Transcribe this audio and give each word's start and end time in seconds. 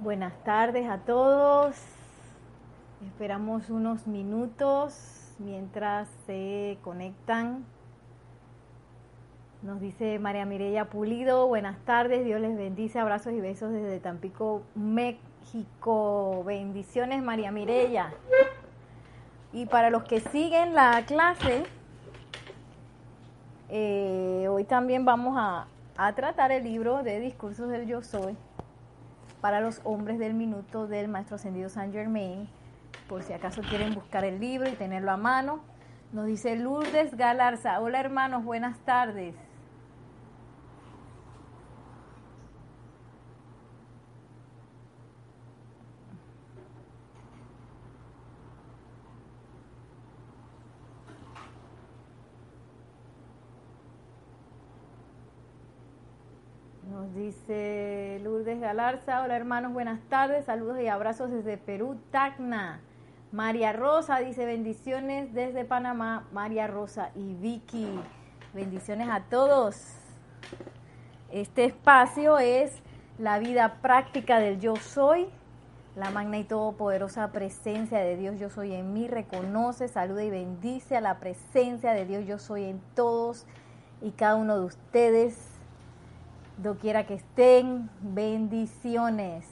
Buenas 0.00 0.34
tardes 0.42 0.88
a 0.90 0.98
todos. 0.98 1.76
Esperamos 3.06 3.70
unos 3.70 4.08
minutos 4.08 5.32
mientras 5.38 6.08
se 6.26 6.78
conectan. 6.82 7.64
Nos 9.62 9.80
dice 9.80 10.18
María 10.18 10.46
Mireya 10.46 10.86
Pulido, 10.86 11.46
buenas 11.46 11.78
tardes, 11.86 12.24
Dios 12.24 12.40
les 12.40 12.56
bendice, 12.56 12.98
abrazos 12.98 13.32
y 13.34 13.40
besos 13.40 13.72
desde 13.72 14.00
Tampico, 14.00 14.62
México. 14.74 16.42
Bendiciones 16.44 17.22
María 17.22 17.52
Mireya. 17.52 18.12
Y 19.52 19.66
para 19.66 19.90
los 19.90 20.02
que 20.02 20.18
siguen 20.18 20.74
la 20.74 21.04
clase, 21.06 21.62
eh, 23.68 24.48
hoy 24.50 24.64
también 24.64 25.04
vamos 25.04 25.36
a, 25.38 25.68
a 25.96 26.12
tratar 26.14 26.50
el 26.50 26.64
libro 26.64 27.04
de 27.04 27.20
Discursos 27.20 27.68
del 27.68 27.86
Yo 27.86 28.02
Soy 28.02 28.36
para 29.44 29.60
los 29.60 29.82
hombres 29.84 30.18
del 30.18 30.32
minuto 30.32 30.86
del 30.86 31.06
Maestro 31.06 31.36
Ascendido 31.36 31.68
San 31.68 31.92
Germain, 31.92 32.48
por 33.10 33.22
si 33.22 33.34
acaso 33.34 33.60
quieren 33.60 33.94
buscar 33.94 34.24
el 34.24 34.40
libro 34.40 34.70
y 34.70 34.72
tenerlo 34.72 35.12
a 35.12 35.18
mano. 35.18 35.60
Nos 36.14 36.24
dice 36.24 36.56
Lourdes 36.56 37.14
Galarza, 37.14 37.78
hola 37.82 38.00
hermanos, 38.00 38.42
buenas 38.42 38.78
tardes. 38.86 39.34
Nos 56.90 57.13
dice 57.24 58.20
Lourdes 58.22 58.60
Galarza, 58.60 59.22
hola 59.22 59.34
hermanos, 59.34 59.72
buenas 59.72 59.98
tardes, 60.10 60.44
saludos 60.44 60.78
y 60.80 60.88
abrazos 60.88 61.30
desde 61.30 61.56
Perú, 61.56 61.96
Tacna. 62.10 62.80
María 63.32 63.72
Rosa 63.72 64.18
dice 64.18 64.44
bendiciones 64.44 65.32
desde 65.32 65.64
Panamá, 65.64 66.28
María 66.32 66.66
Rosa 66.66 67.12
y 67.14 67.32
Vicky. 67.34 67.88
Bendiciones 68.52 69.08
a 69.08 69.20
todos. 69.20 69.86
Este 71.32 71.64
espacio 71.64 72.38
es 72.38 72.82
la 73.18 73.38
vida 73.38 73.78
práctica 73.80 74.38
del 74.38 74.60
yo 74.60 74.76
soy. 74.76 75.26
La 75.96 76.10
magna 76.10 76.38
y 76.38 76.44
todopoderosa 76.44 77.32
presencia 77.32 78.00
de 78.00 78.18
Dios 78.18 78.38
yo 78.38 78.50
soy 78.50 78.74
en 78.74 78.92
mí 78.92 79.08
reconoce, 79.08 79.88
saluda 79.88 80.24
y 80.24 80.30
bendice 80.30 80.96
a 80.96 81.00
la 81.00 81.20
presencia 81.20 81.92
de 81.92 82.04
Dios 82.04 82.26
yo 82.26 82.38
soy 82.38 82.64
en 82.64 82.82
todos 82.94 83.46
y 84.02 84.10
cada 84.10 84.34
uno 84.34 84.58
de 84.58 84.66
ustedes 84.66 85.53
doquiera 86.58 87.06
que 87.06 87.14
estén, 87.14 87.90
bendiciones. 88.00 89.46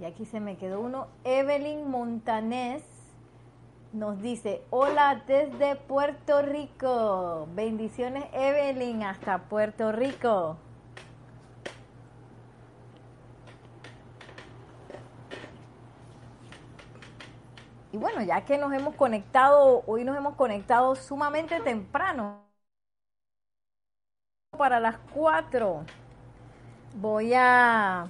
Y 0.00 0.04
aquí 0.04 0.24
se 0.24 0.38
me 0.38 0.56
quedó 0.56 0.80
uno. 0.80 1.08
Evelyn 1.24 1.90
Montanés 1.90 2.84
nos 3.92 4.22
dice, 4.22 4.62
hola 4.70 5.24
desde 5.26 5.74
Puerto 5.74 6.42
Rico. 6.42 7.48
Bendiciones 7.54 8.26
Evelyn 8.32 9.02
hasta 9.02 9.48
Puerto 9.48 9.90
Rico. 9.90 10.56
Y 17.92 17.96
bueno, 17.96 18.22
ya 18.22 18.44
que 18.44 18.58
nos 18.58 18.72
hemos 18.72 18.94
conectado, 18.94 19.82
hoy 19.86 20.04
nos 20.04 20.16
hemos 20.16 20.34
conectado 20.34 20.94
sumamente 20.94 21.60
temprano. 21.60 22.42
Para 24.56 24.80
las 24.80 24.98
4 25.14 25.84
voy 26.96 27.32
a 27.34 28.08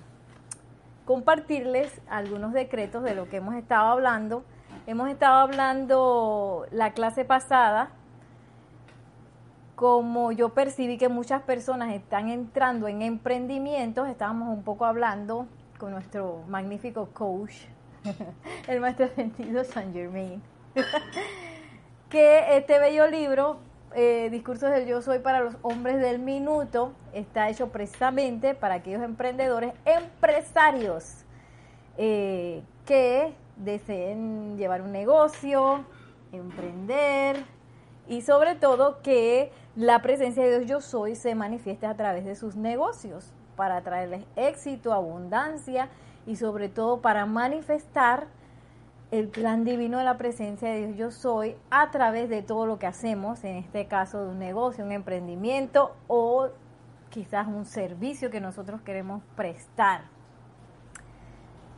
compartirles 1.04 2.00
algunos 2.08 2.52
decretos 2.52 3.02
de 3.02 3.14
lo 3.14 3.28
que 3.28 3.36
hemos 3.36 3.54
estado 3.54 3.88
hablando. 3.88 4.44
Hemos 4.86 5.10
estado 5.10 5.38
hablando 5.38 6.66
la 6.70 6.92
clase 6.92 7.24
pasada, 7.24 7.90
como 9.76 10.32
yo 10.32 10.48
percibí 10.50 10.98
que 10.98 11.08
muchas 11.08 11.42
personas 11.42 11.92
están 11.92 12.30
entrando 12.30 12.88
en 12.88 13.02
emprendimientos, 13.02 14.08
estábamos 14.08 14.48
un 14.48 14.64
poco 14.64 14.86
hablando 14.86 15.46
con 15.78 15.92
nuestro 15.92 16.42
magnífico 16.48 17.10
coach, 17.12 17.52
el 18.68 18.80
maestro 18.80 19.08
sentido 19.08 19.64
San 19.64 19.92
Germain, 19.92 20.42
que 22.08 22.56
este 22.56 22.78
bello 22.78 23.06
libro, 23.06 23.58
eh, 23.94 24.28
Discursos 24.30 24.70
del 24.70 24.86
Yo 24.86 25.02
Soy 25.02 25.18
para 25.18 25.40
los 25.40 25.56
Hombres 25.62 26.00
del 26.00 26.18
Minuto, 26.18 26.92
está 27.12 27.48
hecho 27.48 27.68
precisamente 27.68 28.54
para 28.54 28.74
aquellos 28.74 29.02
emprendedores, 29.02 29.72
empresarios, 29.84 31.24
eh, 31.96 32.62
que 32.86 33.34
deseen 33.56 34.56
llevar 34.56 34.82
un 34.82 34.92
negocio, 34.92 35.84
emprender 36.32 37.44
y 38.06 38.22
sobre 38.22 38.54
todo 38.54 39.02
que 39.02 39.52
la 39.76 40.00
presencia 40.00 40.44
de 40.44 40.60
Dios 40.60 40.66
Yo 40.66 40.80
Soy 40.80 41.14
se 41.14 41.34
manifieste 41.34 41.86
a 41.86 41.96
través 41.96 42.24
de 42.24 42.34
sus 42.36 42.56
negocios 42.56 43.32
para 43.56 43.82
traerles 43.82 44.24
éxito, 44.36 44.92
abundancia 44.92 45.88
y 46.28 46.36
sobre 46.36 46.68
todo 46.68 47.00
para 47.00 47.24
manifestar 47.24 48.26
el 49.10 49.28
plan 49.28 49.64
divino 49.64 49.96
de 49.96 50.04
la 50.04 50.18
presencia 50.18 50.68
de 50.68 50.88
Dios 50.88 50.96
yo 50.98 51.10
soy 51.10 51.56
a 51.70 51.90
través 51.90 52.28
de 52.28 52.42
todo 52.42 52.66
lo 52.66 52.78
que 52.78 52.86
hacemos, 52.86 53.42
en 53.44 53.56
este 53.56 53.86
caso 53.86 54.22
de 54.22 54.28
un 54.28 54.38
negocio, 54.38 54.84
un 54.84 54.92
emprendimiento 54.92 55.96
o 56.06 56.50
quizás 57.08 57.48
un 57.48 57.64
servicio 57.64 58.30
que 58.30 58.42
nosotros 58.42 58.82
queremos 58.82 59.22
prestar, 59.36 60.02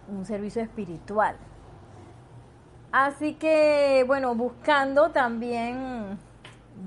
un 0.09 0.25
servicio 0.25 0.61
espiritual. 0.61 1.37
Así 2.91 3.35
que, 3.35 4.03
bueno, 4.09 4.35
buscando 4.35 5.13
también 5.13 6.19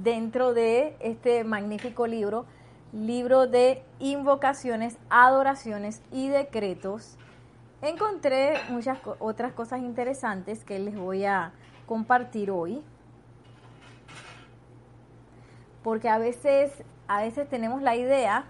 dentro 0.04 0.54
de 0.54 0.98
este 1.00 1.46
magnífico 1.46 2.08
libro, 2.08 2.46
libro 2.92 3.48
de 3.48 3.86
invocaciones, 4.00 4.98
adoraciones 5.10 6.02
y 6.12 6.28
decretos, 6.28 7.18
encontré 7.84 8.56
muchas 8.70 8.98
otras 9.20 9.54
cosas 9.54 9.82
interesantes 9.82 10.64
que 10.64 10.80
les 10.80 10.96
voy 10.96 11.26
a 11.26 11.52
compartir 11.86 12.50
hoy. 12.50 12.82
Porque 15.84 16.10
a 16.10 16.18
veces, 16.18 16.84
a 17.08 17.22
veces 17.22 17.48
tenemos 17.50 17.82
la 17.82 17.96
idea 17.96 18.46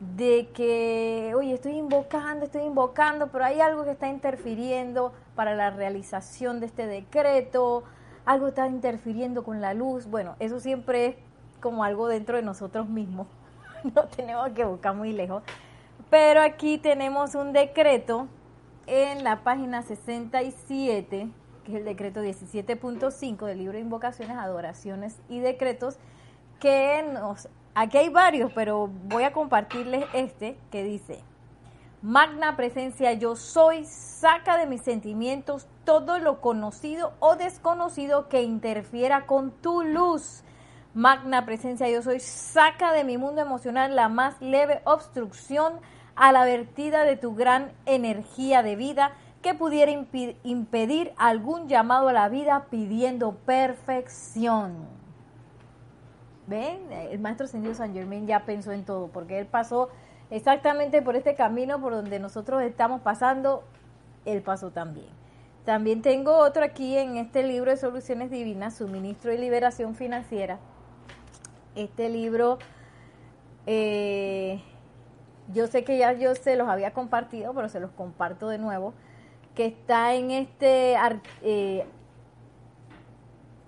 de 0.00 0.48
que, 0.54 1.32
oye, 1.36 1.54
estoy 1.54 1.76
invocando, 1.76 2.44
estoy 2.44 2.62
invocando, 2.62 3.28
pero 3.28 3.44
hay 3.44 3.60
algo 3.60 3.84
que 3.84 3.92
está 3.92 4.08
interfiriendo 4.08 5.12
para 5.34 5.54
la 5.54 5.70
realización 5.70 6.60
de 6.60 6.66
este 6.66 6.86
decreto, 6.86 7.84
algo 8.24 8.48
está 8.48 8.66
interfiriendo 8.66 9.44
con 9.44 9.60
la 9.60 9.74
luz. 9.74 10.06
Bueno, 10.06 10.34
eso 10.40 10.58
siempre 10.58 11.06
es 11.06 11.16
como 11.60 11.84
algo 11.84 12.08
dentro 12.08 12.36
de 12.36 12.42
nosotros 12.42 12.88
mismos. 12.88 13.26
No 13.94 14.08
tenemos 14.08 14.48
que 14.50 14.64
buscar 14.64 14.92
muy 14.92 15.12
lejos. 15.12 15.44
Pero 16.10 16.42
aquí 16.42 16.78
tenemos 16.78 17.36
un 17.36 17.52
decreto 17.52 18.26
en 18.88 19.22
la 19.22 19.44
página 19.44 19.82
67, 19.82 21.28
que 21.64 21.72
es 21.72 21.78
el 21.78 21.84
decreto 21.84 22.22
17.5 22.22 23.46
del 23.46 23.58
libro 23.58 23.74
de 23.74 23.80
invocaciones, 23.80 24.36
adoraciones 24.36 25.20
y 25.28 25.40
decretos, 25.40 25.98
que 26.58 27.04
nos... 27.12 27.48
Aquí 27.74 27.98
hay 27.98 28.08
varios, 28.08 28.50
pero 28.52 28.88
voy 29.04 29.22
a 29.22 29.32
compartirles 29.32 30.04
este 30.12 30.56
que 30.72 30.82
dice, 30.82 31.20
Magna 32.00 32.56
presencia 32.56 33.12
yo 33.12 33.34
soy, 33.34 33.84
saca 33.84 34.56
de 34.56 34.66
mis 34.66 34.82
sentimientos 34.82 35.66
todo 35.84 36.20
lo 36.20 36.40
conocido 36.40 37.12
o 37.18 37.34
desconocido 37.34 38.28
que 38.28 38.42
interfiera 38.42 39.26
con 39.26 39.50
tu 39.50 39.82
luz. 39.82 40.44
Magna 40.94 41.44
presencia 41.44 41.88
yo 41.88 42.02
soy, 42.02 42.20
saca 42.20 42.92
de 42.92 43.02
mi 43.04 43.18
mundo 43.18 43.40
emocional 43.40 43.96
la 43.96 44.08
más 44.08 44.40
leve 44.40 44.80
obstrucción 44.84 45.74
a 46.18 46.32
la 46.32 46.44
vertida 46.44 47.04
de 47.04 47.16
tu 47.16 47.34
gran 47.34 47.72
energía 47.86 48.62
de 48.64 48.74
vida 48.74 49.12
que 49.40 49.54
pudiera 49.54 49.92
impedir 50.42 51.12
algún 51.16 51.68
llamado 51.68 52.08
a 52.08 52.12
la 52.12 52.28
vida 52.28 52.66
pidiendo 52.70 53.36
perfección. 53.46 54.74
¿Ven? 56.48 56.90
El 56.90 57.20
maestro 57.20 57.46
ascendido 57.46 57.74
San 57.74 57.94
Germain 57.94 58.26
ya 58.26 58.44
pensó 58.44 58.72
en 58.72 58.84
todo, 58.84 59.08
porque 59.08 59.38
él 59.38 59.46
pasó 59.46 59.90
exactamente 60.30 61.02
por 61.02 61.14
este 61.14 61.36
camino 61.36 61.80
por 61.80 61.92
donde 61.92 62.18
nosotros 62.18 62.62
estamos 62.62 63.00
pasando, 63.00 63.62
él 64.24 64.42
pasó 64.42 64.72
también. 64.72 65.08
También 65.64 66.02
tengo 66.02 66.36
otro 66.36 66.64
aquí 66.64 66.96
en 66.96 67.16
este 67.16 67.44
libro 67.44 67.70
de 67.70 67.76
Soluciones 67.76 68.30
Divinas, 68.30 68.76
Suministro 68.76 69.32
y 69.32 69.38
Liberación 69.38 69.94
Financiera. 69.94 70.58
Este 71.76 72.08
libro, 72.08 72.58
eh, 73.66 74.62
yo 75.52 75.66
sé 75.66 75.84
que 75.84 75.98
ya 75.98 76.12
yo 76.12 76.34
se 76.34 76.56
los 76.56 76.68
había 76.68 76.92
compartido, 76.92 77.54
pero 77.54 77.68
se 77.68 77.80
los 77.80 77.90
comparto 77.90 78.48
de 78.48 78.58
nuevo, 78.58 78.92
que 79.54 79.66
está 79.66 80.14
en 80.14 80.30
este 80.30 80.96
eh, 81.42 81.86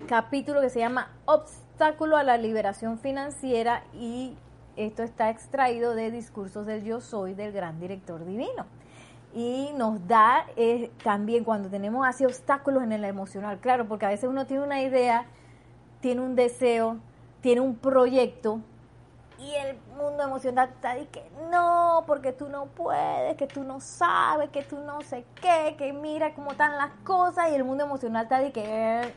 capítulo 0.07 0.61
que 0.61 0.71
se 0.71 0.79
llama 0.79 1.11
Obstáculo 1.25 2.17
a 2.17 2.23
la 2.23 2.37
liberación 2.37 2.99
financiera 2.99 3.83
y 3.95 4.37
esto 4.77 5.03
está 5.03 5.31
extraído 5.31 5.95
de 5.95 6.11
Discursos 6.11 6.67
del 6.67 6.85
Yo 6.85 7.01
Soy 7.01 7.35
del 7.35 7.53
gran 7.53 7.81
director 7.81 8.25
divino. 8.25 8.67
Y 9.35 9.71
nos 9.77 10.07
da 10.09 10.47
eh, 10.57 10.91
también 11.05 11.45
cuando 11.45 11.69
tenemos 11.69 12.07
así 12.07 12.25
obstáculos 12.25 12.83
en 12.83 12.93
el 12.93 13.05
emocional, 13.05 13.59
claro, 13.61 13.87
porque 13.87 14.07
a 14.07 14.09
veces 14.09 14.29
uno 14.29 14.47
tiene 14.47 14.65
una 14.65 14.83
idea, 14.83 15.27
tiene 16.01 16.21
un 16.21 16.35
deseo, 16.35 16.99
tiene 17.41 17.61
un 17.61 17.77
proyecto 17.77 18.61
y 19.41 19.55
el 19.55 19.79
mundo 19.97 20.23
emocional 20.23 20.69
está 20.69 20.95
de 20.95 21.07
que 21.09 21.23
no, 21.51 22.05
porque 22.07 22.33
tú 22.33 22.49
no 22.49 22.67
puedes, 22.67 23.37
que 23.37 23.47
tú 23.47 23.65
no 23.65 23.81
sabes, 23.81 24.51
que 24.51 24.63
tú 24.63 24.79
no 24.79 25.01
sé 25.01 25.25
qué, 25.41 25.75
que 25.79 25.93
mira 25.93 26.35
cómo 26.35 26.53
están 26.53 26.77
las 26.77 26.91
cosas 27.05 27.51
y 27.51 27.55
el 27.55 27.65
mundo 27.65 27.85
emocional 27.85 28.25
está 28.25 28.41
de 28.41 28.53
que 28.53 29.13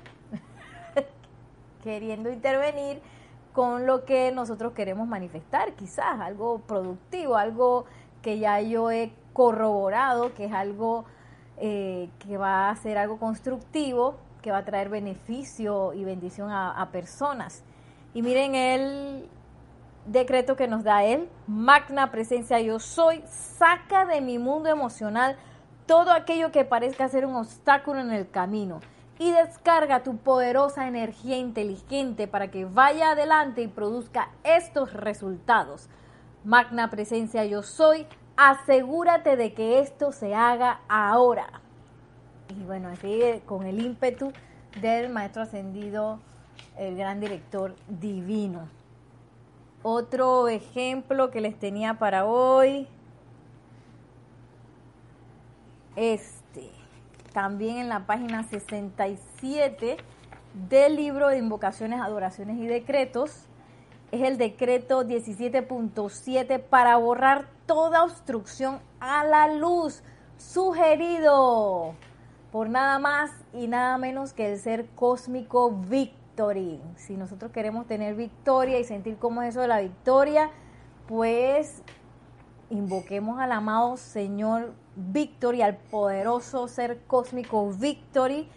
queriendo 1.84 2.32
intervenir 2.32 3.02
con 3.54 3.86
lo 3.86 4.06
que 4.06 4.32
nosotros 4.32 4.74
queremos 4.74 5.08
manifestar, 5.08 5.74
quizás 5.74 6.20
algo 6.20 6.60
productivo, 6.60 7.36
algo 7.36 7.86
que 8.22 8.40
ya 8.40 8.62
yo 8.62 8.90
he 8.90 9.14
corroborado, 9.34 10.34
que 10.34 10.46
es 10.46 10.54
algo 10.54 11.06
eh, 11.58 12.10
que 12.20 12.38
va 12.38 12.70
a 12.70 12.76
ser 12.76 12.98
algo 12.98 13.20
constructivo, 13.20 14.16
que 14.42 14.52
va 14.52 14.60
a 14.60 14.66
traer 14.66 14.90
beneficio 14.90 15.94
y 15.94 16.04
bendición 16.04 16.50
a, 16.52 16.90
personas. 16.92 17.64
Y 18.14 18.22
miren 18.22 18.56
el 18.56 19.30
decreto 20.06 20.56
que 20.56 20.68
nos 20.68 20.84
da 20.84 21.04
él, 21.04 21.30
magna 21.48 22.12
presencia 22.12 22.60
yo 22.60 22.80
soy, 22.80 23.24
saca 23.28 24.06
de 24.06 24.22
mi 24.22 24.38
mundo 24.38 24.70
emocional 24.70 25.38
todo 25.86 26.12
aquello 26.12 26.52
que 26.52 26.66
parezca 26.66 27.10
ser 27.10 27.26
un 27.26 27.36
obstáculo 27.36 28.00
en 28.00 28.12
el 28.12 28.30
camino 28.30 28.80
y 29.20 29.32
descarga 29.32 30.04
tu 30.04 30.18
poderosa 30.18 30.88
energía 30.88 31.38
inteligente 31.38 32.28
para 32.28 32.50
que 32.50 32.66
vaya 32.66 33.12
adelante 33.12 33.62
y 33.62 33.68
produzca 33.68 34.30
estos 34.44 34.94
resultados. 34.94 35.90
Magna 36.44 36.90
presencia 36.90 37.46
yo 37.46 37.64
soy, 37.64 38.08
asegúrate 38.36 39.36
de 39.36 39.54
que 39.54 39.80
esto 39.80 40.12
se 40.12 40.36
haga 40.36 40.82
ahora. 40.90 41.62
Y 42.50 42.64
bueno, 42.64 42.90
así 42.90 43.42
con 43.46 43.66
el 43.66 43.82
ímpetu 43.82 44.32
del 44.82 45.10
maestro 45.10 45.44
ascendido, 45.44 46.20
el 46.78 46.98
gran 46.98 47.20
director 47.20 47.76
divino. 47.88 48.68
Otro 49.84 50.48
ejemplo 50.48 51.30
que 51.30 51.42
les 51.42 51.60
tenía 51.60 52.00
para 52.00 52.26
hoy. 52.26 52.88
Este 55.96 56.72
también 57.34 57.78
en 57.78 57.90
la 57.90 58.06
página 58.06 58.44
67 58.44 59.98
del 60.70 60.96
libro 60.96 61.28
de 61.28 61.40
invocaciones, 61.40 62.00
adoraciones 62.00 62.58
y 62.60 62.68
decretos. 62.68 63.48
Es 64.12 64.22
el 64.22 64.38
decreto 64.38 65.04
17.7 65.04 66.62
para 66.62 66.96
borrar 66.98 67.48
toda 67.66 68.04
obstrucción 68.04 68.80
a 69.00 69.26
la 69.26 69.48
luz, 69.54 70.04
sugerido 70.38 71.96
por 72.52 72.70
nada 72.70 73.00
más 73.00 73.32
y 73.52 73.68
nada 73.68 73.98
menos 73.98 74.34
que 74.34 74.54
el 74.54 74.60
ser 74.60 74.86
cósmico 74.96 75.72
Victory. 76.34 76.82
Si 76.96 77.16
nosotros 77.16 77.52
queremos 77.52 77.86
tener 77.86 78.16
victoria 78.16 78.80
y 78.80 78.84
sentir 78.84 79.18
cómo 79.18 79.44
es 79.44 79.50
eso 79.50 79.62
de 79.62 79.68
la 79.68 79.82
victoria, 79.82 80.50
pues 81.08 81.84
invoquemos 82.72 83.40
al 83.40 83.52
amado 83.52 83.98
Señor 83.98 84.74
Victory, 84.96 85.62
al 85.62 85.78
poderoso 85.78 86.68
ser 86.68 87.02
cósmico 87.06 87.72
Victory, 87.72 88.50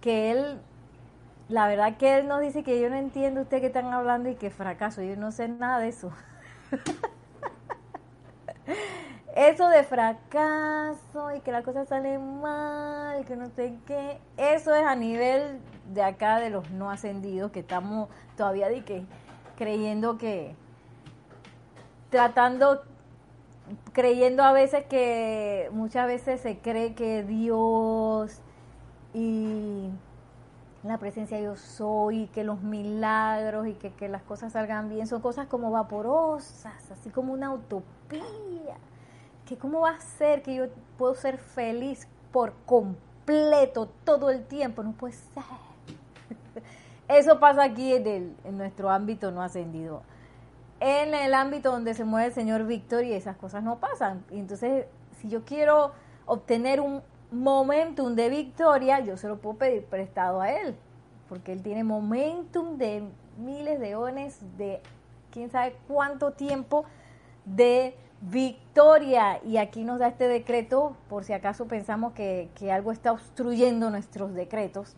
que 0.00 0.32
él, 0.32 0.58
la 1.48 1.68
verdad 1.68 1.96
que 1.98 2.18
él 2.18 2.26
nos 2.26 2.40
dice 2.40 2.64
que 2.64 2.80
yo 2.80 2.90
no 2.90 2.96
entiendo 2.96 3.42
usted 3.42 3.60
que 3.60 3.68
están 3.68 3.92
hablando 3.92 4.28
y 4.28 4.34
que 4.34 4.50
fracaso, 4.50 5.00
yo 5.00 5.14
no 5.14 5.30
sé 5.30 5.46
nada 5.46 5.78
de 5.78 5.88
eso. 5.88 6.10
eso 9.34 9.68
de 9.68 9.82
fracaso 9.82 11.34
y 11.34 11.40
que 11.40 11.50
las 11.50 11.64
cosas 11.64 11.88
salen 11.88 12.40
mal, 12.40 13.24
que 13.24 13.34
no 13.34 13.48
sé 13.50 13.76
qué, 13.86 14.18
eso 14.36 14.74
es 14.74 14.86
a 14.86 14.94
nivel 14.94 15.60
de 15.92 16.02
acá 16.02 16.38
de 16.38 16.50
los 16.50 16.70
no 16.70 16.90
ascendidos 16.90 17.50
que 17.50 17.60
estamos 17.60 18.08
todavía 18.36 18.68
de 18.68 18.84
que 18.84 19.04
creyendo 19.56 20.18
que 20.18 20.54
tratando 22.10 22.82
creyendo 23.92 24.44
a 24.44 24.52
veces 24.52 24.84
que 24.86 25.68
muchas 25.72 26.06
veces 26.06 26.40
se 26.40 26.58
cree 26.58 26.94
que 26.94 27.24
Dios 27.24 28.40
y 29.14 29.90
la 30.84 30.98
presencia 30.98 31.40
yo 31.40 31.56
soy, 31.56 32.26
que 32.28 32.44
los 32.44 32.62
milagros 32.62 33.66
y 33.66 33.72
que, 33.72 33.90
que 33.92 34.08
las 34.08 34.22
cosas 34.22 34.52
salgan 34.52 34.90
bien 34.90 35.06
son 35.06 35.22
cosas 35.22 35.46
como 35.46 35.70
vaporosas, 35.70 36.90
así 36.90 37.10
como 37.10 37.32
una 37.32 37.52
utopía. 37.52 38.76
Que 39.46 39.56
cómo 39.56 39.80
va 39.80 39.90
a 39.90 40.00
ser 40.00 40.42
que 40.42 40.54
yo 40.54 40.66
puedo 40.96 41.14
ser 41.14 41.38
feliz 41.38 42.08
por 42.32 42.54
completo 42.66 43.88
todo 44.04 44.30
el 44.30 44.44
tiempo, 44.44 44.82
no 44.82 44.92
puede 44.92 45.14
ser. 45.14 45.42
Eso 47.08 47.38
pasa 47.38 47.64
aquí 47.64 47.94
en, 47.94 48.36
en 48.44 48.56
nuestro 48.56 48.90
ámbito 48.90 49.30
no 49.30 49.42
ascendido 49.42 50.02
en 50.80 51.14
el 51.14 51.32
ámbito 51.32 51.72
donde 51.72 51.94
se 51.94 52.04
mueve 52.04 52.28
el 52.28 52.34
señor 52.34 52.66
Víctor 52.66 53.04
y 53.04 53.14
esas 53.14 53.36
cosas 53.36 53.62
no 53.62 53.78
pasan. 53.78 54.22
Entonces, 54.30 54.86
si 55.18 55.30
yo 55.30 55.42
quiero 55.44 55.92
obtener 56.26 56.80
un 56.80 57.02
momentum 57.30 58.14
de 58.14 58.28
victoria, 58.28 59.00
yo 59.00 59.16
se 59.16 59.28
lo 59.28 59.38
puedo 59.38 59.56
pedir 59.56 59.84
prestado 59.84 60.42
a 60.42 60.52
él, 60.52 60.76
porque 61.28 61.52
él 61.52 61.62
tiene 61.62 61.84
momentum 61.84 62.76
de 62.76 63.02
miles 63.38 63.80
de 63.80 63.96
ones, 63.96 64.38
de 64.58 64.82
quién 65.30 65.50
sabe 65.50 65.74
cuánto 65.88 66.32
tiempo 66.32 66.84
de 67.44 67.96
victoria. 68.20 69.40
Y 69.44 69.56
aquí 69.58 69.84
nos 69.84 69.98
da 69.98 70.08
este 70.08 70.28
decreto, 70.28 70.96
por 71.08 71.24
si 71.24 71.32
acaso 71.32 71.66
pensamos 71.66 72.12
que, 72.12 72.48
que 72.54 72.72
algo 72.72 72.92
está 72.92 73.12
obstruyendo 73.12 73.90
nuestros 73.90 74.34
decretos. 74.34 74.96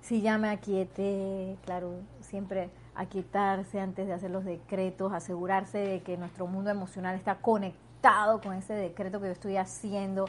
Si 0.00 0.22
ya 0.22 0.38
me 0.38 0.48
aquiete, 0.48 1.56
claro, 1.64 1.94
siempre 2.20 2.70
aquietarse 2.94 3.80
antes 3.80 4.06
de 4.06 4.12
hacer 4.12 4.30
los 4.30 4.44
decretos, 4.44 5.12
asegurarse 5.12 5.78
de 5.78 6.00
que 6.02 6.16
nuestro 6.16 6.46
mundo 6.46 6.70
emocional 6.70 7.16
está 7.16 7.36
conectado 7.36 8.40
con 8.40 8.54
ese 8.54 8.74
decreto 8.74 9.20
que 9.20 9.26
yo 9.26 9.32
estoy 9.32 9.56
haciendo, 9.56 10.26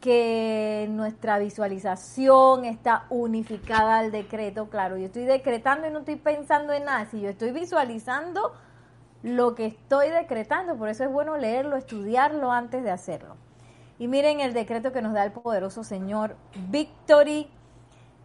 que 0.00 0.88
nuestra 0.90 1.38
visualización 1.38 2.64
está 2.64 3.06
unificada 3.10 3.98
al 3.98 4.10
decreto. 4.10 4.68
Claro, 4.68 4.96
yo 4.96 5.06
estoy 5.06 5.24
decretando 5.24 5.86
y 5.86 5.90
no 5.90 6.00
estoy 6.00 6.16
pensando 6.16 6.72
en 6.72 6.84
nada. 6.84 7.06
Si 7.06 7.20
yo 7.20 7.28
estoy 7.28 7.52
visualizando 7.52 8.52
lo 9.22 9.54
que 9.54 9.66
estoy 9.66 10.10
decretando, 10.10 10.76
por 10.76 10.88
eso 10.88 11.04
es 11.04 11.12
bueno 11.12 11.36
leerlo, 11.36 11.76
estudiarlo 11.76 12.52
antes 12.52 12.82
de 12.82 12.90
hacerlo. 12.90 13.36
Y 13.98 14.08
miren 14.08 14.40
el 14.40 14.52
decreto 14.52 14.92
que 14.92 15.02
nos 15.02 15.12
da 15.12 15.24
el 15.24 15.32
poderoso 15.32 15.84
Señor 15.84 16.36
Victory 16.68 17.48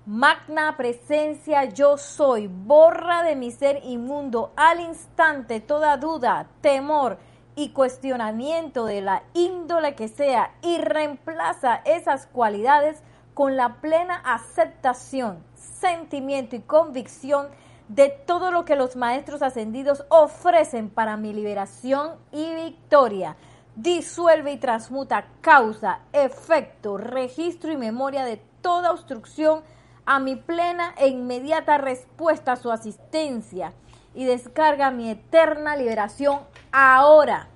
Magna 0.07 0.77
presencia 0.77 1.65
yo 1.65 1.97
soy, 1.97 2.47
borra 2.47 3.23
de 3.23 3.35
mi 3.35 3.51
ser 3.51 3.81
inmundo 3.83 4.53
al 4.55 4.79
instante 4.79 5.59
toda 5.59 5.97
duda, 5.97 6.47
temor 6.61 7.17
y 7.57 7.71
cuestionamiento 7.71 8.85
de 8.85 9.01
la 9.01 9.23
índole 9.33 9.95
que 9.95 10.07
sea 10.07 10.53
y 10.61 10.77
reemplaza 10.77 11.81
esas 11.83 12.25
cualidades 12.25 13.03
con 13.33 13.57
la 13.57 13.81
plena 13.81 14.15
aceptación, 14.23 15.43
sentimiento 15.55 16.55
y 16.55 16.61
convicción 16.61 17.47
de 17.87 18.09
todo 18.09 18.51
lo 18.51 18.65
que 18.65 18.75
los 18.75 18.95
maestros 18.95 19.41
ascendidos 19.41 20.05
ofrecen 20.09 20.89
para 20.89 21.17
mi 21.17 21.33
liberación 21.33 22.15
y 22.31 22.53
victoria. 22.53 23.35
Disuelve 23.75 24.53
y 24.53 24.57
transmuta 24.57 25.27
causa, 25.41 25.99
efecto, 26.11 26.97
registro 26.97 27.71
y 27.71 27.77
memoria 27.77 28.25
de 28.25 28.41
toda 28.61 28.91
obstrucción 28.91 29.61
a 30.05 30.19
mi 30.19 30.35
plena 30.35 30.93
e 30.97 31.07
inmediata 31.07 31.77
respuesta 31.77 32.53
a 32.53 32.55
su 32.55 32.71
asistencia 32.71 33.73
y 34.15 34.25
descarga 34.25 34.89
mi 34.89 35.11
eterna 35.11 35.75
liberación 35.75 36.39
ahora. 36.71 37.47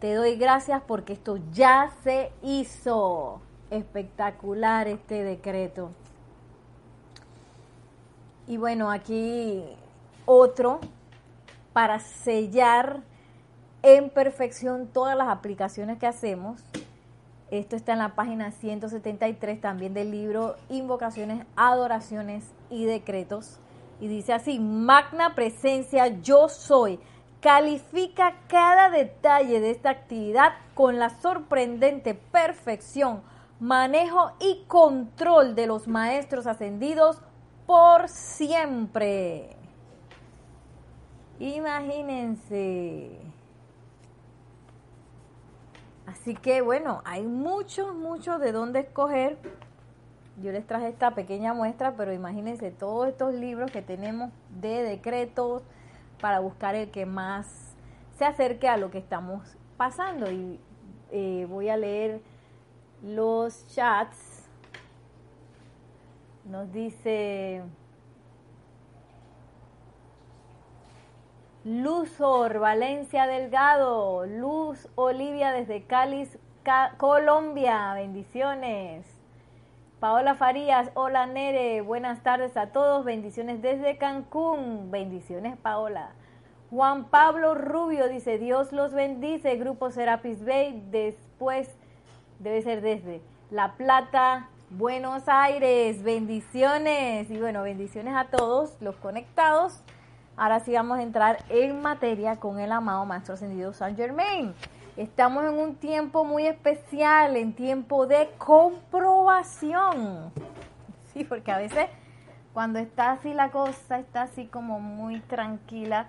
Te 0.00 0.14
doy 0.14 0.36
gracias 0.36 0.82
porque 0.86 1.12
esto 1.12 1.38
ya 1.52 1.92
se 2.02 2.32
hizo. 2.42 3.40
Espectacular 3.70 4.88
este 4.88 5.22
decreto. 5.22 5.92
Y 8.50 8.56
bueno, 8.56 8.90
aquí 8.90 9.62
otro 10.26 10.80
para 11.72 12.00
sellar 12.00 13.00
en 13.80 14.10
perfección 14.10 14.88
todas 14.88 15.16
las 15.16 15.28
aplicaciones 15.28 15.98
que 15.98 16.08
hacemos 16.08 16.60
esto 17.52 17.76
está 17.76 17.92
en 17.92 18.00
la 18.00 18.16
página 18.16 18.50
173 18.50 19.60
también 19.60 19.94
del 19.94 20.10
libro 20.10 20.56
Invocaciones, 20.68 21.46
Adoraciones 21.54 22.44
y 22.70 22.86
Decretos. 22.86 23.60
Y 24.00 24.08
dice 24.08 24.32
así, 24.32 24.58
magna 24.58 25.36
presencia 25.36 26.08
yo 26.20 26.48
soy. 26.48 26.98
Califica 27.40 28.34
cada 28.48 28.90
detalle 28.90 29.60
de 29.60 29.70
esta 29.70 29.90
actividad 29.90 30.54
con 30.74 30.98
la 30.98 31.10
sorprendente 31.10 32.14
perfección 32.14 33.22
manejo 33.60 34.32
y 34.40 34.64
control 34.66 35.54
de 35.54 35.66
los 35.66 35.86
maestros 35.86 36.46
ascendidos 36.46 37.20
por 37.70 38.08
siempre. 38.08 39.56
Imagínense. 41.38 43.16
Así 46.04 46.34
que 46.34 46.62
bueno, 46.62 47.00
hay 47.04 47.22
muchos, 47.22 47.94
muchos 47.94 48.40
de 48.40 48.50
dónde 48.50 48.80
escoger. 48.80 49.38
Yo 50.42 50.50
les 50.50 50.66
traje 50.66 50.88
esta 50.88 51.14
pequeña 51.14 51.54
muestra, 51.54 51.94
pero 51.94 52.12
imagínense 52.12 52.72
todos 52.72 53.06
estos 53.06 53.34
libros 53.34 53.70
que 53.70 53.82
tenemos 53.82 54.32
de 54.48 54.82
decretos 54.82 55.62
para 56.20 56.40
buscar 56.40 56.74
el 56.74 56.90
que 56.90 57.06
más 57.06 57.76
se 58.18 58.24
acerque 58.24 58.66
a 58.66 58.78
lo 58.78 58.90
que 58.90 58.98
estamos 58.98 59.56
pasando. 59.76 60.28
Y 60.28 60.58
eh, 61.12 61.46
voy 61.48 61.68
a 61.68 61.76
leer 61.76 62.20
los 63.00 63.64
chats. 63.68 64.29
Nos 66.50 66.72
dice 66.72 67.62
Luzor, 71.62 72.58
Valencia 72.58 73.28
Delgado, 73.28 74.26
Luz 74.26 74.88
Olivia 74.96 75.52
desde 75.52 75.84
Cáliz, 75.84 76.40
Colombia, 76.96 77.94
bendiciones. 77.94 79.06
Paola 80.00 80.34
Farías, 80.34 80.90
hola 80.94 81.26
Nere, 81.26 81.82
buenas 81.82 82.24
tardes 82.24 82.56
a 82.56 82.72
todos, 82.72 83.04
bendiciones 83.04 83.62
desde 83.62 83.96
Cancún, 83.96 84.90
bendiciones 84.90 85.56
Paola. 85.56 86.10
Juan 86.70 87.04
Pablo 87.04 87.54
Rubio 87.54 88.08
dice, 88.08 88.38
Dios 88.38 88.72
los 88.72 88.92
bendice, 88.92 89.54
Grupo 89.54 89.92
Serapis 89.92 90.44
Bay, 90.44 90.82
después 90.90 91.72
debe 92.40 92.60
ser 92.62 92.80
desde 92.80 93.20
La 93.52 93.74
Plata, 93.74 94.48
Buenos 94.70 95.24
Aires, 95.26 96.00
bendiciones. 96.04 97.28
Y 97.28 97.40
bueno, 97.40 97.64
bendiciones 97.64 98.14
a 98.14 98.26
todos 98.26 98.76
los 98.80 98.94
conectados. 98.94 99.82
Ahora 100.36 100.60
sí 100.60 100.72
vamos 100.72 101.00
a 101.00 101.02
entrar 101.02 101.38
en 101.48 101.82
materia 101.82 102.36
con 102.36 102.60
el 102.60 102.70
amado 102.70 103.04
Maestro 103.04 103.34
Ascendido 103.34 103.72
San 103.72 103.96
Germain. 103.96 104.54
Estamos 104.96 105.42
en 105.42 105.58
un 105.58 105.74
tiempo 105.74 106.24
muy 106.24 106.46
especial, 106.46 107.36
en 107.36 107.52
tiempo 107.52 108.06
de 108.06 108.30
comprobación. 108.38 110.32
Sí, 111.12 111.24
porque 111.24 111.50
a 111.50 111.58
veces 111.58 111.88
cuando 112.52 112.78
está 112.78 113.10
así 113.10 113.34
la 113.34 113.50
cosa, 113.50 113.98
está 113.98 114.22
así 114.22 114.46
como 114.46 114.78
muy 114.78 115.18
tranquila, 115.18 116.06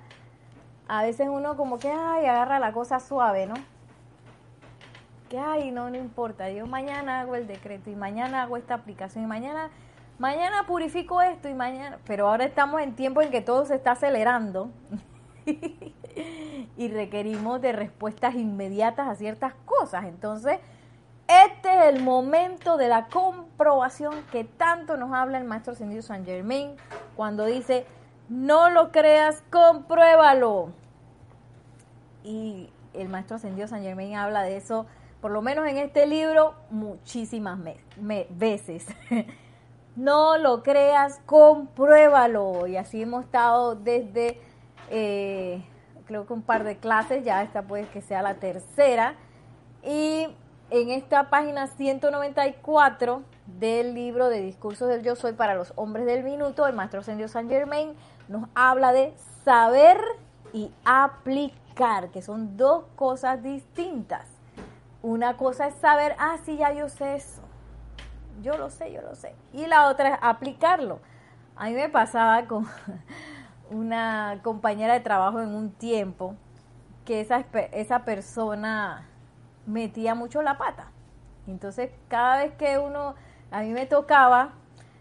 a 0.87 1.01
veces 1.01 1.29
uno 1.31 1.57
como 1.57 1.79
que, 1.79 1.89
ay, 1.89 2.27
agarra 2.27 2.59
la 2.59 2.73
cosa 2.73 2.99
suave, 2.99 3.47
¿no? 3.47 3.55
Que, 5.31 5.39
ay, 5.39 5.71
no, 5.71 5.89
no 5.89 5.95
importa, 5.95 6.49
yo 6.49 6.67
mañana 6.67 7.21
hago 7.21 7.37
el 7.37 7.47
decreto 7.47 7.89
y 7.89 7.95
mañana 7.95 8.41
hago 8.41 8.57
esta 8.57 8.73
aplicación 8.73 9.23
y 9.23 9.27
mañana 9.27 9.69
mañana 10.19 10.67
purifico 10.67 11.21
esto 11.21 11.47
y 11.47 11.53
mañana, 11.53 11.99
pero 12.05 12.27
ahora 12.27 12.43
estamos 12.43 12.81
en 12.81 12.95
tiempo 12.97 13.21
en 13.21 13.31
que 13.31 13.39
todo 13.39 13.63
se 13.65 13.75
está 13.75 13.93
acelerando 13.93 14.71
y 16.77 16.87
requerimos 16.89 17.61
de 17.61 17.71
respuestas 17.71 18.35
inmediatas 18.35 19.07
a 19.07 19.15
ciertas 19.15 19.53
cosas. 19.63 20.03
Entonces, 20.03 20.59
este 21.27 21.69
es 21.69 21.95
el 21.95 22.03
momento 22.03 22.75
de 22.75 22.89
la 22.89 23.07
comprobación 23.07 24.13
que 24.33 24.43
tanto 24.43 24.97
nos 24.97 25.13
habla 25.13 25.37
el 25.37 25.45
maestro 25.45 25.71
ascendido 25.71 26.01
San 26.01 26.25
Germain 26.25 26.75
cuando 27.15 27.45
dice, 27.45 27.85
no 28.27 28.69
lo 28.69 28.91
creas, 28.91 29.41
compruébalo. 29.49 30.73
Y 32.21 32.69
el 32.93 33.07
maestro 33.07 33.37
ascendido 33.37 33.69
San 33.69 33.81
Germain 33.81 34.17
habla 34.17 34.43
de 34.43 34.57
eso, 34.57 34.87
por 35.21 35.31
lo 35.31 35.41
menos 35.41 35.67
en 35.67 35.77
este 35.77 36.07
libro, 36.07 36.55
muchísimas 36.69 37.59
veces. 38.29 38.87
No 39.95 40.37
lo 40.37 40.63
creas, 40.63 41.19
compruébalo. 41.25 42.65
Y 42.65 42.77
así 42.77 43.01
hemos 43.01 43.25
estado 43.25 43.75
desde, 43.75 44.39
eh, 44.89 45.65
creo 46.05 46.25
que 46.25 46.31
un 46.31 46.41
par 46.41 46.63
de 46.63 46.77
clases, 46.77 47.25
ya 47.25 47.43
esta 47.43 47.63
puede 47.63 47.87
que 47.89 48.01
sea 48.01 48.21
la 48.21 48.35
tercera. 48.35 49.15
Y 49.83 50.27
en 50.69 50.91
esta 50.91 51.29
página 51.29 51.67
194 51.67 53.23
del 53.59 53.93
libro 53.93 54.29
de 54.29 54.41
Discursos 54.41 54.87
del 54.87 55.03
Yo 55.03 55.17
Soy 55.17 55.33
para 55.33 55.55
los 55.55 55.73
Hombres 55.75 56.05
del 56.05 56.23
Minuto, 56.23 56.65
el 56.67 56.73
Maestro 56.73 57.01
Ascendido 57.01 57.27
San 57.27 57.49
Germain 57.49 57.93
nos 58.29 58.47
habla 58.55 58.93
de 58.93 59.13
saber 59.43 59.97
y 60.53 60.71
aplicar, 60.85 62.11
que 62.11 62.21
son 62.21 62.55
dos 62.55 62.85
cosas 62.95 63.43
distintas. 63.43 64.30
Una 65.01 65.37
cosa 65.37 65.67
es 65.67 65.75
saber, 65.75 66.15
ah, 66.19 66.37
sí, 66.45 66.57
ya 66.57 66.73
yo 66.73 66.89
sé 66.89 67.15
eso 67.15 67.41
yo 68.41 68.57
lo 68.57 68.69
sé, 68.69 68.91
yo 68.91 69.01
lo 69.01 69.15
sé. 69.15 69.33
Y 69.53 69.67
la 69.67 69.89
otra 69.89 70.09
es 70.09 70.19
aplicarlo. 70.21 70.99
A 71.55 71.65
mí 71.65 71.73
me 71.73 71.89
pasaba 71.89 72.45
con 72.47 72.67
una 73.69 74.39
compañera 74.43 74.93
de 74.93 74.99
trabajo 74.99 75.41
en 75.41 75.53
un 75.53 75.71
tiempo 75.71 76.35
que 77.05 77.21
esa, 77.21 77.45
esa 77.71 78.05
persona 78.05 79.07
metía 79.65 80.15
mucho 80.15 80.41
la 80.41 80.57
pata. 80.57 80.91
Entonces, 81.47 81.91
cada 82.07 82.37
vez 82.37 82.53
que 82.53 82.77
uno, 82.77 83.15
a 83.51 83.61
mí 83.61 83.69
me 83.69 83.85
tocaba 83.85 84.53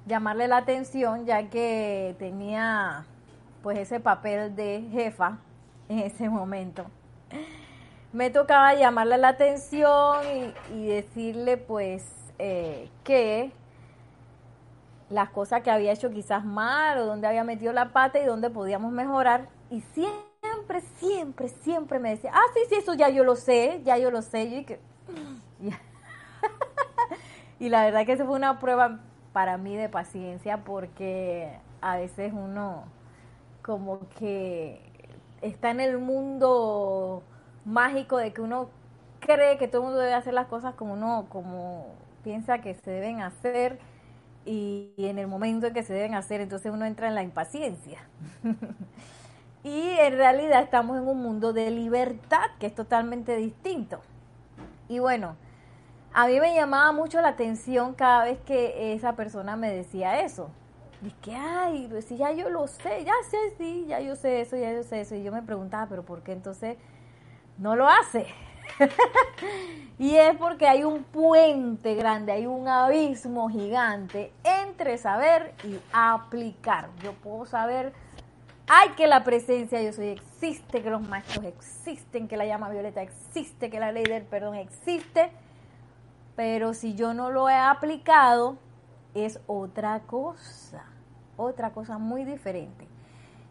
llamarle 0.07 0.49
la 0.49 0.59
atención, 0.59 1.26
ya 1.26 1.49
que 1.50 2.16
tenía 2.19 3.04
pues 3.62 3.78
ese 3.78 4.00
papel 4.00 4.57
de 4.57 4.88
jefa 4.90 5.38
en 5.88 6.00
ese 6.00 6.28
momento. 6.28 6.87
Me 8.12 8.31
tocaba 8.31 8.75
llamarle 8.75 9.19
la 9.19 9.29
atención 9.29 10.17
y, 10.75 10.87
decirle 10.87 11.57
pues 11.57 12.05
eh, 12.38 12.88
que 13.05 13.52
las 15.11 15.31
cosas 15.31 15.62
que 15.62 15.71
había 15.71 15.93
hecho 15.93 16.11
quizás 16.11 16.45
mal 16.45 16.99
o 16.99 17.07
donde 17.07 17.29
había 17.29 17.45
metido 17.45 17.73
la 17.73 17.93
pata 17.93 18.19
y 18.19 18.25
donde 18.25 18.50
podíamos 18.50 18.93
mejorar. 18.93 19.49
Y 19.71 19.81
siempre, 19.81 20.81
siempre, 20.99 21.49
siempre 21.49 21.99
me 22.00 22.11
decía, 22.11 22.33
ah, 22.35 22.43
sí, 22.52 22.61
sí, 22.69 22.76
eso 22.76 22.95
ya 22.95 23.09
yo 23.11 23.23
lo 23.23 23.37
sé, 23.37 23.81
ya 23.85 23.97
yo 23.97 24.11
lo 24.11 24.23
sé. 24.23 24.43
Y, 24.43 24.64
que, 24.64 24.81
y 27.61 27.69
la 27.69 27.85
verdad 27.85 28.07
que 28.07 28.12
eso 28.12 28.26
fue 28.26 28.35
una 28.35 28.59
prueba 28.59 28.99
para 29.33 29.57
mí 29.57 29.76
de 29.76 29.88
paciencia 29.88 30.64
porque 30.64 31.61
a 31.81 31.97
veces 31.97 32.33
uno 32.33 32.85
como 33.62 34.00
que 34.19 34.81
está 35.43 35.71
en 35.71 35.81
el 35.81 35.99
mundo 35.99 37.23
mágico 37.64 38.17
de 38.17 38.33
que 38.33 38.40
uno 38.40 38.69
cree 39.21 39.59
que 39.59 39.69
todo 39.69 39.83
el 39.83 39.88
mundo 39.88 40.00
debe 40.00 40.14
hacer 40.14 40.35
las 40.35 40.47
cosas 40.47 40.75
como 40.75 40.95
uno, 40.95 41.26
como 41.29 41.87
piensa 42.25 42.61
que 42.61 42.75
se 42.75 42.90
deben 42.90 43.21
hacer 43.21 43.79
y, 44.45 44.93
en 44.97 45.19
el 45.19 45.26
momento 45.26 45.67
en 45.67 45.75
que 45.75 45.83
se 45.83 45.93
deben 45.93 46.14
hacer, 46.14 46.40
entonces 46.40 46.73
uno 46.73 46.85
entra 46.85 47.09
en 47.09 47.14
la 47.14 47.23
impaciencia. 47.23 48.00
y 49.62 49.90
en 49.99 50.14
realidad 50.14 50.62
estamos 50.62 50.97
en 50.99 51.07
un 51.07 51.23
mundo 51.23 51.52
de 51.52 51.71
libertad 51.71 52.47
que 52.59 52.67
es 52.67 52.75
totalmente 52.75 53.37
distinto. 53.37 54.00
Y 54.88 54.99
bueno, 54.99 55.37
a 56.12 56.26
mí 56.26 56.40
me 56.40 56.55
llamaba 56.55 56.93
mucho 56.93 57.21
la 57.21 57.29
atención 57.29 57.95
cada 57.95 58.25
vez 58.25 58.40
que 58.40 58.95
esa 58.95 59.14
persona 59.14 59.57
me 59.57 59.73
decía 59.73 60.21
eso. 60.23 60.50
Y 61.02 61.11
que, 61.12 61.35
ay, 61.35 61.87
pues 61.88 62.07
si 62.07 62.17
ya 62.17 62.33
yo 62.33 62.50
lo 62.50 62.67
sé, 62.67 63.05
ya 63.05 63.14
sé, 63.31 63.55
sí, 63.57 63.87
ya 63.88 64.00
yo 64.00 64.17
sé 64.17 64.43
eso, 64.43 64.57
ya 64.57 64.73
yo 64.73 64.83
sé 64.83 65.00
eso. 65.00 65.14
Y 65.14 65.23
yo 65.23 65.33
me 65.33 65.43
preguntaba, 65.43 65.87
pero 65.87 66.02
¿por 66.02 66.23
qué 66.23 66.33
entonces 66.33 66.76
no 67.61 67.76
lo 67.76 67.88
hace? 67.88 68.26
y 69.99 70.17
es 70.17 70.37
porque 70.37 70.67
hay 70.67 70.83
un 70.83 71.05
puente 71.05 71.95
grande, 71.95 72.33
hay 72.33 72.47
un 72.47 72.67
abismo 72.67 73.49
gigante 73.49 74.33
entre 74.43 74.99
saber 74.99 75.55
y 75.62 75.79
aplicar. 75.93 76.88
Yo 77.02 77.12
puedo 77.12 77.47
saber, 77.47 77.93
hay 78.67 78.90
que 78.90 79.07
la 79.07 79.25
presencia 79.25 79.81
yo 79.83 79.93
soy 79.93 80.09
existe, 80.09 80.83
que 80.83 80.90
los 80.90 81.02
maestros 81.02 81.45
existen, 81.45 82.29
que 82.29 82.37
la 82.37 82.47
llama 82.47 82.71
violeta 82.71 83.02
existe, 83.02 83.71
que 83.71 83.79
la 83.79 83.93
ley 83.93 84.05
del 84.05 84.25
perdón 84.25 84.55
existe, 84.55 85.31
pero 86.37 86.73
si 86.73 86.95
yo 86.95 87.12
no 87.12 87.31
lo 87.31 87.50
he 87.50 87.57
aplicado, 87.57 88.57
es 89.14 89.40
otra 89.47 90.00
cosa, 90.00 90.85
otra 91.37 91.71
cosa 91.71 91.99
muy 91.99 92.25
diferente. 92.25 92.87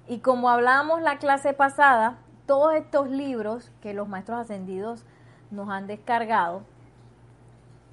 Y 0.08 0.20
como 0.20 0.50
hablábamos 0.50 1.02
la 1.02 1.20
clase 1.20 1.54
pasada, 1.54 2.18
todos 2.50 2.74
estos 2.74 3.12
libros 3.12 3.72
que 3.80 3.94
los 3.94 4.08
maestros 4.08 4.40
ascendidos 4.40 5.06
nos 5.52 5.70
han 5.70 5.86
descargado 5.86 6.64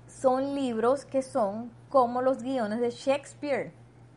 son 0.09 0.55
libros 0.55 1.05
que 1.05 1.21
son 1.21 1.71
como 1.91 2.23
los 2.23 2.43
guiones 2.43 2.81
de 2.81 2.89
Shakespeare. 2.89 3.75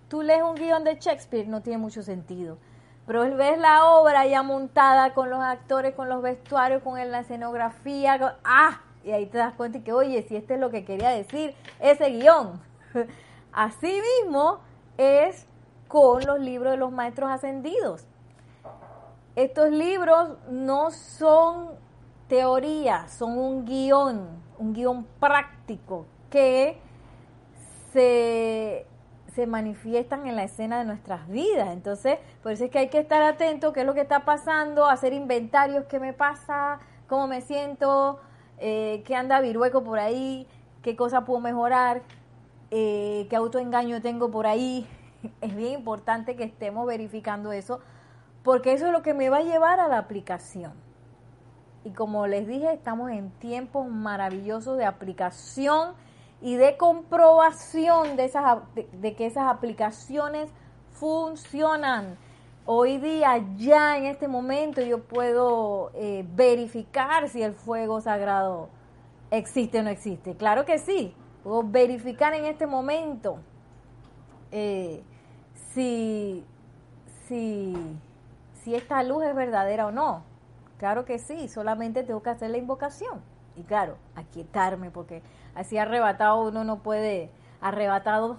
Tú 0.07 0.21
lees 0.21 0.41
un 0.41 0.55
guion 0.55 0.85
de 0.85 0.95
Shakespeare, 0.95 1.45
no 1.45 1.59
tiene 1.59 1.77
mucho 1.77 2.03
sentido. 2.03 2.57
Pero 3.05 3.35
ves 3.35 3.59
la 3.59 3.83
obra 3.87 4.25
ya 4.27 4.41
montada 4.41 5.13
con 5.13 5.29
los 5.29 5.41
actores, 5.41 5.93
con 5.93 6.07
los 6.07 6.21
vestuarios, 6.21 6.83
con 6.83 6.95
la 7.11 7.19
escenografía. 7.19 8.37
¡Ah! 8.45 8.79
Y 9.03 9.11
ahí 9.11 9.25
te 9.25 9.39
das 9.39 9.53
cuenta 9.55 9.83
que, 9.83 9.91
oye, 9.91 10.23
si 10.23 10.37
este 10.37 10.53
es 10.53 10.59
lo 10.61 10.69
que 10.69 10.85
quería 10.85 11.09
decir 11.09 11.53
ese 11.81 12.11
guion. 12.11 12.61
Así 13.51 13.99
mismo 14.21 14.61
es 14.97 15.47
con 15.89 16.25
los 16.25 16.39
libros 16.39 16.71
de 16.71 16.77
los 16.77 16.93
maestros 16.93 17.29
ascendidos. 17.29 18.07
Estos 19.35 19.71
libros 19.71 20.37
no 20.49 20.91
son 20.91 21.69
teoría, 22.27 23.07
son 23.07 23.37
un 23.37 23.65
guion, 23.65 24.27
un 24.57 24.73
guion 24.73 25.05
práctico 25.19 26.05
que 26.29 26.77
se, 27.91 28.85
se 29.33 29.47
manifiestan 29.47 30.27
en 30.27 30.35
la 30.35 30.43
escena 30.43 30.79
de 30.79 30.85
nuestras 30.85 31.27
vidas. 31.27 31.69
Entonces, 31.69 32.19
por 32.43 32.51
eso 32.51 32.65
es 32.65 32.71
que 32.71 32.79
hay 32.79 32.89
que 32.89 32.99
estar 32.99 33.21
atento 33.21 33.73
qué 33.73 33.81
es 33.81 33.85
lo 33.85 33.93
que 33.93 34.01
está 34.01 34.25
pasando, 34.25 34.85
hacer 34.85 35.13
inventarios, 35.13 35.85
qué 35.85 35.99
me 35.99 36.13
pasa, 36.13 36.79
cómo 37.07 37.27
me 37.27 37.41
siento, 37.41 38.19
eh, 38.59 39.03
qué 39.05 39.15
anda 39.15 39.41
virueco 39.41 39.83
por 39.83 39.99
ahí, 39.99 40.47
qué 40.81 40.95
cosa 40.95 41.25
puedo 41.25 41.39
mejorar, 41.39 42.01
eh, 42.71 43.27
qué 43.29 43.35
autoengaño 43.35 44.01
tengo 44.01 44.31
por 44.31 44.47
ahí. 44.47 44.87
Es 45.41 45.53
bien 45.53 45.73
importante 45.73 46.37
que 46.37 46.45
estemos 46.45 46.87
verificando 46.87 47.51
eso, 47.51 47.81
porque 48.43 48.73
eso 48.73 48.87
es 48.87 48.91
lo 48.91 49.01
que 49.01 49.13
me 49.13 49.29
va 49.29 49.37
a 49.37 49.43
llevar 49.43 49.79
a 49.79 49.87
la 49.87 49.97
aplicación. 49.97 50.73
Y 51.83 51.91
como 51.91 52.27
les 52.27 52.47
dije, 52.47 52.73
estamos 52.73 53.11
en 53.11 53.31
tiempos 53.31 53.87
maravillosos 53.87 54.77
de 54.77 54.85
aplicación 54.85 55.93
y 56.41 56.55
de 56.55 56.77
comprobación 56.77 58.15
de, 58.15 58.25
esas, 58.25 58.59
de, 58.73 59.15
que 59.15 59.25
esas 59.25 59.49
aplicaciones 59.49 60.49
funcionan. 60.91 62.17
Hoy 62.65 62.97
día, 62.97 63.43
ya 63.57 63.97
en 63.97 64.05
este 64.05 64.27
momento, 64.27 64.81
yo 64.81 65.03
puedo 65.03 65.91
eh, 65.95 66.25
verificar 66.35 67.27
si 67.29 67.41
el 67.41 67.53
fuego 67.53 67.99
sagrado 68.01 68.69
existe 69.31 69.79
o 69.79 69.83
no 69.83 69.89
existe. 69.89 70.35
Claro 70.35 70.65
que 70.65 70.77
sí, 70.77 71.15
puedo 71.43 71.63
verificar 71.63 72.33
en 72.33 72.45
este 72.45 72.67
momento 72.67 73.39
eh, 74.51 75.03
si, 75.73 76.43
si, 77.27 77.73
si 78.63 78.75
esta 78.75 79.03
luz 79.03 79.23
es 79.23 79.35
verdadera 79.35 79.87
o 79.87 79.91
no. 79.91 80.23
Claro 80.77 81.05
que 81.05 81.19
sí, 81.19 81.47
solamente 81.47 82.03
tengo 82.03 82.23
que 82.23 82.29
hacer 82.29 82.49
la 82.51 82.57
invocación. 82.57 83.21
Y 83.55 83.63
claro, 83.63 83.97
aquietarme, 84.15 84.91
porque 84.91 85.21
así 85.55 85.77
arrebatado 85.77 86.41
uno 86.47 86.63
no 86.63 86.79
puede, 86.79 87.29
arrebatado 87.59 88.37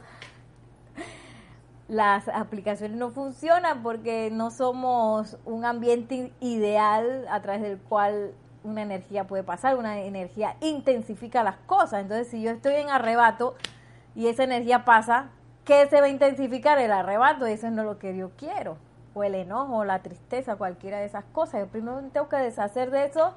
las 1.88 2.28
aplicaciones 2.28 2.96
no 2.96 3.10
funcionan 3.10 3.82
porque 3.82 4.30
no 4.32 4.50
somos 4.50 5.36
un 5.44 5.64
ambiente 5.64 6.32
ideal 6.40 7.26
a 7.28 7.42
través 7.42 7.62
del 7.62 7.78
cual 7.78 8.32
una 8.64 8.82
energía 8.82 9.26
puede 9.26 9.42
pasar, 9.42 9.76
una 9.76 10.00
energía 10.00 10.56
intensifica 10.60 11.42
las 11.42 11.56
cosas. 11.66 12.02
Entonces, 12.02 12.28
si 12.28 12.42
yo 12.42 12.50
estoy 12.50 12.74
en 12.74 12.90
arrebato 12.90 13.54
y 14.14 14.28
esa 14.28 14.44
energía 14.44 14.84
pasa, 14.84 15.30
¿qué 15.64 15.86
se 15.88 16.00
va 16.00 16.06
a 16.06 16.10
intensificar? 16.10 16.78
El 16.78 16.92
arrebato, 16.92 17.46
eso 17.46 17.70
no 17.70 17.82
es 17.82 17.86
lo 17.86 17.98
que 17.98 18.16
yo 18.16 18.30
quiero. 18.36 18.76
O 19.14 19.24
el 19.24 19.34
enojo, 19.34 19.78
o 19.78 19.84
la 19.84 20.02
tristeza, 20.02 20.56
cualquiera 20.56 20.98
de 20.98 21.06
esas 21.06 21.24
cosas. 21.32 21.60
Yo 21.60 21.66
primero 21.66 22.00
tengo 22.12 22.28
que 22.28 22.36
deshacer 22.36 22.90
de 22.90 23.06
eso, 23.06 23.34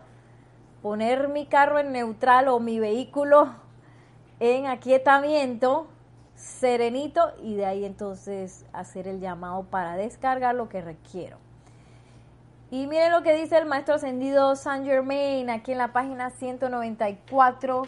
poner 0.82 1.28
mi 1.30 1.46
carro 1.46 1.80
en 1.80 1.92
neutral 1.92 2.48
o 2.48 2.60
mi 2.60 2.80
vehículo 2.80 3.50
en 4.40 4.66
aquietamiento, 4.66 5.88
serenito, 6.36 7.34
y 7.42 7.56
de 7.56 7.66
ahí 7.66 7.86
entonces 7.86 8.66
hacer 8.74 9.08
el 9.08 9.20
llamado 9.20 9.64
para 9.64 9.96
descargar 9.96 10.56
lo 10.56 10.70
que 10.70 10.82
requiero. 10.82 11.38
Y 12.70 12.88
miren 12.88 13.12
lo 13.12 13.22
que 13.22 13.36
dice 13.36 13.58
el 13.58 13.68
maestro 13.68 13.96
ascendido 13.96 14.56
Saint 14.56 14.86
Germain 14.86 15.50
aquí 15.50 15.74
en 15.74 15.78
la 15.78 15.94
página 15.94 16.32
194, 16.32 17.84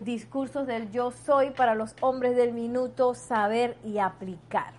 discursos 0.00 0.66
del 0.66 0.90
yo 0.90 1.10
soy 1.10 1.50
para 1.50 1.74
los 1.74 1.96
hombres 2.02 2.36
del 2.36 2.52
minuto, 2.52 3.14
saber 3.14 3.78
y 3.82 3.98
aplicar. 3.98 4.74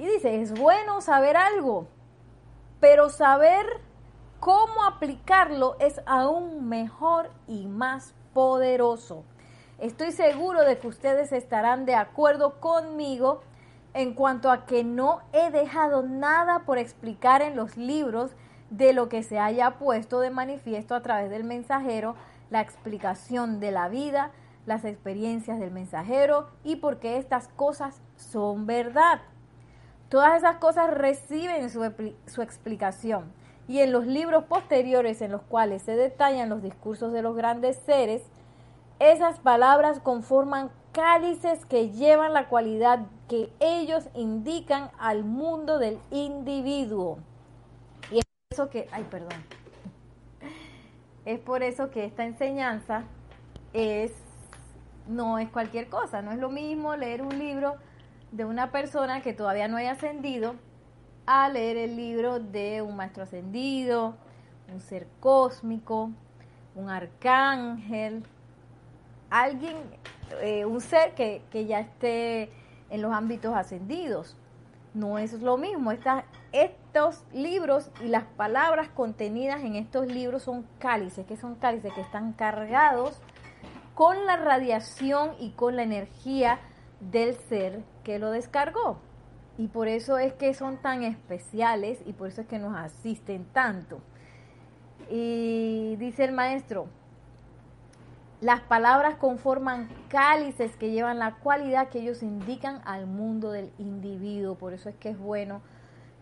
Y 0.00 0.06
dice, 0.06 0.40
es 0.40 0.58
bueno 0.58 1.02
saber 1.02 1.36
algo, 1.36 1.86
pero 2.80 3.10
saber 3.10 3.66
cómo 4.40 4.84
aplicarlo 4.84 5.76
es 5.78 6.00
aún 6.06 6.70
mejor 6.70 7.28
y 7.46 7.66
más 7.66 8.14
poderoso. 8.32 9.24
Estoy 9.78 10.12
seguro 10.12 10.62
de 10.62 10.78
que 10.78 10.88
ustedes 10.88 11.32
estarán 11.32 11.84
de 11.84 11.96
acuerdo 11.96 12.60
conmigo 12.60 13.42
en 13.92 14.14
cuanto 14.14 14.50
a 14.50 14.64
que 14.64 14.84
no 14.84 15.20
he 15.34 15.50
dejado 15.50 16.02
nada 16.02 16.60
por 16.60 16.78
explicar 16.78 17.42
en 17.42 17.54
los 17.54 17.76
libros 17.76 18.30
de 18.70 18.94
lo 18.94 19.10
que 19.10 19.22
se 19.22 19.38
haya 19.38 19.72
puesto 19.72 20.20
de 20.20 20.30
manifiesto 20.30 20.94
a 20.94 21.02
través 21.02 21.28
del 21.28 21.44
mensajero, 21.44 22.14
la 22.48 22.62
explicación 22.62 23.60
de 23.60 23.70
la 23.70 23.90
vida, 23.90 24.30
las 24.64 24.86
experiencias 24.86 25.58
del 25.58 25.72
mensajero 25.72 26.48
y 26.64 26.76
por 26.76 27.00
qué 27.00 27.18
estas 27.18 27.48
cosas 27.48 28.00
son 28.16 28.64
verdad. 28.64 29.20
Todas 30.10 30.36
esas 30.36 30.56
cosas 30.58 30.90
reciben 30.90 31.70
su, 31.70 32.42
explicación 32.42 33.32
y 33.66 33.78
en 33.78 33.92
los 33.92 34.06
libros 34.06 34.44
posteriores 34.44 35.22
en 35.22 35.32
los 35.32 35.42
cuales 35.42 35.82
se 35.82 35.96
detallan 35.96 36.50
los 36.50 36.62
discursos 36.62 37.12
de 37.12 37.22
los 37.22 37.34
grandes 37.34 37.78
seres, 37.86 38.22
esas 38.98 39.38
palabras 39.38 40.00
conforman 40.00 40.70
cálices 40.92 41.64
que 41.64 41.90
llevan 41.90 42.34
la 42.34 42.48
cualidad 42.48 43.06
que 43.28 43.50
ellos 43.60 44.08
indican 44.14 44.90
al 44.98 45.24
mundo 45.24 45.78
del 45.78 45.98
individuo 46.10 47.18
eso 48.52 48.68
que, 48.68 48.88
ay, 48.90 49.06
perdón. 49.08 49.44
Es 51.24 51.38
por 51.38 51.62
eso 51.62 51.92
que 51.92 52.04
esta 52.04 52.24
enseñanza 52.24 53.04
es 53.72 54.12
no 55.06 55.38
es 55.38 55.48
cualquier 55.50 55.88
cosa, 55.88 56.20
no 56.20 56.32
es 56.32 56.38
lo 56.38 56.50
mismo 56.50 56.96
leer 56.96 57.22
un 57.22 57.38
libro 57.38 57.76
de 58.32 58.44
una 58.44 58.70
persona 58.70 59.22
que 59.22 59.32
todavía 59.32 59.68
no 59.68 59.76
haya 59.76 59.92
ascendido 59.92 60.54
a 61.26 61.48
leer 61.48 61.76
el 61.76 61.96
libro 61.96 62.40
de 62.40 62.82
un 62.82 62.96
maestro 62.96 63.22
ascendido, 63.22 64.14
un 64.72 64.80
ser 64.80 65.06
cósmico, 65.20 66.10
un 66.74 66.90
arcángel, 66.90 68.24
alguien, 69.28 69.76
eh, 70.42 70.64
un 70.64 70.80
ser 70.80 71.14
que, 71.14 71.42
que, 71.50 71.66
ya 71.66 71.80
esté 71.80 72.50
en 72.88 73.02
los 73.02 73.12
ámbitos 73.12 73.54
ascendidos. 73.54 74.36
No 74.94 75.18
es 75.18 75.32
lo 75.40 75.56
mismo. 75.56 75.92
Esta, 75.92 76.24
estos 76.52 77.24
libros 77.32 77.90
y 78.00 78.08
las 78.08 78.24
palabras 78.24 78.88
contenidas 78.88 79.62
en 79.62 79.76
estos 79.76 80.06
libros 80.08 80.42
son 80.42 80.66
cálices, 80.78 81.26
que 81.26 81.36
son 81.36 81.54
cálices 81.54 81.92
que 81.94 82.00
están 82.00 82.32
cargados 82.32 83.20
con 83.94 84.26
la 84.26 84.36
radiación 84.36 85.32
y 85.38 85.50
con 85.50 85.76
la 85.76 85.82
energía 85.82 86.58
del 87.00 87.34
ser 87.34 87.82
que 88.04 88.18
lo 88.18 88.30
descargó. 88.30 88.98
Y 89.58 89.68
por 89.68 89.88
eso 89.88 90.18
es 90.18 90.32
que 90.32 90.54
son 90.54 90.78
tan 90.78 91.02
especiales 91.02 91.98
y 92.06 92.12
por 92.12 92.28
eso 92.28 92.42
es 92.42 92.46
que 92.46 92.58
nos 92.58 92.76
asisten 92.76 93.44
tanto. 93.52 94.00
Y 95.10 95.96
dice 95.96 96.24
el 96.24 96.32
maestro, 96.32 96.86
las 98.40 98.60
palabras 98.62 99.16
conforman 99.16 99.88
cálices 100.08 100.74
que 100.76 100.92
llevan 100.92 101.18
la 101.18 101.34
cualidad 101.34 101.88
que 101.88 102.00
ellos 102.00 102.22
indican 102.22 102.80
al 102.86 103.06
mundo 103.06 103.50
del 103.52 103.70
individuo. 103.78 104.54
Por 104.54 104.72
eso 104.72 104.88
es 104.88 104.96
que 104.96 105.10
es 105.10 105.18
bueno 105.18 105.60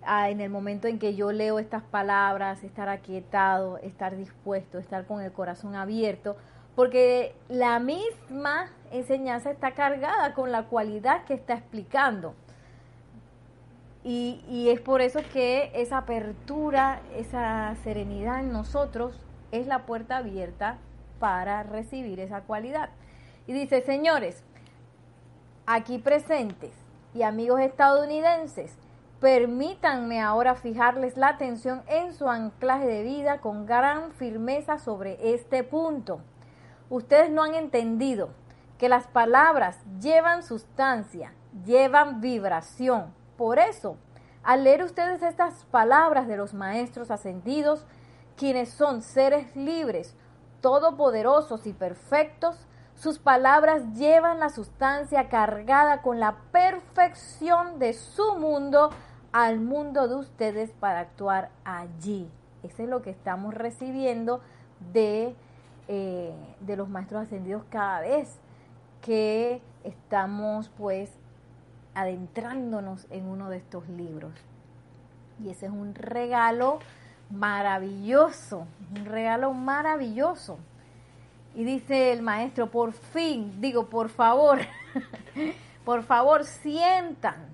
ah, 0.03 0.31
en 0.31 0.41
el 0.41 0.51
momento 0.51 0.89
en 0.89 0.99
que 0.99 1.15
yo 1.15 1.31
leo 1.31 1.61
estas 1.61 1.85
palabras, 1.85 2.65
estar 2.65 2.89
aquietado, 2.89 3.79
estar 3.79 4.17
dispuesto, 4.17 4.79
estar 4.79 5.07
con 5.07 5.21
el 5.21 5.31
corazón 5.31 5.77
abierto, 5.77 6.37
porque 6.79 7.35
la 7.49 7.81
misma 7.81 8.71
enseñanza 8.93 9.51
está 9.51 9.73
cargada 9.73 10.33
con 10.35 10.53
la 10.53 10.67
cualidad 10.67 11.25
que 11.25 11.35
está 11.35 11.55
explicando. 11.55 12.37
Y, 14.05 14.69
es 14.71 14.81
por 14.81 15.01
eso 15.01 15.19
que 15.33 15.73
esa 15.75 15.99
apertura, 15.99 17.01
esa 17.17 17.75
serenidad 17.83 18.39
en 18.39 18.53
nosotros 18.53 19.27
es 19.51 19.67
la 19.67 19.87
puerta 19.87 20.19
abierta 20.19 20.79
para 21.19 21.65
recibir 21.65 22.21
esa 22.21 22.43
cualidad. 22.43 22.91
Y 23.49 23.55
dice, 23.55 23.83
señores, 23.83 24.45
aquí 25.67 25.99
presentes 25.99 26.71
y 27.13 27.25
amigos 27.25 27.61
estadounidenses, 27.61 28.73
permítanme 29.19 30.21
ahora 30.21 30.55
fijarles 30.55 31.17
la 31.17 31.31
atención 31.31 31.83
en 31.89 32.15
su 32.15 32.29
anclaje 32.29 32.87
de 32.87 33.03
vida 33.03 33.41
con 33.41 33.67
gran 33.67 34.13
firmeza 34.13 34.79
sobre 34.79 35.35
este 35.35 35.65
punto. 35.65 36.21
Ustedes 36.91 37.31
no 37.31 37.43
han 37.43 37.55
entendido 37.55 38.31
que 38.79 38.89
las 38.89 39.07
palabras 39.07 39.79
llevan 40.01 40.43
sustancia, 40.43 41.33
llevan 41.65 42.21
vibración. 42.21 43.13
Por 43.37 43.59
eso, 43.59 43.97
al 44.43 44.65
leer 44.65 44.83
ustedes 44.83 45.23
estas 45.23 45.65
palabras 45.67 46.29
de 46.29 46.37
los 46.37 46.55
maestros 46.55 47.11
ascendidos, 47.11 47.85
quienes 48.37 48.71
son 48.71 49.03
seres 49.03 49.55
libres, 49.57 50.17
todopoderosos 50.61 51.67
y 51.67 51.73
perfectos, 51.73 52.57
sus 52.95 53.19
palabras 53.19 53.83
llevan 53.95 54.41
la 54.41 54.49
sustancia 54.49 55.29
cargada 55.29 56.03
con 56.03 56.19
la 56.19 56.37
perfección 56.51 57.79
de 57.79 57.93
su 57.93 58.37
mundo 58.37 58.91
al 59.33 59.61
mundo 59.61 60.09
de 60.09 60.17
ustedes 60.17 60.73
para 60.73 61.01
actuar 61.01 61.51
allí. 61.65 62.29
Eso 62.63 62.83
es 62.83 62.89
lo 62.89 63.03
que 63.03 63.11
estamos 63.11 63.55
recibiendo 63.55 64.41
de, 64.93 65.37
eh, 65.89 66.35
de 66.61 66.77
los 66.77 66.89
maestros 66.89 67.23
ascendidos 67.23 67.65
cada 67.71 68.01
vez 68.01 68.39
que 69.01 69.63
estamos 69.85 70.69
pues 70.77 71.11
adentrándonos 71.95 73.07
en 73.11 73.27
uno 73.27 73.49
de 73.51 73.57
estos 73.57 73.89
libros. 73.89 74.33
Y 75.43 75.51
ese 75.51 75.67
es 75.67 75.73
un 75.73 75.95
regalo 75.95 76.79
maravilloso, 77.31 78.67
un 78.95 79.05
regalo 79.07 79.53
maravilloso. 79.53 80.59
Y 81.55 81.65
dice 81.65 82.13
el 82.13 82.23
maestro, 82.23 82.71
por 82.71 82.93
fin, 82.93 83.61
digo, 83.61 83.87
por 83.89 84.11
favor, 84.11 84.61
por 85.85 86.03
favor, 86.03 86.45
sientan 86.45 87.49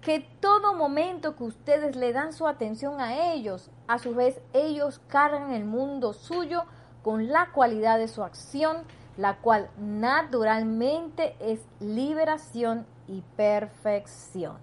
que 0.00 0.20
todo 0.40 0.74
momento 0.74 1.36
que 1.36 1.44
ustedes 1.44 1.96
le 1.96 2.12
dan 2.12 2.32
su 2.32 2.46
atención 2.46 3.00
a 3.00 3.32
ellos, 3.32 3.70
a 3.86 3.98
su 3.98 4.14
vez 4.14 4.40
ellos 4.52 5.00
cargan 5.08 5.52
el 5.52 5.64
mundo 5.64 6.12
suyo 6.12 6.64
con 7.02 7.28
la 7.28 7.50
cualidad 7.52 7.98
de 7.98 8.08
su 8.08 8.22
acción, 8.22 8.78
la 9.16 9.36
cual 9.36 9.68
naturalmente 9.78 11.34
es 11.40 11.60
liberación 11.80 12.86
y 13.08 13.22
perfección. 13.36 14.56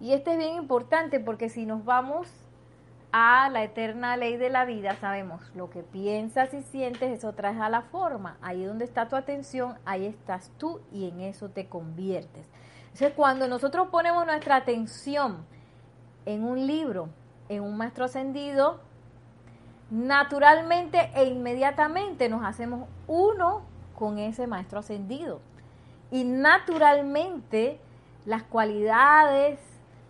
Y 0.00 0.12
este 0.12 0.32
es 0.32 0.38
bien 0.38 0.54
importante 0.54 1.20
porque 1.20 1.48
si 1.48 1.66
nos 1.66 1.84
vamos 1.84 2.28
a 3.12 3.48
la 3.50 3.64
eterna 3.64 4.16
ley 4.16 4.36
de 4.36 4.50
la 4.50 4.64
vida, 4.64 4.94
sabemos 4.96 5.42
lo 5.54 5.68
que 5.68 5.82
piensas 5.82 6.54
y 6.54 6.62
sientes, 6.62 7.10
eso 7.10 7.32
traes 7.32 7.60
a 7.60 7.68
la 7.68 7.82
forma. 7.82 8.36
Ahí 8.40 8.64
donde 8.64 8.84
está 8.84 9.08
tu 9.08 9.16
atención, 9.16 9.76
ahí 9.84 10.06
estás 10.06 10.50
tú 10.58 10.80
y 10.92 11.08
en 11.08 11.20
eso 11.20 11.48
te 11.48 11.66
conviertes. 11.66 12.46
Entonces, 12.84 13.12
cuando 13.14 13.48
nosotros 13.48 13.88
ponemos 13.88 14.24
nuestra 14.26 14.56
atención 14.56 15.44
en 16.24 16.44
un 16.44 16.66
libro, 16.66 17.08
en 17.48 17.62
un 17.62 17.76
maestro 17.76 18.04
ascendido, 18.04 18.80
naturalmente 19.90 21.10
e 21.14 21.24
inmediatamente 21.24 22.28
nos 22.28 22.44
hacemos 22.44 22.88
uno 23.06 23.62
con 23.94 24.18
ese 24.18 24.46
maestro 24.46 24.78
ascendido. 24.78 25.40
Y 26.10 26.24
naturalmente 26.24 27.78
las 28.24 28.42
cualidades 28.42 29.58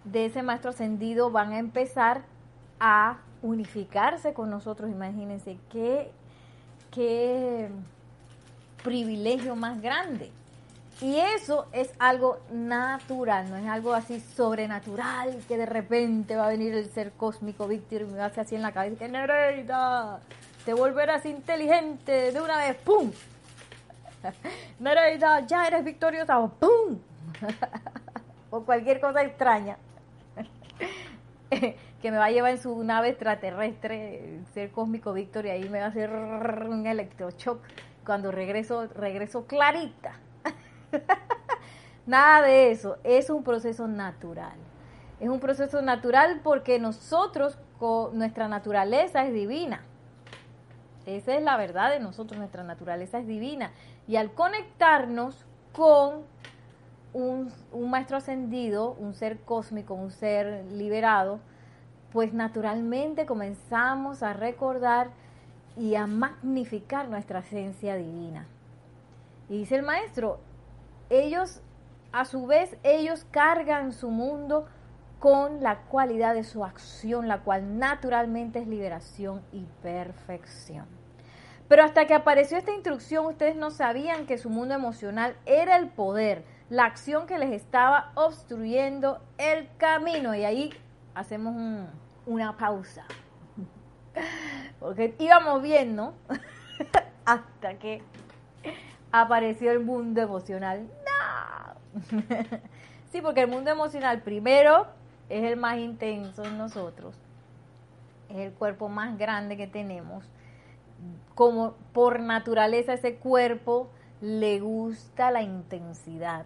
de 0.05 0.27
ese 0.27 0.43
maestro 0.43 0.71
ascendido 0.71 1.31
van 1.31 1.53
a 1.53 1.59
empezar 1.59 2.23
a 2.79 3.19
unificarse 3.43 4.33
con 4.33 4.51
nosotros. 4.51 4.91
Imagínense 4.91 5.59
qué, 5.71 6.11
qué 6.91 7.71
privilegio 8.83 9.57
más 9.57 9.81
grande. 9.81 10.31
Y 11.03 11.17
eso 11.19 11.67
es 11.73 11.91
algo 11.99 12.41
natural, 12.53 13.49
no 13.49 13.57
es 13.57 13.67
algo 13.67 13.95
así 13.95 14.21
sobrenatural 14.21 15.43
que 15.49 15.57
de 15.57 15.65
repente 15.65 16.37
va 16.37 16.45
a 16.45 16.49
venir 16.51 16.75
el 16.75 16.91
ser 16.91 17.13
cósmico 17.13 17.67
Víctor 17.67 18.03
y 18.03 18.05
me 18.05 18.19
va 18.19 18.25
a 18.25 18.27
hacer 18.27 18.41
así 18.41 18.55
en 18.55 18.61
la 18.61 18.73
cabeza 18.73 18.99
que 18.99 19.09
Nereida, 19.09 20.21
te 20.67 20.75
volverás 20.75 21.25
inteligente 21.25 22.33
de 22.33 22.41
una 22.43 22.59
vez, 22.59 22.77
¡pum! 22.85 23.11
Nereida, 24.79 25.41
ya 25.47 25.67
eres 25.67 25.85
victoriosa, 25.85 26.39
¡pum! 26.39 26.99
o 28.51 28.63
cualquier 28.63 29.01
cosa 29.01 29.23
extraña. 29.23 29.79
que 32.03 32.11
me 32.11 32.19
va 32.19 32.27
a 32.27 32.31
llevar 32.31 32.53
en 32.53 32.61
su 32.61 32.85
nave 32.85 33.09
extraterrestre, 33.09 34.41
ser 34.53 34.71
cósmico 34.71 35.15
Víctor, 35.15 35.47
y 35.47 35.51
ahí 35.51 35.69
me 35.71 35.79
va 35.79 35.87
a 35.87 35.89
hacer 35.89 36.11
un 36.11 36.87
electroshock. 36.87 37.63
Cuando 38.05 38.31
regreso, 38.31 38.87
regreso 38.89 39.47
clarita. 39.47 40.19
Nada 42.07 42.43
de 42.43 42.71
eso, 42.71 42.99
es 43.05 43.31
un 43.31 43.45
proceso 43.45 43.87
natural. 43.87 44.57
Es 45.21 45.29
un 45.29 45.41
proceso 45.41 45.83
natural 45.83 46.41
porque 46.43 46.79
nosotros, 46.79 47.59
nuestra 48.13 48.49
naturaleza 48.49 49.25
es 49.27 49.33
divina. 49.33 49.83
Esa 51.07 51.35
es 51.35 51.43
la 51.43 51.57
verdad 51.57 51.91
de 51.91 52.01
nosotros, 52.01 52.39
nuestra 52.39 52.63
naturaleza 52.63 53.19
es 53.19 53.27
divina. 53.27 53.73
Y 54.07 54.17
al 54.17 54.33
conectarnos 54.33 55.45
con 55.73 56.25
un, 57.13 57.53
maestro 57.91 58.17
ascendido, 58.17 58.93
un 58.93 59.15
ser 59.15 59.41
cósmico, 59.41 59.95
un 59.95 60.11
ser 60.11 60.65
liberado, 60.73 61.41
pues 62.13 62.33
naturalmente 62.33 63.27
comenzamos 63.27 64.23
a 64.23 64.33
recordar 64.33 65.11
y 65.77 65.95
a 65.95 66.07
magnificar 66.07 67.09
nuestra 67.09 67.41
esencia 67.41 67.97
divina. 67.97 68.47
Y 69.49 69.59
dice 69.59 69.77
el 69.77 69.83
maestro, 69.83 70.39
ellos, 71.11 71.61
a 72.13 72.25
su 72.25 72.47
vez, 72.47 72.77
ellos 72.83 73.27
cargan 73.31 73.93
su 73.93 74.11
mundo 74.11 74.67
con 75.19 75.63
la 75.63 75.83
cualidad 75.83 76.35
de 76.35 76.45
su 76.45 76.65
acción, 76.65 77.29
la 77.29 77.41
cual 77.41 77.79
naturalmente 77.79 78.61
es 78.61 78.67
liberación 78.67 79.43
y 79.53 79.67
perfección. 79.83 80.87
Pero 81.69 81.85
hasta 81.85 82.07
que 82.07 82.15
apareció 82.15 82.59
esta 82.59 82.73
instrucción, 82.73 83.27
ustedes 83.27 83.55
no 83.55 83.71
sabían 83.71 84.27
que 84.27 84.39
su 84.39 84.51
mundo 84.51 84.75
emocional 84.75 85.37
era 85.47 85.77
el 85.77 85.89
poder, 85.89 86.45
la 86.69 86.85
acción 86.85 87.27
que 87.27 87.39
les 87.39 87.53
estaba 87.53 88.11
obstruyendo 88.17 89.21
el 89.39 89.69
camino. 89.77 90.35
Y 90.35 90.45
ahí 90.45 90.75
hacemos 91.15 91.87
una 92.27 92.57
pausa. 92.57 93.05
Porque 94.81 95.15
íbamos 95.19 95.63
bien, 95.63 95.95
¿no? 95.95 96.15
Hasta 97.25 97.75
que 97.75 98.03
apareció 99.13 99.71
el 99.71 99.81
mundo 99.81 100.21
emocional. 100.23 100.91
Sí, 103.13 103.21
porque 103.21 103.41
el 103.41 103.49
mundo 103.49 103.71
emocional 103.71 104.23
primero 104.23 104.87
es 105.29 105.43
el 105.43 105.57
más 105.57 105.79
intenso 105.79 106.45
en 106.45 106.59
nosotros. 106.59 107.17
Es 108.29 108.37
el 108.37 108.53
cuerpo 108.53 108.89
más 108.89 109.19
grande 109.19 109.57
que 109.57 109.67
tenemos. 109.67 110.25
Como 111.35 111.75
por 111.93 112.21
naturaleza 112.21 112.93
ese 112.93 113.17
cuerpo 113.17 113.91
le 114.21 114.61
gusta 114.61 115.33
la 115.33 115.43
intensidad. 115.43 116.45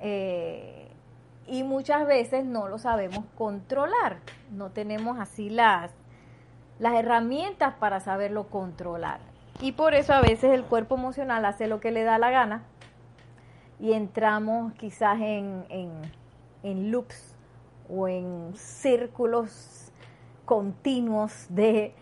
Eh, 0.00 0.88
y 1.48 1.64
muchas 1.64 2.06
veces 2.06 2.44
no 2.44 2.68
lo 2.68 2.78
sabemos 2.78 3.24
controlar, 3.36 4.18
no 4.52 4.70
tenemos 4.70 5.18
así 5.18 5.48
las, 5.48 5.90
las 6.78 6.94
herramientas 6.94 7.74
para 7.80 7.98
saberlo 7.98 8.48
controlar. 8.48 9.18
Y 9.60 9.72
por 9.72 9.94
eso 9.94 10.12
a 10.12 10.20
veces 10.20 10.52
el 10.52 10.62
cuerpo 10.62 10.94
emocional 10.94 11.44
hace 11.46 11.66
lo 11.66 11.80
que 11.80 11.90
le 11.90 12.04
da 12.04 12.18
la 12.18 12.30
gana 12.30 12.62
y 13.80 13.92
entramos 13.92 14.72
quizás 14.74 15.20
en, 15.20 16.10
loops 16.62 17.36
o 17.88 18.08
en 18.08 18.52
círculos 18.54 19.92
continuos 20.44 21.46
de 21.48 21.94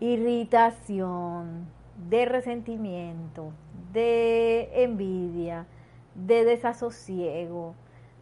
irritación, 0.00 1.66
de 2.08 2.26
resentimiento, 2.26 3.52
de 3.92 4.82
envidia, 4.82 5.66
de 6.14 6.44
desasosiego, 6.44 7.74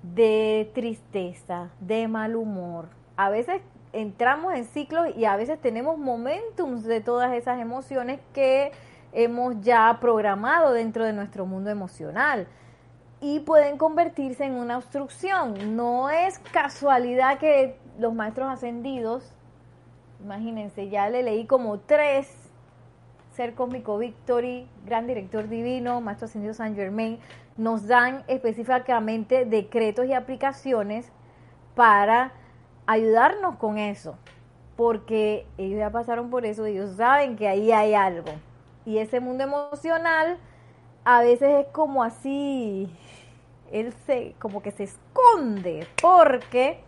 de 0.02 0.70
tristeza, 0.74 1.70
de 1.80 2.07
mal 2.07 2.37
humor. 2.37 2.88
A 3.16 3.30
veces 3.30 3.61
entramos 3.92 4.54
en 4.54 4.64
ciclos 4.64 5.09
y 5.16 5.24
a 5.24 5.37
veces 5.37 5.61
tenemos 5.61 5.98
momentos 5.98 6.85
de 6.85 7.00
todas 7.00 7.33
esas 7.33 7.61
emociones 7.61 8.20
que 8.33 8.70
hemos 9.12 9.61
ya 9.61 9.98
programado 10.00 10.72
dentro 10.72 11.04
de 11.04 11.12
nuestro 11.12 11.46
mundo 11.46 11.70
emocional 11.70 12.46
y 13.25 13.41
pueden 13.41 13.79
convertirse 13.79 14.45
en 14.45 14.53
una 14.53 14.77
obstrucción. 14.77 15.77
No 15.77 16.11
es 16.11 16.39
casualidad 16.53 17.39
que 17.39 17.79
los 17.99 18.13
maestros 18.13 18.53
ascendidos, 18.53 19.33
imagínense, 20.23 20.91
ya 20.91 21.09
le 21.09 21.23
leí 21.23 21.47
como 21.47 21.79
tres, 21.79 22.29
Ser 23.33 23.55
Cósmico 23.55 23.97
Victory, 23.97 24.69
Gran 24.85 25.07
Director 25.07 25.49
Divino, 25.49 26.03
Maestro 26.03 26.27
Ascendido 26.27 26.53
San 26.53 26.77
Germain, 26.77 27.19
nos 27.57 27.87
dan 27.87 28.25
específicamente 28.29 29.47
decretos 29.47 30.05
y 30.05 30.13
aplicaciones 30.13 31.11
para 31.75 32.33
ayudarnos 32.85 33.57
con 33.57 33.79
eso, 33.79 34.19
porque 34.77 35.47
ellos 35.57 35.79
ya 35.79 35.89
pasaron 35.89 36.29
por 36.29 36.45
eso, 36.45 36.67
ellos 36.67 36.97
saben 36.97 37.37
que 37.37 37.49
ahí 37.49 37.73
hay 37.73 37.95
algo. 37.95 38.33
Y 38.85 38.99
ese 38.99 39.21
mundo 39.21 39.45
emocional 39.45 40.37
a 41.05 41.21
veces 41.21 41.65
es 41.65 41.67
como 41.73 42.03
así, 42.03 42.89
él 43.75 43.93
se, 44.07 44.37
como 44.39 44.63
que 44.63 44.71
se 44.71 44.85
esconde, 44.85 45.87
porque 46.01 46.79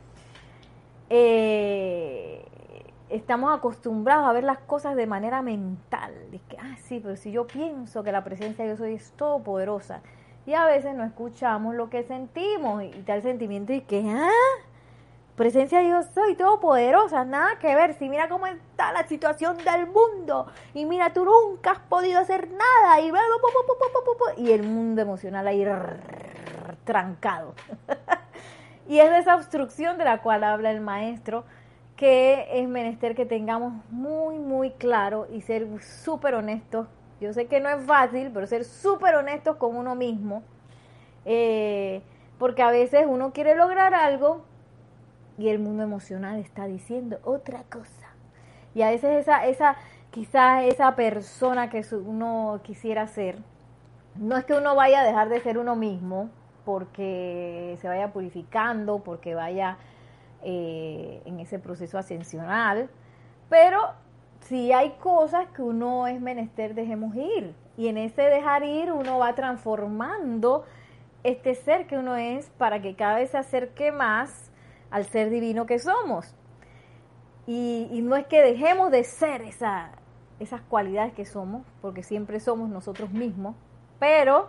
eh, 1.10 2.46
estamos 3.10 3.56
acostumbrados 3.56 4.24
a 4.24 4.32
ver 4.32 4.44
las 4.44 4.58
cosas 4.58 4.94
de 4.94 5.06
manera 5.06 5.42
mental. 5.42 6.14
Es 6.32 6.40
que, 6.42 6.56
ah, 6.58 6.76
sí, 6.84 7.00
pero 7.02 7.16
si 7.16 7.32
yo 7.32 7.48
pienso 7.48 8.04
que 8.04 8.12
la 8.12 8.22
presencia 8.22 8.64
de 8.64 8.70
Dios 8.70 8.80
hoy 8.80 8.94
es 8.94 9.10
todopoderosa, 9.12 10.00
y 10.46 10.54
a 10.54 10.64
veces 10.64 10.94
no 10.94 11.02
escuchamos 11.02 11.74
lo 11.74 11.90
que 11.90 12.04
sentimos 12.04 12.84
y 12.84 12.90
tal 13.02 13.20
sentimiento 13.20 13.72
y 13.72 13.80
que, 13.80 14.08
ah, 14.08 14.30
presencia 15.34 15.80
de 15.80 15.86
Dios 15.86 16.06
soy 16.14 16.36
todopoderosa, 16.36 17.24
nada 17.24 17.58
que 17.58 17.74
ver, 17.74 17.94
si 17.94 18.08
mira 18.08 18.28
cómo 18.28 18.46
está 18.46 18.92
la 18.92 19.08
situación 19.08 19.56
del 19.58 19.88
mundo 19.88 20.46
y 20.72 20.86
mira 20.86 21.12
tú 21.12 21.24
nunca 21.24 21.72
has 21.72 21.80
podido 21.80 22.20
hacer 22.20 22.48
nada 22.48 23.00
y, 23.00 23.10
y 24.36 24.52
el 24.52 24.62
mundo 24.62 25.02
emocional 25.02 25.48
ahí 25.48 25.64
trancado. 26.86 27.54
y 28.88 29.00
es 29.00 29.10
de 29.10 29.18
esa 29.18 29.36
obstrucción 29.36 29.98
de 29.98 30.06
la 30.06 30.22
cual 30.22 30.42
habla 30.44 30.70
el 30.70 30.80
maestro 30.80 31.44
que 31.96 32.48
es 32.52 32.66
menester 32.66 33.14
que 33.14 33.26
tengamos 33.26 33.74
muy, 33.90 34.38
muy 34.38 34.70
claro 34.70 35.26
y 35.30 35.42
ser 35.42 35.66
súper 35.82 36.34
honestos 36.34 36.86
yo 37.20 37.32
sé 37.32 37.46
que 37.46 37.60
no 37.60 37.70
es 37.70 37.84
fácil, 37.84 38.30
pero 38.32 38.46
ser 38.46 38.64
súper 38.64 39.14
honestos 39.14 39.56
con 39.56 39.76
uno 39.76 39.94
mismo, 39.94 40.42
eh, 41.24 42.02
porque 42.38 42.62
a 42.62 42.70
veces 42.70 43.06
uno 43.08 43.32
quiere 43.32 43.54
lograr 43.54 43.94
algo 43.94 44.44
y 45.38 45.48
el 45.48 45.58
mundo 45.58 45.82
emocional 45.82 46.38
está 46.38 46.66
diciendo 46.66 47.18
otra 47.24 47.62
cosa. 47.70 48.08
Y 48.74 48.82
a 48.82 48.90
veces 48.90 49.20
esa, 49.20 49.46
esa 49.46 49.76
quizás 50.10 50.64
esa 50.64 50.94
persona 50.94 51.70
que 51.70 51.82
uno 51.92 52.60
quisiera 52.62 53.06
ser. 53.06 53.38
No 54.16 54.36
es 54.36 54.44
que 54.44 54.54
uno 54.54 54.74
vaya 54.74 55.00
a 55.00 55.04
dejar 55.04 55.28
de 55.30 55.40
ser 55.40 55.58
uno 55.58 55.74
mismo 55.76 56.30
porque 56.66 57.78
se 57.80 57.86
vaya 57.86 58.12
purificando, 58.12 58.98
porque 58.98 59.36
vaya 59.36 59.78
eh, 60.42 61.22
en 61.24 61.38
ese 61.38 61.60
proceso 61.60 61.96
ascensional, 61.96 62.90
pero 63.48 63.92
si 64.40 64.72
hay 64.72 64.90
cosas 65.00 65.46
que 65.54 65.62
uno 65.62 66.08
es 66.08 66.20
menester, 66.20 66.74
dejemos 66.74 67.14
ir. 67.14 67.54
Y 67.76 67.86
en 67.86 67.98
ese 67.98 68.22
dejar 68.22 68.64
ir 68.64 68.92
uno 68.92 69.18
va 69.18 69.34
transformando 69.34 70.64
este 71.22 71.54
ser 71.54 71.86
que 71.86 71.98
uno 71.98 72.16
es 72.16 72.50
para 72.58 72.82
que 72.82 72.96
cada 72.96 73.16
vez 73.16 73.30
se 73.30 73.38
acerque 73.38 73.92
más 73.92 74.50
al 74.90 75.04
ser 75.04 75.30
divino 75.30 75.66
que 75.66 75.78
somos. 75.78 76.34
Y, 77.46 78.00
no 78.02 78.16
es 78.16 78.26
que 78.26 78.42
dejemos 78.42 78.90
de 78.90 79.04
ser 79.04 79.42
esa, 79.42 79.92
esas 80.40 80.62
cualidades 80.62 81.12
que 81.14 81.24
somos, 81.24 81.62
porque 81.80 82.02
siempre 82.02 82.40
somos 82.40 82.68
nosotros 82.68 83.12
mismos, 83.12 83.54
pero 84.00 84.48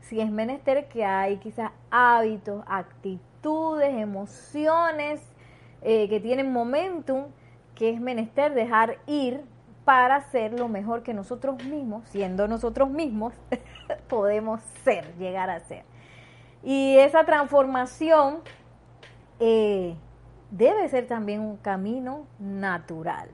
si 0.00 0.20
es 0.20 0.30
menester 0.30 0.88
que 0.88 1.04
hay 1.04 1.36
quizás 1.38 1.70
hábitos, 1.90 2.64
actitudes, 2.66 3.94
emociones 3.94 5.20
eh, 5.82 6.08
que 6.08 6.20
tienen 6.20 6.52
momentum, 6.52 7.26
que 7.74 7.90
es 7.90 8.00
menester 8.00 8.54
dejar 8.54 8.98
ir 9.06 9.42
para 9.84 10.20
ser 10.30 10.58
lo 10.58 10.68
mejor 10.68 11.02
que 11.02 11.14
nosotros 11.14 11.64
mismos, 11.64 12.04
siendo 12.08 12.46
nosotros 12.46 12.90
mismos, 12.90 13.34
podemos 14.08 14.60
ser, 14.84 15.14
llegar 15.16 15.50
a 15.50 15.60
ser. 15.60 15.84
Y 16.62 16.98
esa 16.98 17.24
transformación 17.24 18.40
eh, 19.38 19.96
debe 20.50 20.88
ser 20.88 21.06
también 21.06 21.40
un 21.40 21.56
camino 21.56 22.26
natural, 22.38 23.30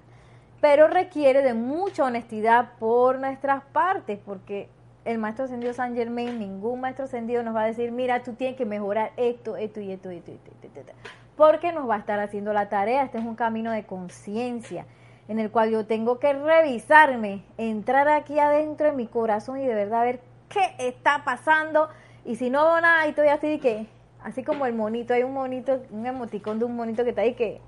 pero 0.61 0.87
requiere 0.87 1.43
de 1.43 1.55
mucha 1.55 2.05
honestidad 2.05 2.73
por 2.79 3.19
nuestras 3.19 3.65
partes, 3.65 4.19
porque 4.25 4.69
el 5.07 5.19
maestro 5.19 5.45
ascendido 5.45 5.73
San 5.73 5.95
Germain, 5.95 6.41
ningún 6.41 6.81
maestro 6.81 7.05
ascendido 7.05 7.45
nos 7.45 7.55
va 7.55 7.63
a 7.63 7.67
decir, 7.67 7.93
mira, 7.93 8.25
tú 8.25 8.33
tienes 8.33 8.57
que 8.57 8.67
mejorar 8.67 9.13
esto, 9.17 9.57
esto 9.57 9.81
y 9.81 9.93
esto, 9.93 10.11
esto, 10.11 10.33
esto, 10.33 10.51
esto, 10.63 10.81
esto, 10.81 10.93
porque 11.37 11.73
nos 11.73 11.89
va 11.89 11.95
a 11.95 11.99
estar 11.99 12.19
haciendo 12.19 12.53
la 12.53 12.69
tarea. 12.69 13.05
Este 13.05 13.19
es 13.19 13.25
un 13.25 13.37
camino 13.37 13.71
de 13.71 13.87
conciencia 13.87 14.85
en 15.29 15.39
el 15.39 15.53
cual 15.53 15.71
yo 15.71 15.87
tengo 15.87 16.19
que 16.19 16.33
revisarme, 16.33 17.45
entrar 17.57 18.09
aquí 18.09 18.41
adentro 18.41 18.89
en 18.89 18.97
mi 18.97 19.07
corazón 19.07 19.61
y 19.61 19.67
de 19.67 19.75
verdad 19.75 20.03
ver 20.03 20.21
qué 20.49 20.75
está 20.79 21.23
pasando. 21.25 21.89
Y 22.25 22.35
si 22.35 22.51
no 22.51 22.65
veo 22.65 22.81
nada, 22.81 23.07
y 23.07 23.11
estoy 23.11 23.29
así 23.29 23.61
que, 23.61 23.87
así 24.25 24.43
como 24.43 24.67
el 24.67 24.75
monito, 24.75 25.15
hay 25.15 25.23
un 25.23 25.35
monito, 25.35 25.83
un 25.91 26.05
emoticón 26.05 26.59
de 26.59 26.65
un 26.65 26.75
monito 26.75 27.05
que 27.05 27.11
está 27.11 27.23
ahí 27.23 27.35
que, 27.35 27.61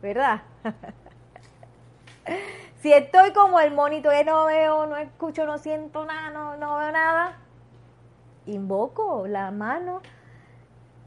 ¿verdad? 0.00 0.42
si 2.84 2.92
estoy 2.92 3.32
como 3.32 3.60
el 3.60 3.72
monito 3.72 4.10
que 4.10 4.24
no 4.24 4.44
veo, 4.44 4.84
no 4.84 4.98
escucho, 4.98 5.46
no 5.46 5.56
siento 5.56 6.04
nada, 6.04 6.28
no, 6.58 6.76
veo 6.76 6.92
nada, 6.92 7.38
invoco 8.44 9.26
la 9.26 9.50
mano 9.50 10.02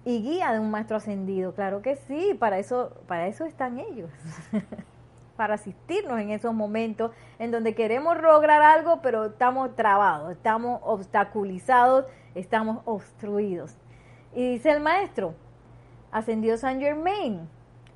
y 0.03 0.23
guía 0.23 0.53
de 0.53 0.59
un 0.59 0.71
maestro 0.71 0.97
ascendido. 0.97 1.53
Claro 1.53 1.83
que 1.83 1.95
sí, 1.95 2.33
para 2.33 2.57
eso, 2.57 2.93
para 3.05 3.27
eso 3.27 3.45
están 3.45 3.77
ellos. 3.77 4.09
para 5.37 5.53
asistirnos 5.53 6.19
en 6.19 6.31
esos 6.31 6.51
momentos 6.51 7.11
en 7.37 7.51
donde 7.51 7.75
queremos 7.75 8.19
lograr 8.19 8.63
algo, 8.63 9.03
pero 9.03 9.25
estamos 9.25 9.75
trabados, 9.75 10.31
estamos 10.31 10.81
obstaculizados, 10.83 12.05
estamos 12.33 12.79
obstruidos. 12.85 13.77
Y 14.33 14.53
dice 14.53 14.71
el 14.71 14.79
maestro, 14.79 15.35
ascendió 16.11 16.57
San 16.57 16.79
Germain, 16.79 17.47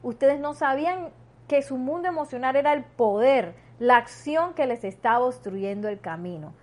ustedes 0.03 0.39
no 0.39 0.53
sabían 0.53 1.09
que 1.51 1.63
su 1.63 1.77
mundo 1.77 2.07
emocional 2.07 2.55
era 2.55 2.71
el 2.73 2.83
poder, 2.83 3.55
la 3.81 3.97
acción 3.97 4.53
que 4.53 4.67
les 4.67 4.83
estaba 4.83 5.25
obstruyendo 5.25 5.87
el 5.87 5.99
camino, 5.99 6.53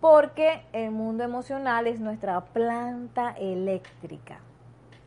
porque 0.00 0.66
el 0.72 0.90
mundo 0.90 1.22
emocional 1.22 1.86
es 1.86 2.00
nuestra 2.00 2.40
planta 2.46 3.30
eléctrica. 3.38 4.40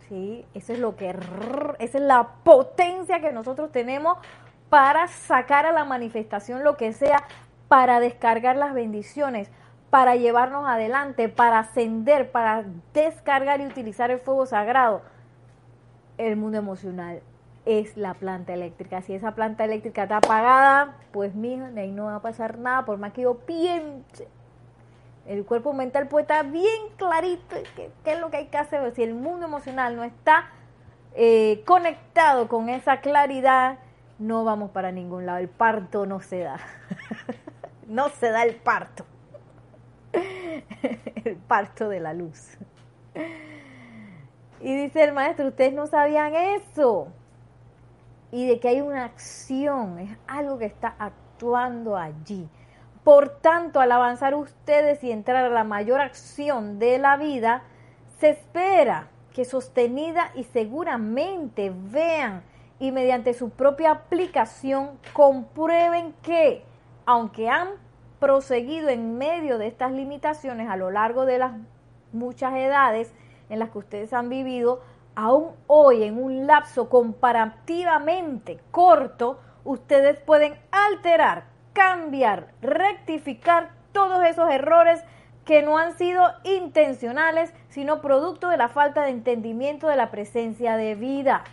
¿sí? 0.08 0.46
Eso 0.54 0.72
es 0.72 0.80
lo 0.80 0.96
que, 0.96 1.10
esa 1.10 1.98
es 1.98 2.04
la 2.06 2.36
potencia 2.46 3.20
que 3.20 3.34
nosotros 3.34 3.70
tenemos 3.74 4.18
para 4.70 5.10
sacar 5.10 5.66
a 5.66 5.74
la 5.74 5.84
manifestación 5.84 6.64
lo 6.64 6.78
que 6.78 6.94
sea, 6.94 7.26
para 7.68 8.00
descargar 8.00 8.56
las 8.56 8.74
bendiciones, 8.74 9.50
para 9.90 10.16
llevarnos 10.16 10.66
adelante, 10.70 11.28
para 11.28 11.60
ascender, 11.60 12.32
para 12.32 12.64
descargar 12.94 13.60
y 13.60 13.66
utilizar 13.66 14.10
el 14.10 14.20
fuego 14.20 14.46
sagrado. 14.46 15.02
El 16.18 16.38
mundo 16.38 16.60
emocional 16.60 17.22
es 17.68 17.98
la 17.98 18.14
planta 18.14 18.54
eléctrica. 18.54 19.02
Si 19.02 19.14
esa 19.14 19.36
planta 19.36 19.66
eléctrica 19.66 20.04
está 20.04 20.18
apagada, 20.18 20.96
pues 21.12 21.36
mija, 21.36 21.70
ahí 21.76 21.92
no 21.92 22.06
va 22.06 22.16
a 22.16 22.22
pasar 22.22 22.58
nada, 22.58 22.86
por 22.86 22.98
más 22.98 23.12
que 23.12 23.24
yo 23.24 23.40
piense. 23.40 24.30
El 25.26 25.46
cuerpo 25.46 25.74
mental 25.74 26.08
puede 26.08 26.22
estar 26.22 26.50
bien 26.50 26.88
clarito 26.96 27.58
qué, 27.76 27.92
es 28.06 28.20
lo 28.20 28.32
que 28.32 28.38
hay 28.38 28.48
que 28.48 28.58
hacer. 28.58 28.90
Si 28.96 29.04
el 29.04 29.14
mundo 29.14 29.48
emocional 29.48 29.98
no 29.98 30.06
está 30.06 30.50
eh, 31.14 31.62
conectado 31.66 32.48
con 32.48 32.70
esa 32.70 33.02
claridad, 33.02 33.80
no 34.18 34.46
vamos 34.46 34.72
para 34.72 34.94
ningún 34.94 35.26
lado. 35.26 35.40
El 35.40 35.50
parto 35.50 36.06
no 36.06 36.22
se 36.22 36.40
da. 36.40 36.60
no 37.88 38.08
se 38.08 38.32
da 38.32 38.44
el 38.44 38.56
parto. 38.56 39.06
el 41.26 41.36
parto 41.36 41.90
de 41.90 42.00
la 42.00 42.14
luz. 42.14 42.58
Y 44.62 44.74
dice 44.74 45.04
el 45.04 45.12
maestro, 45.12 45.50
ustedes 45.50 45.74
no 45.74 45.86
sabían 45.88 46.34
eso. 46.34 47.10
Y 48.32 48.48
de 48.48 48.60
que 48.60 48.70
hay 48.70 48.82
una 48.82 49.06
acción, 49.06 50.00
es 50.00 50.18
algo 50.28 50.58
que 50.58 50.66
está 50.66 50.96
actuando 51.00 51.96
allí. 51.96 52.50
Por 53.04 53.30
tanto, 53.30 53.80
al 53.80 53.92
avanzar 53.92 54.36
ustedes 54.36 55.04
y 55.04 55.12
entrar 55.12 55.46
a 55.46 55.50
la 55.50 55.64
mayor 55.64 56.02
acción 56.02 56.78
de 56.78 56.98
la 56.98 57.16
vida, 57.16 57.64
se 58.20 58.32
espera 58.32 59.08
que 59.34 59.46
sostenida 59.46 60.32
y 60.36 60.44
seguramente 60.44 61.72
vean 61.74 62.44
y 62.80 62.92
mediante 62.92 63.34
su 63.34 63.50
propia 63.50 63.92
aplicación 63.92 65.00
comprueben 65.14 66.14
que, 66.22 66.64
aunque 67.06 67.50
han 67.50 67.70
proseguido 68.20 68.90
en 68.90 69.18
medio 69.18 69.58
de 69.58 69.68
estas 69.68 69.92
limitaciones 69.92 70.70
a 70.70 70.76
lo 70.76 70.92
largo 70.92 71.26
de 71.26 71.38
las 71.38 71.54
muchas 72.12 72.56
edades 72.56 73.14
en 73.50 73.60
las 73.60 73.70
que 73.70 73.78
ustedes 73.78 74.14
han 74.14 74.30
vivido, 74.30 74.82
aún 75.18 75.54
hoy 75.66 76.04
en 76.04 76.22
un 76.22 76.46
lapso 76.46 76.90
comparativamente 76.90 78.60
corto, 78.70 79.40
ustedes 79.64 80.16
pueden 80.20 80.54
alterar, 80.72 81.46
cambiar, 81.74 82.50
rectificar 82.62 83.72
todos 83.94 84.24
esos 84.24 84.48
errores 84.52 85.04
que 85.44 85.64
no 85.64 85.80
han 85.80 85.98
sido 85.98 86.24
intencionales, 86.44 87.52
sino 87.70 88.00
producto 88.00 88.50
de 88.50 88.58
la 88.58 88.68
falta 88.68 89.06
de 89.06 89.10
entendimiento 89.10 89.88
de 89.88 89.96
la 89.96 90.12
presencia 90.12 90.78
de 90.78 90.94
vida. 90.94 91.44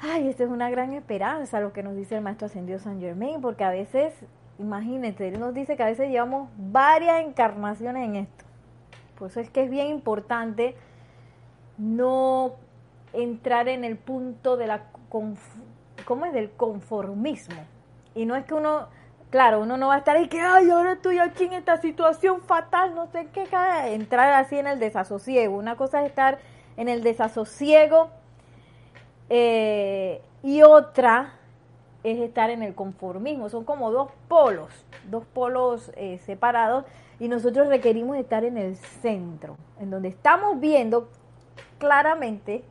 Ay, 0.00 0.28
esta 0.28 0.44
es 0.44 0.50
una 0.50 0.70
gran 0.70 0.92
esperanza 0.92 1.58
lo 1.58 1.72
que 1.72 1.82
nos 1.82 1.96
dice 1.96 2.14
el 2.14 2.22
Maestro 2.22 2.46
Ascendido 2.46 2.78
San 2.78 3.00
Germain, 3.00 3.40
porque 3.40 3.64
a 3.64 3.70
veces, 3.70 4.14
imagínate, 4.60 5.26
él 5.26 5.40
nos 5.40 5.52
dice 5.52 5.76
que 5.76 5.82
a 5.82 5.86
veces 5.86 6.10
llevamos 6.10 6.48
varias 6.56 7.22
encarnaciones 7.22 8.04
en 8.04 8.14
esto. 8.14 8.44
Por 9.18 9.30
eso 9.30 9.40
es 9.40 9.50
que 9.50 9.64
es 9.64 9.70
bien 9.70 9.88
importante 9.88 10.76
no 11.78 12.56
entrar 13.12 13.68
en 13.68 13.84
el 13.84 13.96
punto 13.96 14.56
de 14.56 14.66
la 14.66 14.82
¿cómo 15.08 16.26
es? 16.26 16.32
del 16.32 16.50
conformismo. 16.50 17.60
Y 18.14 18.26
no 18.26 18.36
es 18.36 18.44
que 18.44 18.54
uno, 18.54 18.88
claro, 19.30 19.60
uno 19.60 19.76
no 19.76 19.88
va 19.88 19.96
a 19.96 19.98
estar 19.98 20.16
ahí 20.16 20.28
que, 20.28 20.40
ay, 20.40 20.70
ahora 20.70 20.92
estoy 20.92 21.18
aquí 21.18 21.44
en 21.44 21.54
esta 21.54 21.80
situación 21.80 22.42
fatal, 22.42 22.94
no 22.94 23.06
sé 23.06 23.28
qué, 23.32 23.48
entrar 23.92 24.32
así 24.32 24.58
en 24.58 24.66
el 24.66 24.78
desasosiego. 24.78 25.56
Una 25.56 25.76
cosa 25.76 26.02
es 26.02 26.08
estar 26.08 26.38
en 26.76 26.88
el 26.88 27.02
desasosiego 27.02 28.10
eh, 29.30 30.22
y 30.42 30.62
otra 30.62 31.34
es 32.02 32.18
estar 32.20 32.50
en 32.50 32.62
el 32.62 32.74
conformismo. 32.74 33.48
Son 33.48 33.64
como 33.64 33.90
dos 33.90 34.10
polos, 34.28 34.72
dos 35.10 35.24
polos 35.26 35.92
eh, 35.96 36.18
separados 36.24 36.84
y 37.20 37.28
nosotros 37.28 37.68
requerimos 37.68 38.16
estar 38.16 38.44
en 38.44 38.56
el 38.56 38.76
centro, 38.76 39.56
en 39.80 39.90
donde 39.90 40.08
estamos 40.08 40.60
viendo 40.60 41.08
claramente, 41.78 42.64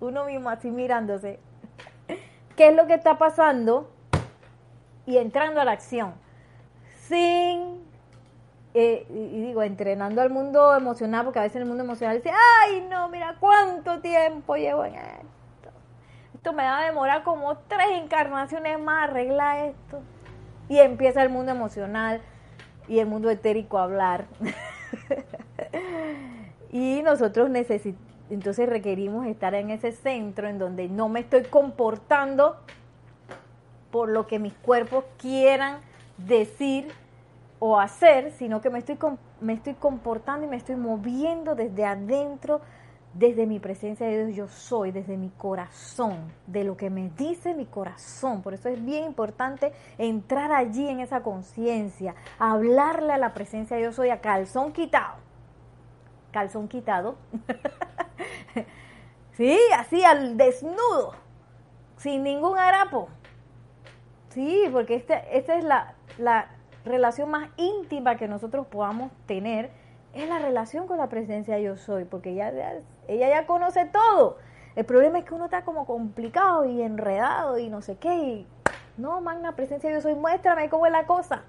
uno 0.00 0.24
mismo 0.24 0.50
así 0.50 0.70
mirándose, 0.70 1.40
qué 2.56 2.68
es 2.68 2.76
lo 2.76 2.86
que 2.86 2.94
está 2.94 3.18
pasando 3.18 3.90
y 5.06 5.18
entrando 5.18 5.60
a 5.60 5.64
la 5.64 5.72
acción, 5.72 6.14
sin 7.08 7.84
eh, 8.76 9.06
y 9.08 9.40
digo, 9.40 9.62
entrenando 9.62 10.20
al 10.20 10.30
mundo 10.30 10.74
emocional, 10.74 11.24
porque 11.24 11.38
a 11.38 11.42
veces 11.42 11.60
el 11.60 11.66
mundo 11.66 11.84
emocional 11.84 12.16
dice, 12.16 12.32
ay, 12.32 12.84
no, 12.90 13.08
mira 13.08 13.36
cuánto 13.38 14.00
tiempo 14.00 14.56
llevo 14.56 14.84
en 14.84 14.96
esto. 14.96 15.70
Esto 16.34 16.52
me 16.52 16.64
va 16.64 16.80
a 16.80 16.84
demorar 16.84 17.22
como 17.22 17.56
tres 17.56 17.86
encarnaciones 17.92 18.80
más 18.80 19.10
arreglar 19.10 19.66
esto. 19.66 20.02
Y 20.68 20.78
empieza 20.78 21.22
el 21.22 21.28
mundo 21.28 21.52
emocional 21.52 22.20
y 22.88 22.98
el 22.98 23.06
mundo 23.06 23.30
etérico 23.30 23.78
a 23.78 23.84
hablar. 23.84 24.26
y 26.74 27.02
nosotros 27.02 27.50
necesitamos, 27.50 28.12
entonces 28.30 28.68
requerimos 28.68 29.26
estar 29.26 29.54
en 29.54 29.70
ese 29.70 29.92
centro 29.92 30.48
en 30.48 30.58
donde 30.58 30.88
no 30.88 31.08
me 31.08 31.20
estoy 31.20 31.44
comportando 31.44 32.56
por 33.92 34.08
lo 34.08 34.26
que 34.26 34.40
mis 34.40 34.54
cuerpos 34.54 35.04
quieran 35.16 35.78
decir 36.18 36.88
o 37.60 37.78
hacer, 37.78 38.32
sino 38.32 38.60
que 38.60 38.70
me 38.70 38.80
estoy, 38.80 38.98
me 39.40 39.52
estoy 39.52 39.74
comportando 39.74 40.46
y 40.46 40.48
me 40.48 40.56
estoy 40.56 40.74
moviendo 40.74 41.54
desde 41.54 41.84
adentro, 41.84 42.60
desde 43.12 43.46
mi 43.46 43.60
presencia 43.60 44.08
de 44.08 44.26
Dios 44.26 44.36
yo 44.36 44.48
soy, 44.48 44.90
desde 44.90 45.16
mi 45.16 45.28
corazón, 45.28 46.32
de 46.48 46.64
lo 46.64 46.76
que 46.76 46.90
me 46.90 47.08
dice 47.10 47.54
mi 47.54 47.66
corazón. 47.66 48.42
Por 48.42 48.52
eso 48.52 48.68
es 48.68 48.84
bien 48.84 49.04
importante 49.04 49.72
entrar 49.96 50.50
allí 50.50 50.88
en 50.88 50.98
esa 50.98 51.22
conciencia, 51.22 52.16
hablarle 52.36 53.12
a 53.12 53.18
la 53.18 53.32
presencia 53.32 53.76
de 53.76 53.82
Dios 53.82 53.94
soy 53.94 54.08
a 54.08 54.20
calzón 54.20 54.72
quitado. 54.72 55.33
Calzón 56.34 56.66
quitado. 56.66 57.14
sí, 59.34 59.56
así 59.78 60.02
al 60.02 60.36
desnudo, 60.36 61.14
sin 61.96 62.24
ningún 62.24 62.58
harapo. 62.58 63.08
Sí, 64.30 64.64
porque 64.72 64.96
esta, 64.96 65.16
esta 65.16 65.56
es 65.56 65.62
la, 65.62 65.94
la 66.18 66.48
relación 66.84 67.30
más 67.30 67.50
íntima 67.56 68.16
que 68.16 68.26
nosotros 68.26 68.66
podamos 68.66 69.12
tener 69.26 69.70
es 70.12 70.28
la 70.28 70.40
relación 70.40 70.88
con 70.88 70.98
la 70.98 71.08
presencia 71.08 71.60
yo 71.60 71.76
soy, 71.76 72.04
porque 72.04 72.30
ella, 72.30 72.52
ella 73.06 73.28
ya 73.28 73.46
conoce 73.46 73.84
todo. 73.84 74.38
El 74.74 74.84
problema 74.84 75.20
es 75.20 75.24
que 75.26 75.34
uno 75.34 75.44
está 75.44 75.62
como 75.64 75.86
complicado 75.86 76.64
y 76.64 76.82
enredado 76.82 77.58
y 77.58 77.68
no 77.68 77.80
sé 77.80 77.96
qué. 77.96 78.12
Y, 78.12 78.46
no, 78.96 79.20
magna 79.20 79.54
presencia 79.54 79.92
yo 79.92 80.00
soy, 80.00 80.16
muéstrame 80.16 80.68
cómo 80.68 80.86
es 80.86 80.92
la 80.92 81.06
cosa. 81.06 81.42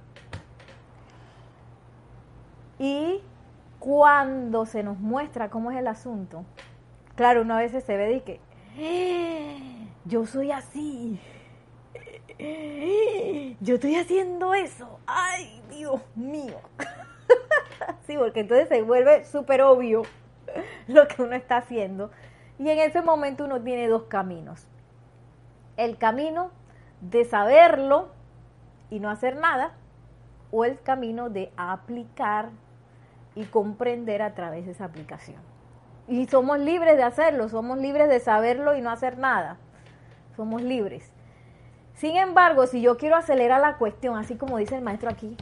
Y 2.77 3.23
cuando 3.85 4.65
se 4.65 4.81
nos 4.81 4.97
muestra 4.97 5.51
cómo 5.51 5.69
es 5.69 5.77
el 5.77 5.85
asunto, 5.85 6.43
claro, 7.13 7.43
uno 7.43 7.53
a 7.53 7.59
veces 7.59 7.83
se 7.83 7.95
ve 7.95 8.13
y 8.13 8.21
que 8.21 8.39
¡Eh! 8.79 9.87
yo 10.05 10.25
soy 10.25 10.51
así. 10.51 11.19
Yo 13.61 13.75
estoy 13.75 13.95
haciendo 13.95 14.55
eso. 14.55 14.99
Ay, 15.05 15.61
Dios 15.69 16.01
mío. 16.15 16.59
sí, 18.07 18.17
porque 18.17 18.39
entonces 18.39 18.69
se 18.69 18.81
vuelve 18.81 19.23
súper 19.23 19.61
obvio 19.61 20.01
lo 20.87 21.07
que 21.07 21.21
uno 21.21 21.35
está 21.35 21.57
haciendo. 21.57 22.09
Y 22.57 22.67
en 22.67 22.79
ese 22.79 23.03
momento 23.03 23.45
uno 23.45 23.61
tiene 23.61 23.87
dos 23.87 24.05
caminos. 24.05 24.65
El 25.77 25.99
camino 25.99 26.49
de 27.01 27.23
saberlo 27.23 28.09
y 28.89 28.99
no 28.99 29.11
hacer 29.11 29.35
nada, 29.35 29.73
o 30.49 30.65
el 30.65 30.81
camino 30.81 31.29
de 31.29 31.51
aplicar 31.55 32.49
y 33.35 33.45
comprender 33.45 34.21
a 34.21 34.33
través 34.33 34.65
de 34.65 34.71
esa 34.71 34.85
aplicación. 34.85 35.41
Y 36.07 36.27
somos 36.27 36.59
libres 36.59 36.97
de 36.97 37.03
hacerlo, 37.03 37.49
somos 37.49 37.77
libres 37.77 38.09
de 38.09 38.19
saberlo 38.19 38.75
y 38.75 38.81
no 38.81 38.89
hacer 38.89 39.17
nada. 39.17 39.57
Somos 40.35 40.61
libres. 40.61 41.11
Sin 41.95 42.17
embargo, 42.17 42.67
si 42.67 42.81
yo 42.81 42.97
quiero 42.97 43.15
acelerar 43.15 43.61
la 43.61 43.77
cuestión, 43.77 44.17
así 44.17 44.35
como 44.35 44.57
dice 44.57 44.75
el 44.75 44.83
maestro 44.83 45.09
aquí, 45.09 45.35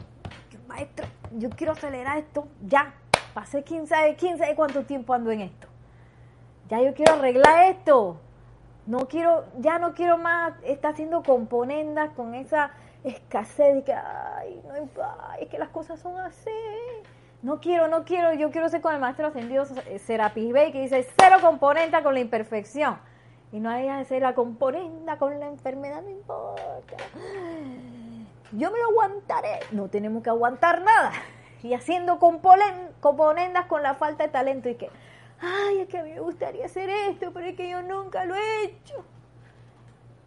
maestro, 0.68 1.06
yo 1.32 1.50
quiero 1.50 1.72
acelerar 1.72 2.18
esto, 2.18 2.48
ya, 2.64 2.94
pasé 3.32 3.62
15, 3.62 4.16
15 4.16 4.46
de 4.46 4.54
cuánto 4.54 4.84
tiempo 4.84 5.14
ando 5.14 5.30
en 5.30 5.40
esto. 5.42 5.68
Ya 6.68 6.80
yo 6.80 6.94
quiero 6.94 7.14
arreglar 7.14 7.64
esto. 7.70 8.20
No 8.86 9.08
quiero, 9.08 9.46
ya 9.58 9.78
no 9.78 9.94
quiero 9.94 10.18
más 10.18 10.52
estar 10.62 10.92
haciendo 10.92 11.22
componendas 11.22 12.10
con 12.10 12.34
esa 12.34 12.72
escasez 13.02 13.76
de 13.76 13.84
que, 13.84 13.92
ay, 13.92 14.62
no, 14.66 14.74
es 15.40 15.48
que 15.48 15.58
las 15.58 15.70
cosas 15.70 16.00
son 16.00 16.18
así. 16.18 16.50
No 17.44 17.60
quiero, 17.60 17.86
no 17.86 18.04
quiero, 18.04 18.32
yo 18.34 18.50
quiero 18.50 18.68
ser 18.68 18.80
con 18.80 18.94
el 18.94 19.00
maestro 19.00 19.28
ascendido 19.28 19.64
Serapis 20.04 20.52
Bey 20.52 20.72
que 20.72 20.80
dice 20.80 21.06
cero 21.16 21.36
componenta 21.40 22.02
con 22.02 22.14
la 22.14 22.20
imperfección. 22.20 22.98
Y 23.52 23.60
no 23.60 23.70
hay 23.70 23.88
hacer 23.88 24.22
la 24.22 24.34
componenda 24.34 25.18
con 25.18 25.38
la 25.38 25.46
enfermedad, 25.46 26.02
no 26.02 26.10
importa 26.10 26.96
yo 28.58 28.70
me 28.70 28.78
lo 28.78 28.88
aguantaré. 28.90 29.60
No 29.72 29.88
tenemos 29.88 30.22
que 30.22 30.30
aguantar 30.30 30.82
nada. 30.82 31.12
Y 31.62 31.74
haciendo 31.74 32.18
componendas 32.18 33.66
con 33.66 33.82
la 33.82 33.94
falta 33.94 34.24
de 34.24 34.28
talento 34.30 34.68
y 34.68 34.74
que, 34.74 34.90
ay, 35.40 35.80
es 35.80 35.88
que 35.88 35.98
a 35.98 36.02
mí 36.02 36.12
me 36.12 36.20
gustaría 36.20 36.66
hacer 36.66 36.90
esto, 36.90 37.32
pero 37.32 37.46
es 37.46 37.56
que 37.56 37.68
yo 37.70 37.82
nunca 37.82 38.24
lo 38.24 38.34
he 38.34 38.64
hecho. 38.64 39.04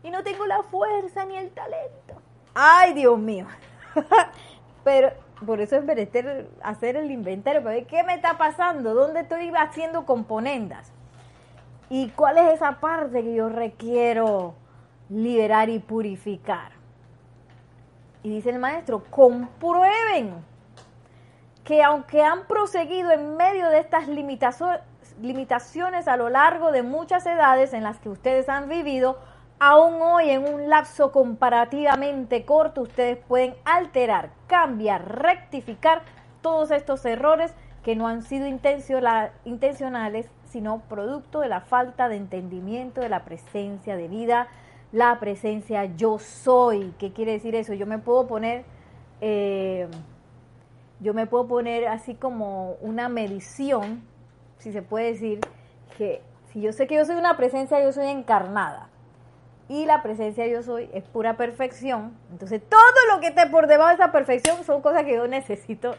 Y 0.04 0.10
no 0.10 0.24
tengo 0.24 0.46
la 0.46 0.64
fuerza 0.64 1.26
ni 1.26 1.36
el 1.36 1.52
talento. 1.52 2.22
Ay, 2.56 2.94
Dios 2.94 3.20
mío. 3.20 3.46
pero 4.84 5.12
por 5.46 5.62
eso 5.62 5.76
es 5.76 5.84
menester 5.84 6.50
hacer 6.64 6.96
el 6.96 7.12
inventario, 7.12 7.64
para 7.64 7.82
qué 7.82 8.04
me 8.04 8.16
está 8.16 8.38
pasando, 8.38 8.94
dónde 8.94 9.22
estoy 9.22 9.52
haciendo 9.56 10.06
componendas. 10.06 10.92
¿Y 11.90 12.10
cuál 12.10 12.38
es 12.38 12.56
esa 12.56 12.80
parte 12.80 13.24
que 13.24 13.34
yo 13.34 13.50
requiero 13.50 14.56
liberar 15.10 15.70
y 15.70 15.80
purificar? 15.80 16.72
Y 18.24 18.30
dice 18.30 18.50
el 18.50 18.60
maestro, 18.60 19.04
comprueben 19.10 20.44
que 21.64 21.84
aunque 21.84 22.24
han 22.24 22.46
proseguido 22.48 23.12
en 23.12 23.38
medio 23.38 23.70
de 23.70 23.80
estas 23.80 24.08
limitaciones 25.22 26.08
a 26.08 26.18
lo 26.18 26.30
largo 26.30 26.72
de 26.72 26.84
muchas 26.84 27.26
edades 27.26 27.74
en 27.74 27.84
las 27.84 28.00
que 28.00 28.10
ustedes 28.10 28.50
han 28.50 28.68
vivido, 28.70 29.20
aún 29.60 30.02
hoy 30.02 30.30
en 30.30 30.48
un 30.48 30.70
lapso 30.70 31.12
comparativamente 31.12 32.46
corto 32.46 32.82
ustedes 32.82 33.18
pueden 33.18 33.56
alterar, 33.66 34.32
cambiar, 34.48 35.20
rectificar 35.22 36.04
todos 36.42 36.72
estos 36.72 37.06
errores 37.06 37.54
que 37.84 37.96
no 37.96 38.08
han 38.08 38.22
sido 38.22 38.48
intencionales, 38.48 40.30
sino 40.46 40.82
producto 40.90 41.40
de 41.40 41.50
la 41.50 41.62
falta 41.62 42.10
de 42.10 42.18
entendimiento 42.18 43.02
de 43.02 43.10
la 43.10 43.24
presencia 43.24 43.96
de 43.96 44.08
vida 44.08 44.48
la 44.92 45.20
presencia 45.20 45.86
yo 45.86 46.20
soy. 46.20 46.94
¿Qué 46.98 47.12
quiere 47.12 47.34
decir 47.34 47.56
eso? 47.56 47.74
Yo 47.74 47.86
me 47.86 48.00
puedo 48.00 48.28
poner, 48.28 48.64
eh, 49.22 49.88
yo 51.00 51.14
me 51.14 51.28
puedo 51.28 51.48
poner 51.48 51.88
así 51.88 52.16
como 52.16 52.74
una 52.82 53.10
medición, 53.10 54.02
si 54.60 54.72
se 54.72 54.82
puede 54.82 55.14
decir, 55.14 55.40
que 55.98 56.22
si 56.52 56.62
yo 56.62 56.72
sé 56.72 56.88
que 56.88 56.96
yo 56.96 57.06
soy 57.06 57.16
una 57.16 57.38
presencia, 57.38 57.82
yo 57.82 57.92
soy 57.92 58.08
encarnada. 58.08 58.87
Y 59.70 59.86
la 59.86 60.02
presencia 60.02 60.48
yo 60.48 60.64
soy 60.64 60.90
es 60.94 61.04
pura 61.04 61.36
perfección. 61.36 62.18
Entonces 62.32 62.62
todo 62.68 62.80
lo 63.14 63.20
que 63.20 63.28
esté 63.28 63.48
por 63.48 63.68
debajo 63.68 63.90
de 63.90 63.96
esa 63.96 64.12
perfección 64.12 64.64
son 64.64 64.82
cosas 64.82 65.04
que 65.04 65.16
yo 65.16 65.28
necesito. 65.28 65.96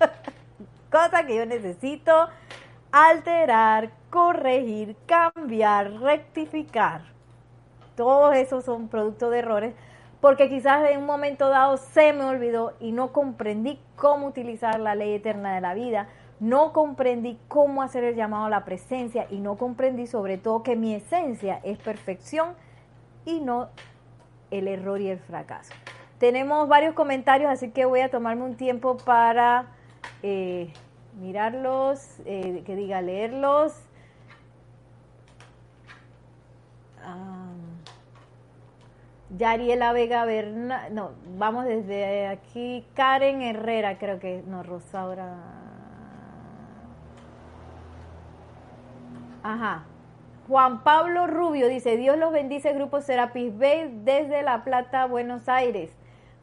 cosas 0.90 1.24
que 1.26 1.36
yo 1.36 1.46
necesito 1.46 2.28
alterar, 2.90 3.90
corregir, 4.10 4.96
cambiar, 5.06 5.92
rectificar. 6.00 7.02
Todos 7.94 8.34
esos 8.36 8.64
son 8.64 8.88
producto 8.88 9.30
de 9.30 9.38
errores 9.38 9.74
porque 10.20 10.48
quizás 10.48 10.90
en 10.90 10.98
un 10.98 11.06
momento 11.06 11.48
dado 11.48 11.76
se 11.76 12.12
me 12.12 12.24
olvidó 12.24 12.72
y 12.80 12.92
no 12.92 13.12
comprendí 13.12 13.78
cómo 13.96 14.26
utilizar 14.26 14.80
la 14.80 14.94
ley 14.94 15.14
eterna 15.14 15.54
de 15.54 15.60
la 15.60 15.74
vida, 15.74 16.08
no 16.40 16.72
comprendí 16.72 17.38
cómo 17.48 17.82
hacer 17.82 18.04
el 18.04 18.16
llamado 18.16 18.46
a 18.46 18.50
la 18.50 18.64
presencia 18.64 19.26
y 19.30 19.38
no 19.38 19.56
comprendí 19.56 20.06
sobre 20.06 20.38
todo 20.38 20.62
que 20.62 20.76
mi 20.76 20.94
esencia 20.94 21.60
es 21.62 21.78
perfección 21.78 22.54
y 23.26 23.40
no 23.40 23.68
el 24.50 24.68
error 24.68 25.00
y 25.00 25.10
el 25.10 25.18
fracaso. 25.18 25.74
Tenemos 26.18 26.66
varios 26.68 26.94
comentarios, 26.94 27.50
así 27.50 27.70
que 27.70 27.84
voy 27.84 28.00
a 28.00 28.10
tomarme 28.10 28.44
un 28.44 28.56
tiempo 28.56 28.96
para 28.96 29.66
eh, 30.22 30.72
mirarlos, 31.20 32.20
eh, 32.24 32.62
que 32.64 32.74
diga 32.74 33.02
leerlos. 33.02 33.74
Ah. 37.02 37.52
Yariela 39.36 39.92
Vega 39.92 40.24
Berna, 40.24 40.88
no, 40.90 41.10
vamos 41.36 41.64
desde 41.64 42.28
aquí, 42.28 42.86
Karen 42.94 43.42
Herrera, 43.42 43.98
creo 43.98 44.20
que, 44.20 44.42
no, 44.46 44.62
Rosaura. 44.62 45.34
Ajá. 49.42 49.84
Juan 50.46 50.84
Pablo 50.84 51.26
Rubio 51.26 51.66
dice, 51.68 51.96
Dios 51.96 52.16
los 52.16 52.30
bendice, 52.32 52.72
Grupo 52.72 53.00
Serapis 53.00 53.56
Bay 53.58 53.90
desde 54.04 54.42
La 54.42 54.62
Plata, 54.62 55.06
Buenos 55.06 55.48
Aires. 55.48 55.90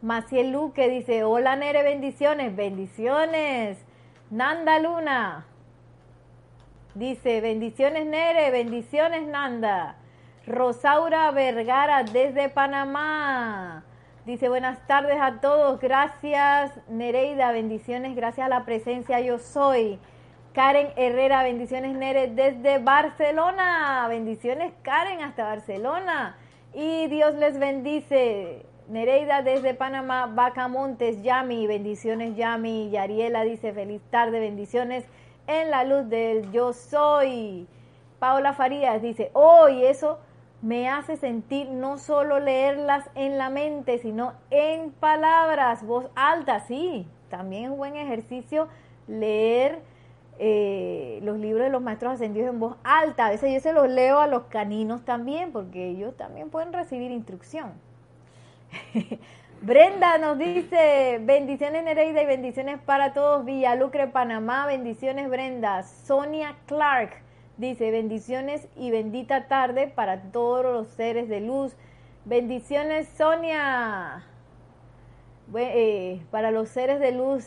Maciel 0.01 0.51
Luque 0.51 0.89
dice, 0.89 1.24
hola 1.24 1.56
Nere, 1.56 1.84
bendiciones, 1.84 2.54
bendiciones. 2.54 3.78
Nanda 4.30 4.80
Luna 4.80 5.45
dice, 6.95 7.39
bendiciones 7.39 8.06
Nere, 8.06 8.51
bendiciones 8.51 9.26
Nanda. 9.26 9.95
Rosaura 10.45 11.32
Vergara 11.32 12.04
desde 12.04 12.49
Panamá. 12.49 13.86
Dice 14.26 14.49
buenas 14.49 14.86
tardes 14.88 15.18
a 15.22 15.39
todos. 15.39 15.80
Gracias 15.80 16.74
Nereida, 16.89 17.54
bendiciones, 17.54 18.16
gracias 18.18 18.45
a 18.45 18.49
la 18.49 18.66
presencia 18.66 19.22
yo 19.22 19.39
soy. 19.39 19.99
Karen 20.54 20.89
Herrera, 20.97 21.41
bendiciones 21.41 21.95
Nere 21.95 22.28
desde 22.28 22.78
Barcelona. 22.78 24.06
Bendiciones 24.08 24.72
Karen 24.84 25.22
hasta 25.22 25.45
Barcelona. 25.45 26.38
Y 26.76 27.08
Dios 27.08 27.34
les 27.34 27.58
bendice. 27.58 28.64
Nereida 28.88 29.41
desde 29.41 29.74
Panamá, 29.74 30.28
Bacamontes, 30.28 31.24
Yami, 31.24 31.66
bendiciones 31.66 32.36
Yami. 32.36 32.91
Yariela 32.91 33.43
dice 33.43 33.74
feliz 33.74 33.99
tarde, 34.12 34.39
bendiciones 34.39 35.06
en 35.47 35.72
la 35.72 35.86
luz 35.86 36.08
del 36.10 36.51
yo 36.51 36.72
soy. 36.72 37.68
Paola 38.20 38.54
Farías 38.54 39.01
dice, 39.01 39.32
hoy 39.34 39.84
eso 39.84 40.20
me 40.62 40.88
hace 40.88 41.18
sentir 41.18 41.68
no 41.70 41.97
solo 41.97 42.39
leerlas 42.39 43.10
en 43.16 43.39
la 43.39 43.49
mente, 43.49 43.97
sino 43.97 44.34
en 44.51 44.91
palabras, 44.91 45.84
voz 45.84 46.06
alta, 46.16 46.60
sí, 46.60 47.08
también 47.30 47.72
es 47.72 47.78
buen 47.78 47.95
ejercicio 47.95 48.68
leer 49.08 49.82
eh, 50.40 51.20
los 51.24 51.38
libros 51.38 51.64
de 51.64 51.70
los 51.70 51.82
maestros 51.82 52.14
ascendidos 52.14 52.50
en 52.50 52.60
voz 52.60 52.78
alta. 52.84 53.28
A 53.28 53.30
veces 53.30 53.54
yo 53.54 53.60
se 53.60 53.74
los 53.74 53.90
leo 53.90 54.20
a 54.20 54.28
los 54.28 54.44
caninos 54.44 55.04
también, 55.06 55.52
porque 55.52 55.90
ellos 55.90 56.16
también 56.18 56.50
pueden 56.50 56.74
recibir 56.74 57.12
instrucción. 57.12 57.74
Brenda 59.62 60.18
nos 60.18 60.38
dice, 60.38 61.20
bendiciones 61.22 61.86
Nereida 61.86 62.22
y 62.22 62.26
bendiciones 62.26 62.80
para 62.82 63.14
todos, 63.14 63.46
Villalucre, 63.46 64.08
Panamá, 64.08 64.66
bendiciones 64.66 65.30
Brenda. 65.30 65.84
Sonia 65.84 66.58
Clark 66.66 67.22
dice, 67.58 67.92
bendiciones 67.92 68.68
y 68.76 68.92
bendita 68.92 69.48
tarde 69.48 69.88
para 69.88 70.22
todos 70.22 70.66
los 70.66 70.88
seres 70.90 71.30
de 71.30 71.40
luz. 71.40 71.74
Bendiciones 72.26 73.08
Sonia. 73.18 74.26
Eh, 75.56 76.22
para 76.32 76.52
los 76.52 76.70
seres 76.70 77.00
de 77.00 77.12
luz, 77.12 77.46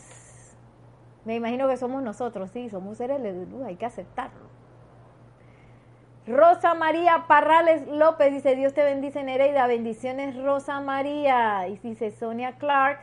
me 1.27 1.35
imagino 1.35 1.67
que 1.67 1.75
somos 1.75 2.01
nosotros, 2.01 2.51
sí, 2.51 2.69
somos 2.69 2.95
seres 2.95 3.21
de 3.21 3.33
luz, 3.33 3.61
hay 3.65 3.75
que 3.75 3.85
aceptarlo. 3.85 4.47
Rosa 6.25 6.73
María 6.73 7.25
Parrales 7.27 7.85
López 7.85 8.31
dice, 8.31 8.55
Dios 8.55 8.73
te 8.73 8.81
bendice 8.81 9.21
Nereida, 9.23 9.67
bendiciones 9.67 10.41
Rosa 10.41 10.79
María. 10.79 11.67
Y 11.67 11.77
dice 11.79 12.11
Sonia 12.11 12.53
Clark, 12.53 12.99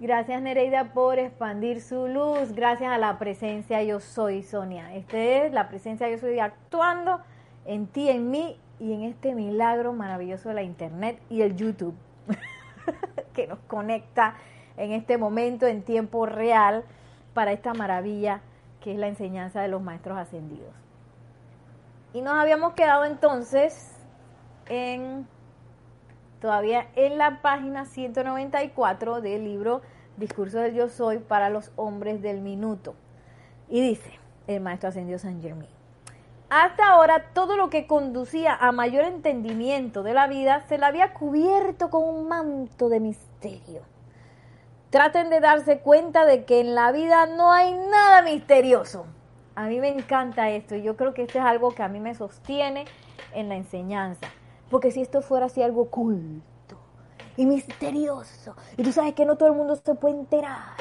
gracias 0.00 0.40
Nereida 0.40 0.94
por 0.94 1.18
expandir 1.18 1.82
su 1.82 2.08
luz, 2.08 2.52
gracias 2.54 2.90
a 2.90 2.96
la 2.96 3.18
presencia 3.18 3.82
yo 3.82 4.00
soy 4.00 4.42
Sonia. 4.42 4.94
Este 4.94 5.44
es 5.44 5.52
la 5.52 5.68
presencia 5.68 6.08
yo 6.08 6.16
soy 6.16 6.38
actuando 6.38 7.20
en 7.66 7.86
ti, 7.86 8.08
en 8.08 8.30
mí 8.30 8.58
y 8.80 8.94
en 8.94 9.02
este 9.02 9.34
milagro 9.34 9.92
maravilloso 9.92 10.48
de 10.48 10.54
la 10.54 10.62
internet 10.62 11.20
y 11.28 11.42
el 11.42 11.54
YouTube 11.54 11.94
que 13.34 13.46
nos 13.46 13.58
conecta 13.60 14.36
en 14.78 14.92
este 14.92 15.18
momento 15.18 15.66
en 15.66 15.82
tiempo 15.82 16.24
real 16.24 16.84
para 17.38 17.52
esta 17.52 17.72
maravilla 17.72 18.40
que 18.80 18.90
es 18.90 18.98
la 18.98 19.06
enseñanza 19.06 19.60
de 19.60 19.68
los 19.68 19.80
maestros 19.80 20.18
ascendidos. 20.18 20.74
Y 22.12 22.20
nos 22.20 22.34
habíamos 22.34 22.72
quedado 22.72 23.04
entonces 23.04 23.92
en 24.68 25.24
todavía 26.40 26.88
en 26.96 27.16
la 27.16 27.40
página 27.40 27.84
194 27.84 29.20
del 29.20 29.44
libro 29.44 29.82
Discurso 30.16 30.58
del 30.58 30.74
Yo 30.74 30.88
Soy 30.88 31.18
para 31.20 31.48
los 31.48 31.70
hombres 31.76 32.22
del 32.22 32.40
minuto. 32.40 32.96
Y 33.68 33.82
dice 33.82 34.18
el 34.48 34.60
maestro 34.60 34.88
ascendido 34.88 35.20
San 35.20 35.40
Germain. 35.40 35.70
Hasta 36.50 36.88
ahora 36.88 37.26
todo 37.34 37.56
lo 37.56 37.70
que 37.70 37.86
conducía 37.86 38.52
a 38.52 38.72
mayor 38.72 39.04
entendimiento 39.04 40.02
de 40.02 40.12
la 40.12 40.26
vida 40.26 40.62
se 40.62 40.76
la 40.76 40.88
había 40.88 41.14
cubierto 41.14 41.88
con 41.88 42.02
un 42.02 42.26
manto 42.26 42.88
de 42.88 42.98
misterio. 42.98 43.82
Traten 44.90 45.28
de 45.28 45.40
darse 45.40 45.80
cuenta 45.80 46.24
de 46.24 46.44
que 46.44 46.60
en 46.60 46.74
la 46.74 46.92
vida 46.92 47.26
no 47.26 47.52
hay 47.52 47.74
nada 47.74 48.22
misterioso. 48.22 49.04
A 49.54 49.66
mí 49.66 49.80
me 49.80 49.88
encanta 49.88 50.50
esto 50.50 50.76
y 50.76 50.82
yo 50.82 50.96
creo 50.96 51.12
que 51.12 51.22
esto 51.22 51.38
es 51.38 51.44
algo 51.44 51.74
que 51.74 51.82
a 51.82 51.88
mí 51.88 52.00
me 52.00 52.14
sostiene 52.14 52.86
en 53.34 53.48
la 53.50 53.56
enseñanza. 53.56 54.28
Porque 54.70 54.90
si 54.90 55.02
esto 55.02 55.20
fuera 55.20 55.46
así 55.46 55.62
algo 55.62 55.82
oculto 55.82 56.78
y 57.36 57.44
misterioso, 57.44 58.56
y 58.76 58.82
tú 58.82 58.92
sabes 58.92 59.14
que 59.14 59.26
no 59.26 59.36
todo 59.36 59.48
el 59.48 59.54
mundo 59.54 59.76
se 59.76 59.94
puede 59.94 60.14
enterar, 60.14 60.76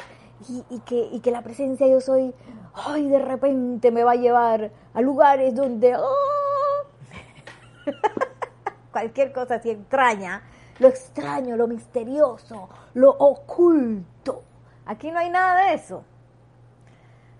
y, 0.69 0.79
que, 0.81 1.19
que 1.21 1.31
la 1.31 1.41
presencia 1.41 1.87
yo 1.87 1.99
soy, 1.99 2.33
ay, 2.73 3.07
de 3.07 3.19
repente 3.19 3.91
me 3.91 4.03
va 4.03 4.11
a 4.11 4.15
llevar 4.15 4.71
a 4.93 5.01
lugares 5.01 5.55
donde 5.55 5.95
oh, 5.95 6.85
cualquier 8.91 9.33
cosa 9.33 9.55
así 9.55 9.71
extraña, 9.71 10.43
lo 10.79 10.87
extraño, 10.87 11.55
lo 11.55 11.67
misterioso, 11.67 12.69
lo 12.93 13.11
oculto. 13.11 14.43
Aquí 14.85 15.11
no 15.11 15.19
hay 15.19 15.29
nada 15.29 15.65
de 15.65 15.73
eso. 15.73 16.03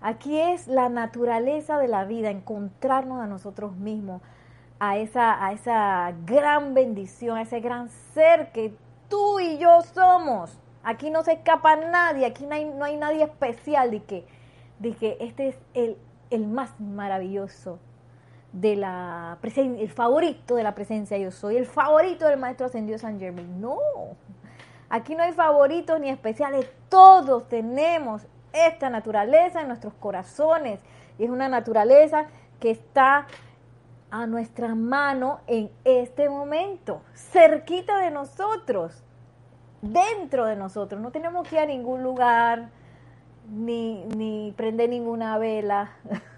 Aquí 0.00 0.38
es 0.38 0.68
la 0.68 0.88
naturaleza 0.88 1.78
de 1.78 1.88
la 1.88 2.04
vida, 2.04 2.30
encontrarnos 2.30 3.20
a 3.20 3.26
nosotros 3.26 3.76
mismos, 3.76 4.22
a 4.78 4.96
esa, 4.96 5.44
a 5.44 5.52
esa 5.52 6.14
gran 6.24 6.74
bendición, 6.74 7.36
a 7.36 7.42
ese 7.42 7.60
gran 7.60 7.88
ser 7.88 8.52
que 8.52 8.76
tú 9.08 9.40
y 9.40 9.58
yo 9.58 9.82
somos. 9.82 10.56
Aquí 10.84 11.10
no 11.10 11.24
se 11.24 11.32
escapa 11.32 11.74
nadie, 11.76 12.26
aquí 12.26 12.46
no 12.46 12.54
hay, 12.54 12.64
no 12.64 12.84
hay 12.84 12.96
nadie 12.96 13.24
especial 13.24 13.90
de 13.90 14.04
que, 14.04 14.26
de 14.78 14.94
que 14.94 15.16
este 15.20 15.48
es 15.48 15.58
el, 15.74 15.96
el 16.30 16.46
más 16.46 16.78
maravilloso 16.78 17.80
de 18.52 18.76
la 18.76 19.38
presencia, 19.40 19.82
el 19.82 19.90
favorito 19.90 20.54
de 20.54 20.62
la 20.62 20.74
presencia 20.74 21.18
yo 21.18 21.30
soy, 21.30 21.56
el 21.56 21.66
favorito 21.66 22.26
del 22.26 22.38
maestro 22.38 22.66
ascendido 22.66 22.98
San 22.98 23.18
Germain. 23.18 23.60
No, 23.60 23.78
aquí 24.88 25.14
no 25.14 25.22
hay 25.22 25.32
favoritos 25.32 26.00
ni 26.00 26.08
especiales, 26.08 26.70
todos 26.88 27.48
tenemos 27.48 28.26
esta 28.52 28.90
naturaleza 28.90 29.60
en 29.60 29.68
nuestros 29.68 29.94
corazones. 29.94 30.80
Y 31.18 31.24
es 31.24 31.30
una 31.30 31.48
naturaleza 31.48 32.26
que 32.60 32.70
está 32.70 33.26
a 34.10 34.26
nuestra 34.26 34.74
mano 34.74 35.40
en 35.46 35.70
este 35.84 36.28
momento, 36.28 37.02
cerquita 37.14 37.98
de 37.98 38.10
nosotros, 38.10 39.02
dentro 39.82 40.46
de 40.46 40.56
nosotros. 40.56 41.00
No 41.00 41.10
tenemos 41.10 41.46
que 41.46 41.56
ir 41.56 41.60
a 41.60 41.66
ningún 41.66 42.02
lugar, 42.02 42.70
ni, 43.50 44.04
ni 44.16 44.52
prender 44.56 44.88
ninguna 44.88 45.36
vela. 45.38 45.92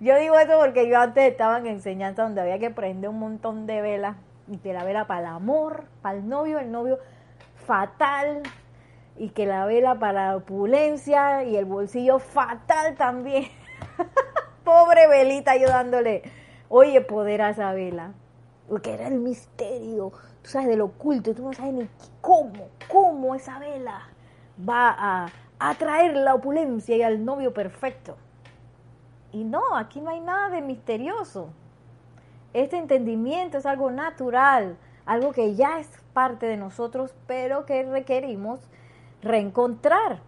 yo 0.00 0.16
digo 0.18 0.38
eso 0.38 0.58
porque 0.58 0.88
yo 0.88 0.98
antes 0.98 1.30
estaba 1.30 1.58
en 1.58 1.66
enseñanza 1.66 2.22
donde 2.22 2.40
había 2.40 2.58
que 2.58 2.70
prender 2.70 3.10
un 3.10 3.18
montón 3.18 3.66
de 3.66 3.80
velas 3.80 4.16
y 4.48 4.58
que 4.58 4.72
la 4.72 4.84
vela 4.84 5.06
para 5.06 5.20
el 5.20 5.26
amor, 5.26 5.84
para 6.02 6.18
el 6.18 6.28
novio, 6.28 6.58
el 6.58 6.70
novio 6.70 6.98
fatal, 7.54 8.42
y 9.16 9.30
que 9.30 9.46
la 9.46 9.66
vela 9.66 9.98
para 9.98 10.28
la 10.28 10.36
opulencia 10.36 11.44
y 11.44 11.56
el 11.56 11.64
bolsillo 11.64 12.18
fatal 12.18 12.96
también. 12.96 13.46
Pobre 14.64 15.06
velita 15.06 15.52
ayudándole. 15.52 16.22
Oye, 16.68 17.00
poder 17.02 17.42
a 17.42 17.50
esa 17.50 17.72
vela. 17.72 18.12
Porque 18.68 18.94
era 18.94 19.08
el 19.08 19.20
misterio, 19.20 20.12
tú 20.42 20.50
sabes, 20.50 20.68
del 20.68 20.80
oculto, 20.80 21.34
tú 21.34 21.42
no 21.42 21.52
sabes 21.52 21.74
ni 21.74 21.88
cómo, 22.20 22.68
cómo 22.88 23.34
esa 23.34 23.58
vela 23.58 24.08
va 24.58 24.96
a 24.98 25.28
atraer 25.58 26.16
la 26.16 26.34
opulencia 26.34 26.96
y 26.96 27.02
al 27.02 27.24
novio 27.24 27.52
perfecto. 27.52 28.16
Y 29.32 29.44
no, 29.44 29.76
aquí 29.76 30.00
no 30.00 30.10
hay 30.10 30.20
nada 30.20 30.50
de 30.50 30.60
misterioso. 30.60 31.48
Este 32.52 32.76
entendimiento 32.76 33.58
es 33.58 33.66
algo 33.66 33.90
natural, 33.90 34.76
algo 35.06 35.32
que 35.32 35.54
ya 35.54 35.80
es 35.80 35.88
parte 36.12 36.46
de 36.46 36.58
nosotros, 36.58 37.14
pero 37.26 37.64
que 37.64 37.82
requerimos 37.82 38.60
reencontrar. 39.22 40.20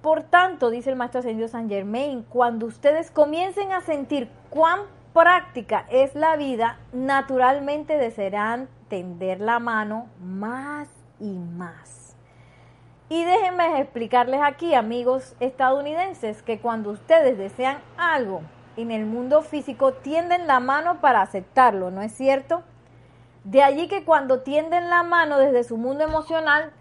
Por 0.00 0.22
tanto, 0.22 0.70
dice 0.70 0.90
el 0.90 0.96
maestro 0.96 1.18
ascendido 1.18 1.48
San 1.48 1.68
Germain, 1.68 2.22
cuando 2.22 2.66
ustedes 2.66 3.10
comiencen 3.10 3.72
a 3.72 3.80
sentir 3.80 4.30
cuán 4.50 4.82
práctica 5.12 5.86
es 5.90 6.14
la 6.14 6.36
vida, 6.36 6.78
naturalmente 6.92 7.96
desearán 7.96 8.68
tender 8.88 9.40
la 9.40 9.58
mano 9.58 10.06
más 10.20 10.88
y 11.18 11.32
más. 11.32 12.05
Y 13.08 13.24
déjenme 13.24 13.80
explicarles 13.80 14.40
aquí, 14.42 14.74
amigos 14.74 15.36
estadounidenses, 15.38 16.42
que 16.42 16.58
cuando 16.58 16.90
ustedes 16.90 17.38
desean 17.38 17.78
algo 17.96 18.42
en 18.76 18.90
el 18.90 19.06
mundo 19.06 19.42
físico, 19.42 19.92
tienden 19.92 20.48
la 20.48 20.58
mano 20.58 21.00
para 21.00 21.22
aceptarlo, 21.22 21.92
¿no 21.92 22.02
es 22.02 22.12
cierto? 22.12 22.64
De 23.44 23.62
allí 23.62 23.86
que 23.86 24.04
cuando 24.04 24.40
tienden 24.40 24.90
la 24.90 25.04
mano 25.04 25.38
desde 25.38 25.62
su 25.62 25.76
mundo 25.76 26.02
emocional, 26.02 26.72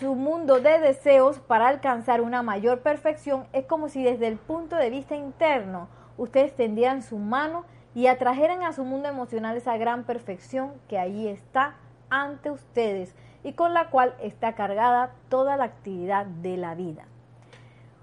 su 0.00 0.14
mundo 0.14 0.58
de 0.58 0.78
deseos 0.78 1.38
para 1.38 1.68
alcanzar 1.68 2.22
una 2.22 2.42
mayor 2.42 2.80
perfección, 2.80 3.46
es 3.52 3.66
como 3.66 3.90
si 3.90 4.02
desde 4.02 4.28
el 4.28 4.38
punto 4.38 4.76
de 4.76 4.88
vista 4.88 5.16
interno 5.16 5.88
ustedes 6.16 6.56
tendieran 6.56 7.02
su 7.02 7.18
mano 7.18 7.66
y 7.94 8.06
atrajeran 8.06 8.62
a 8.62 8.72
su 8.72 8.84
mundo 8.84 9.10
emocional 9.10 9.54
esa 9.54 9.76
gran 9.76 10.04
perfección 10.04 10.72
que 10.88 10.98
allí 10.98 11.28
está 11.28 11.74
ante 12.08 12.50
ustedes 12.50 13.14
y 13.44 13.52
con 13.52 13.74
la 13.74 13.90
cual 13.90 14.14
está 14.20 14.54
cargada 14.54 15.12
toda 15.28 15.56
la 15.56 15.64
actividad 15.64 16.26
de 16.26 16.56
la 16.56 16.74
vida. 16.74 17.04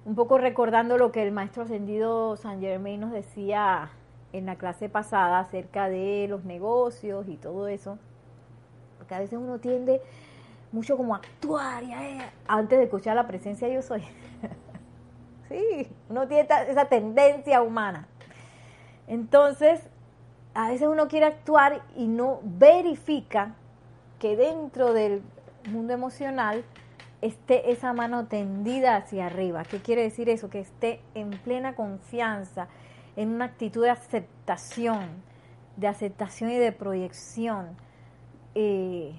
Un 0.06 0.16
poco 0.16 0.38
recordando 0.38 0.98
lo 0.98 1.12
que 1.12 1.24
el 1.24 1.32
maestro 1.32 1.64
ascendido 1.64 2.36
San 2.38 2.62
Germain 2.62 3.00
nos 3.00 3.12
decía 3.12 3.90
en 4.34 4.46
la 4.46 4.56
clase 4.56 4.90
pasada 4.90 5.40
acerca 5.40 5.90
de 5.90 6.28
los 6.30 6.44
negocios 6.46 7.28
y 7.28 7.36
todo 7.36 7.68
eso, 7.68 7.98
porque 8.98 9.16
a 9.16 9.20
veces 9.20 9.40
uno 9.40 9.60
tiende 9.60 10.02
mucho 10.72 10.98
como 10.98 11.16
a 11.16 11.18
actuar 11.18 11.84
antes 12.48 12.78
de 12.78 12.86
escuchar 12.86 13.16
la 13.16 13.28
presencia 13.28 13.68
yo 13.68 13.82
soy. 13.82 14.04
sí, 15.50 15.88
uno 16.10 16.28
tiene 16.28 16.48
esa 16.68 16.86
tendencia 16.86 17.62
humana. 17.62 18.08
Entonces, 19.08 19.82
a 20.54 20.70
veces 20.70 20.88
uno 20.88 21.08
quiere 21.08 21.26
actuar 21.26 21.82
y 21.96 22.08
no 22.08 22.40
verifica 22.44 23.56
que 24.20 24.36
dentro 24.36 24.94
del 24.94 25.22
mundo 25.72 25.94
emocional 25.94 26.64
esté 27.22 27.72
esa 27.72 27.94
mano 27.94 28.28
tendida 28.28 28.96
hacia 28.96 29.26
arriba. 29.26 29.64
¿Qué 29.64 29.80
quiere 29.80 30.04
decir 30.04 30.30
eso? 30.30 30.50
Que 30.50 30.60
esté 30.60 31.02
en 31.16 31.32
plena 31.32 31.76
confianza, 31.76 32.68
en 33.16 33.30
una 33.30 33.46
actitud 33.46 33.84
de 33.84 33.90
aceptación, 33.90 35.08
de 35.76 35.88
aceptación 35.88 36.52
y 36.52 36.58
de 36.58 36.72
proyección. 36.72 37.76
Eh, 38.56 39.14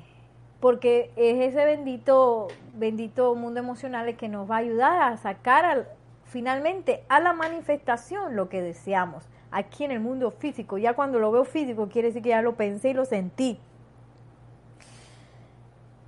porque 0.60 1.10
es 1.16 1.40
ese 1.40 1.64
bendito, 1.64 2.48
bendito 2.74 3.34
mundo 3.34 3.60
emocional 3.60 4.08
el 4.08 4.16
que 4.16 4.28
nos 4.28 4.50
va 4.50 4.56
a 4.56 4.58
ayudar 4.58 5.02
a 5.02 5.16
sacar 5.16 5.94
finalmente 6.24 7.02
a 7.08 7.20
la 7.20 7.32
manifestación 7.32 8.36
lo 8.36 8.48
que 8.48 8.60
deseamos 8.62 9.24
aquí 9.50 9.84
en 9.84 9.90
el 9.90 10.00
mundo 10.00 10.30
físico. 10.30 10.78
Ya 10.78 10.94
cuando 10.94 11.18
lo 11.18 11.32
veo 11.32 11.44
físico 11.44 11.88
quiere 11.88 12.08
decir 12.08 12.22
que 12.22 12.28
ya 12.30 12.42
lo 12.42 12.56
pensé 12.56 12.90
y 12.90 12.94
lo 12.94 13.04
sentí. 13.04 13.58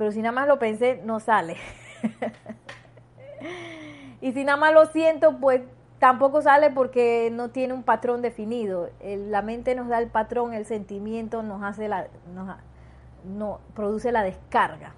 Pero 0.02 0.10
si 0.10 0.20
nada 0.20 0.32
más 0.32 0.48
lo 0.48 0.58
pensé, 0.58 1.00
no 1.04 1.20
sale. 1.20 1.54
y 4.20 4.32
si 4.32 4.42
nada 4.42 4.56
más 4.56 4.74
lo 4.74 4.86
siento, 4.86 5.38
pues 5.38 5.62
tampoco 6.00 6.42
sale 6.42 6.70
porque 6.70 7.30
no 7.32 7.50
tiene 7.50 7.72
un 7.72 7.84
patrón 7.84 8.20
definido. 8.20 8.90
La 9.00 9.42
mente 9.42 9.76
nos 9.76 9.86
da 9.86 10.00
el 10.00 10.08
patrón, 10.08 10.54
el 10.54 10.66
sentimiento 10.66 11.44
nos 11.44 11.62
hace 11.62 11.86
la, 11.86 12.08
no, 13.24 13.60
produce 13.76 14.10
la 14.10 14.24
descarga. 14.24 14.94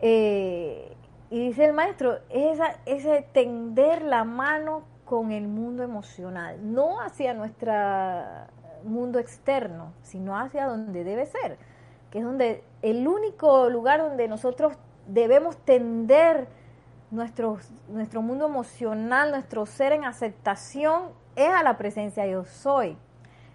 Eh, 0.00 0.96
y 1.28 1.48
dice 1.48 1.64
el 1.64 1.72
maestro, 1.72 2.20
es 2.28 2.60
ese 2.86 3.26
tender 3.32 4.02
la 4.02 4.22
mano 4.22 4.84
con 5.04 5.32
el 5.32 5.48
mundo 5.48 5.82
emocional, 5.82 6.58
no 6.72 7.00
hacia 7.00 7.34
nuestro 7.34 7.72
mundo 8.84 9.18
externo, 9.18 9.94
sino 10.02 10.38
hacia 10.38 10.66
donde 10.66 11.02
debe 11.02 11.26
ser, 11.26 11.58
que 12.14 12.20
es 12.20 12.24
donde 12.24 12.62
el 12.80 13.08
único 13.08 13.68
lugar 13.68 14.00
donde 14.00 14.28
nosotros 14.28 14.74
debemos 15.08 15.56
tender 15.56 16.46
nuestro, 17.10 17.58
nuestro 17.88 18.22
mundo 18.22 18.46
emocional, 18.46 19.32
nuestro 19.32 19.66
ser 19.66 19.90
en 19.90 20.04
aceptación, 20.04 21.08
es 21.34 21.48
a 21.48 21.64
la 21.64 21.76
presencia 21.76 22.24
yo 22.24 22.44
soy. 22.44 22.96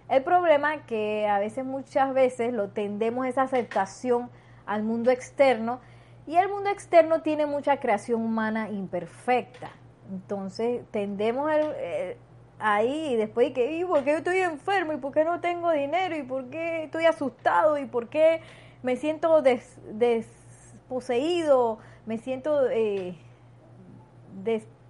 El 0.10 0.24
problema 0.24 0.86
que 0.86 1.26
a 1.26 1.40
veces, 1.40 1.64
muchas 1.64 2.14
veces, 2.14 2.52
lo 2.52 2.68
tendemos 2.68 3.28
esa 3.28 3.44
aceptación 3.44 4.30
al 4.66 4.84
mundo 4.84 5.10
externo 5.10 5.80
y 6.28 6.36
el 6.36 6.50
mundo 6.50 6.70
externo 6.70 7.22
tiene 7.22 7.46
mucha 7.46 7.78
creación 7.78 8.22
humana 8.22 8.70
imperfecta. 8.70 9.70
Entonces 10.12 10.82
tendemos 10.92 11.50
eh, 11.78 12.18
ahí 12.60 13.14
y 13.14 13.16
después 13.16 13.54
que, 13.54 13.78
¿y 13.78 13.86
por 13.86 14.04
qué 14.04 14.18
estoy 14.18 14.40
enfermo? 14.40 14.94
¿Y 14.94 14.98
por 14.98 15.14
qué 15.14 15.24
no 15.24 15.40
tengo 15.40 15.72
dinero? 15.72 16.16
¿Y 16.16 16.24
por 16.24 16.50
qué 16.50 16.84
estoy 16.84 17.06
asustado? 17.06 17.78
¿Y 17.78 17.86
por 17.86 18.10
qué 18.10 18.42
me 18.84 18.96
siento 18.96 19.42
desposeído? 19.42 21.80
Me 22.06 22.18
siento 22.18 22.70
eh, 22.70 23.16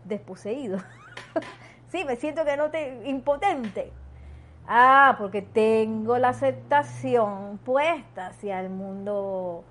desposeído. 0.05 0.79
sí, 1.91 2.05
me 2.05 2.15
siento 2.15 2.45
que 2.45 2.57
no 2.57 2.69
te 2.69 3.07
impotente. 3.07 3.91
Ah, 4.67 5.15
porque 5.17 5.41
tengo 5.41 6.19
la 6.19 6.29
aceptación 6.29 7.59
puesta 7.65 8.27
hacia 8.27 8.59
el 8.59 8.69
mundo 8.69 9.63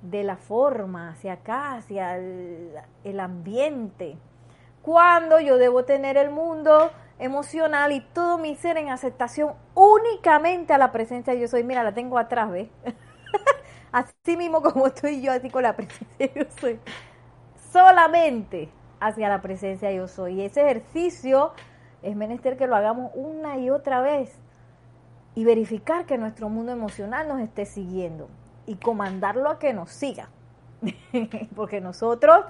de 0.00 0.22
la 0.22 0.36
forma, 0.36 1.10
hacia 1.10 1.34
acá, 1.34 1.74
hacia 1.74 2.16
el, 2.16 3.20
ambiente. 3.20 4.16
Cuando 4.82 5.40
yo 5.40 5.56
debo 5.56 5.84
tener 5.84 6.16
el 6.16 6.30
mundo 6.30 6.92
emocional 7.18 7.92
y 7.92 8.00
todo 8.00 8.38
mi 8.38 8.56
ser 8.56 8.76
en 8.76 8.88
aceptación 8.90 9.54
únicamente 9.74 10.72
a 10.72 10.78
la 10.78 10.92
presencia 10.92 11.34
de 11.34 11.40
yo 11.40 11.48
soy. 11.48 11.64
Mira, 11.64 11.82
la 11.82 11.94
tengo 11.94 12.18
atrás, 12.18 12.50
¿ves? 12.50 12.68
así 13.92 14.36
mismo 14.36 14.62
como 14.62 14.86
estoy 14.86 15.20
yo, 15.20 15.32
así 15.32 15.50
con 15.50 15.62
la 15.62 15.76
presencia 15.76 16.26
de 16.26 16.32
yo 16.34 16.46
soy. 16.60 16.80
Solamente 17.72 18.68
hacia 19.00 19.28
la 19.28 19.42
presencia 19.42 19.88
de 19.88 19.96
yo 19.96 20.08
soy. 20.08 20.40
Y 20.40 20.44
ese 20.44 20.62
ejercicio 20.62 21.52
es 22.02 22.16
menester 22.16 22.56
que 22.56 22.66
lo 22.66 22.76
hagamos 22.76 23.10
una 23.14 23.58
y 23.58 23.70
otra 23.70 24.00
vez 24.00 24.38
y 25.34 25.44
verificar 25.44 26.06
que 26.06 26.18
nuestro 26.18 26.48
mundo 26.48 26.72
emocional 26.72 27.28
nos 27.28 27.40
esté 27.40 27.66
siguiendo 27.66 28.28
y 28.66 28.76
comandarlo 28.76 29.50
a 29.50 29.58
que 29.58 29.72
nos 29.72 29.90
siga. 29.90 30.28
Porque 31.56 31.80
nosotros, 31.80 32.44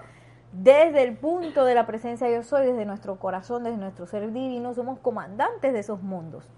desde 0.55 1.03
el 1.03 1.17
punto 1.17 1.65
de 1.65 1.75
la 1.75 1.85
presencia 1.85 2.31
yo 2.31 2.45
soy, 2.45 2.67
desde 2.67 2.85
nuestro 2.85 3.17
corazón, 3.19 3.65
desde 3.65 3.77
nuestro 3.77 4.07
ser 4.07 4.33
divino, 4.33 4.73
somos 4.73 5.01
comandantes 5.01 5.73
de 5.73 5.81
esos 5.81 6.03
mundos. 6.03 6.49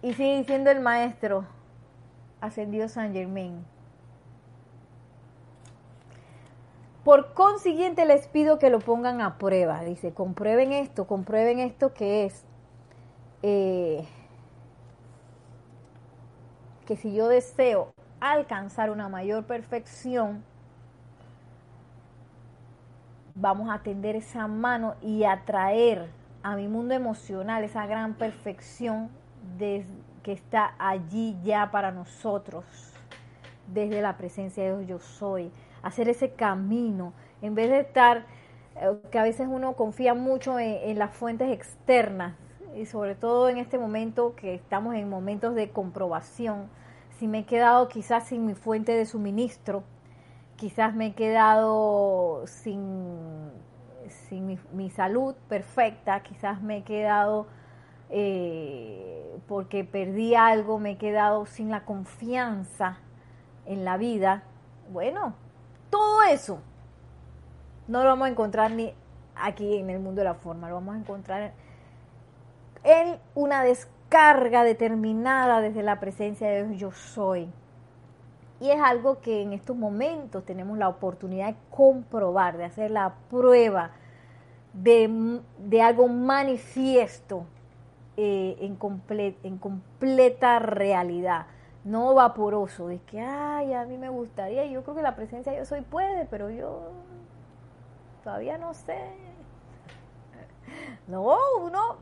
Y 0.00 0.14
sigue 0.14 0.38
diciendo 0.38 0.70
el 0.70 0.80
maestro 0.80 1.44
ascendido 2.40 2.88
San 2.88 3.12
Germain. 3.12 3.64
Por 7.04 7.34
consiguiente 7.34 8.06
les 8.06 8.26
pido 8.26 8.58
que 8.58 8.70
lo 8.70 8.78
pongan 8.78 9.20
a 9.20 9.36
prueba. 9.36 9.84
Dice, 9.84 10.14
comprueben 10.14 10.72
esto, 10.72 11.06
comprueben 11.06 11.58
esto 11.58 11.92
que 11.92 12.24
es 12.24 12.44
eh, 13.42 14.06
que 16.86 16.96
si 16.96 17.12
yo 17.12 17.28
deseo 17.28 17.92
alcanzar 18.20 18.90
una 18.90 19.08
mayor 19.08 19.44
perfección, 19.44 20.42
vamos 23.34 23.70
a 23.70 23.78
tender 23.80 24.16
esa 24.16 24.46
mano 24.46 24.94
y 25.00 25.24
atraer 25.24 26.08
a 26.42 26.56
mi 26.56 26.68
mundo 26.68 26.94
emocional 26.94 27.64
esa 27.64 27.86
gran 27.86 28.14
perfección 28.14 29.10
que 29.58 30.32
está 30.32 30.74
allí 30.78 31.36
ya 31.42 31.70
para 31.70 31.90
nosotros, 31.90 32.64
desde 33.72 34.02
la 34.02 34.16
presencia 34.16 34.62
de 34.64 34.84
Dios 34.84 34.88
yo 34.88 34.98
soy, 34.98 35.50
hacer 35.82 36.08
ese 36.08 36.32
camino, 36.32 37.12
en 37.40 37.54
vez 37.54 37.70
de 37.70 37.80
estar, 37.80 38.24
eh, 38.76 38.92
que 39.10 39.18
a 39.18 39.22
veces 39.22 39.48
uno 39.50 39.74
confía 39.74 40.14
mucho 40.14 40.58
en 40.58 40.98
las 40.98 41.14
fuentes 41.14 41.50
externas, 41.50 42.34
y 42.74 42.86
sobre 42.86 43.14
todo 43.14 43.48
en 43.48 43.58
este 43.58 43.78
momento 43.78 44.34
que 44.34 44.54
estamos 44.54 44.94
en 44.94 45.08
momentos 45.08 45.54
de 45.54 45.70
comprobación, 45.70 46.68
si 47.18 47.28
me 47.28 47.40
he 47.40 47.44
quedado 47.44 47.88
quizás 47.88 48.28
sin 48.28 48.46
mi 48.46 48.54
fuente 48.54 48.92
de 48.92 49.06
suministro, 49.06 49.84
quizás 50.62 50.94
me 50.94 51.06
he 51.06 51.12
quedado 51.14 52.46
sin, 52.46 53.50
sin 54.06 54.60
mi, 54.72 54.90
salud 54.90 55.34
perfecta, 55.48 56.22
quizás 56.22 56.62
me 56.62 56.76
he 56.76 56.82
quedado 56.84 57.48
eh, 58.10 59.40
porque 59.48 59.82
perdí 59.82 60.36
algo, 60.36 60.78
me 60.78 60.92
he 60.92 60.98
quedado 60.98 61.46
sin 61.46 61.68
la 61.72 61.84
confianza 61.84 62.98
en 63.66 63.84
la 63.84 63.96
vida. 63.96 64.44
Bueno, 64.92 65.34
todo 65.90 66.22
eso 66.22 66.60
no 67.88 68.04
lo 68.04 68.10
vamos 68.10 68.28
a 68.28 68.30
encontrar 68.30 68.70
ni 68.70 68.94
aquí 69.34 69.78
en 69.78 69.90
el 69.90 69.98
mundo 69.98 70.20
de 70.20 70.26
la 70.26 70.34
forma, 70.34 70.68
lo 70.68 70.76
vamos 70.76 70.94
a 70.94 70.98
encontrar 70.98 71.54
en 72.84 73.18
una 73.34 73.64
descarga 73.64 74.62
determinada 74.62 75.60
desde 75.60 75.82
la 75.82 75.98
presencia 75.98 76.48
de 76.48 76.68
Dios 76.68 76.80
yo 76.80 76.92
soy. 76.92 77.52
Y 78.62 78.70
es 78.70 78.80
algo 78.80 79.20
que 79.20 79.42
en 79.42 79.52
estos 79.52 79.76
momentos 79.76 80.44
tenemos 80.44 80.78
la 80.78 80.88
oportunidad 80.88 81.48
de 81.48 81.56
comprobar, 81.68 82.56
de 82.56 82.64
hacer 82.64 82.92
la 82.92 83.12
prueba 83.28 83.90
de, 84.72 85.82
algo 85.82 86.06
manifiesto 86.06 87.44
eh, 88.16 88.56
en, 88.60 88.78
en 89.42 89.58
completa 89.58 90.60
realidad, 90.60 91.46
no 91.82 92.14
vaporoso, 92.14 92.86
de 92.86 93.00
que, 93.00 93.20
ay, 93.20 93.74
a 93.74 93.84
mí 93.84 93.98
me 93.98 94.08
gustaría, 94.10 94.64
yo 94.66 94.84
creo 94.84 94.94
que 94.94 95.02
la 95.02 95.16
presencia 95.16 95.50
de 95.50 95.58
yo 95.58 95.64
soy 95.64 95.80
puede, 95.80 96.24
pero 96.26 96.48
yo 96.48 96.92
todavía 98.22 98.58
no 98.58 98.74
sé. 98.74 98.96
No, 101.08 101.36
uno 101.60 101.96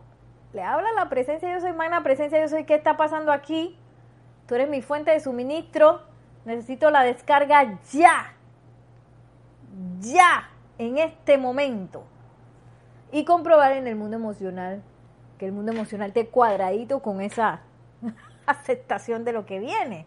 le 0.53 0.63
habla 0.63 0.93
la 0.93 1.09
presencia 1.09 1.51
yo 1.51 1.59
soy, 1.59 1.73
magna 1.73 2.03
presencia 2.03 2.39
yo 2.39 2.49
soy, 2.49 2.65
¿qué 2.65 2.75
está 2.75 2.99
pasando 2.99 3.33
aquí? 3.33 3.79
Tú 4.47 4.57
eres 4.57 4.69
mi 4.69 4.83
fuente 4.83 5.11
de 5.11 5.21
suministro, 5.21 6.10
necesito 6.45 6.91
la 6.91 7.03
descarga 7.03 7.79
ya, 7.93 8.35
ya, 10.01 10.51
en 10.79 10.99
este 10.99 11.39
momento. 11.39 12.05
Y 13.13 13.25
comprobar 13.25 13.73
en 13.73 13.87
el 13.87 13.97
mundo 13.97 14.17
emocional, 14.17 14.83
que 15.39 15.47
el 15.47 15.53
mundo 15.53 15.73
emocional 15.73 16.09
esté 16.09 16.29
cuadradito 16.29 17.01
con 17.01 17.21
esa 17.21 17.61
aceptación 18.47 19.25
de 19.25 19.33
lo 19.33 19.47
que 19.47 19.59
viene. 19.59 20.07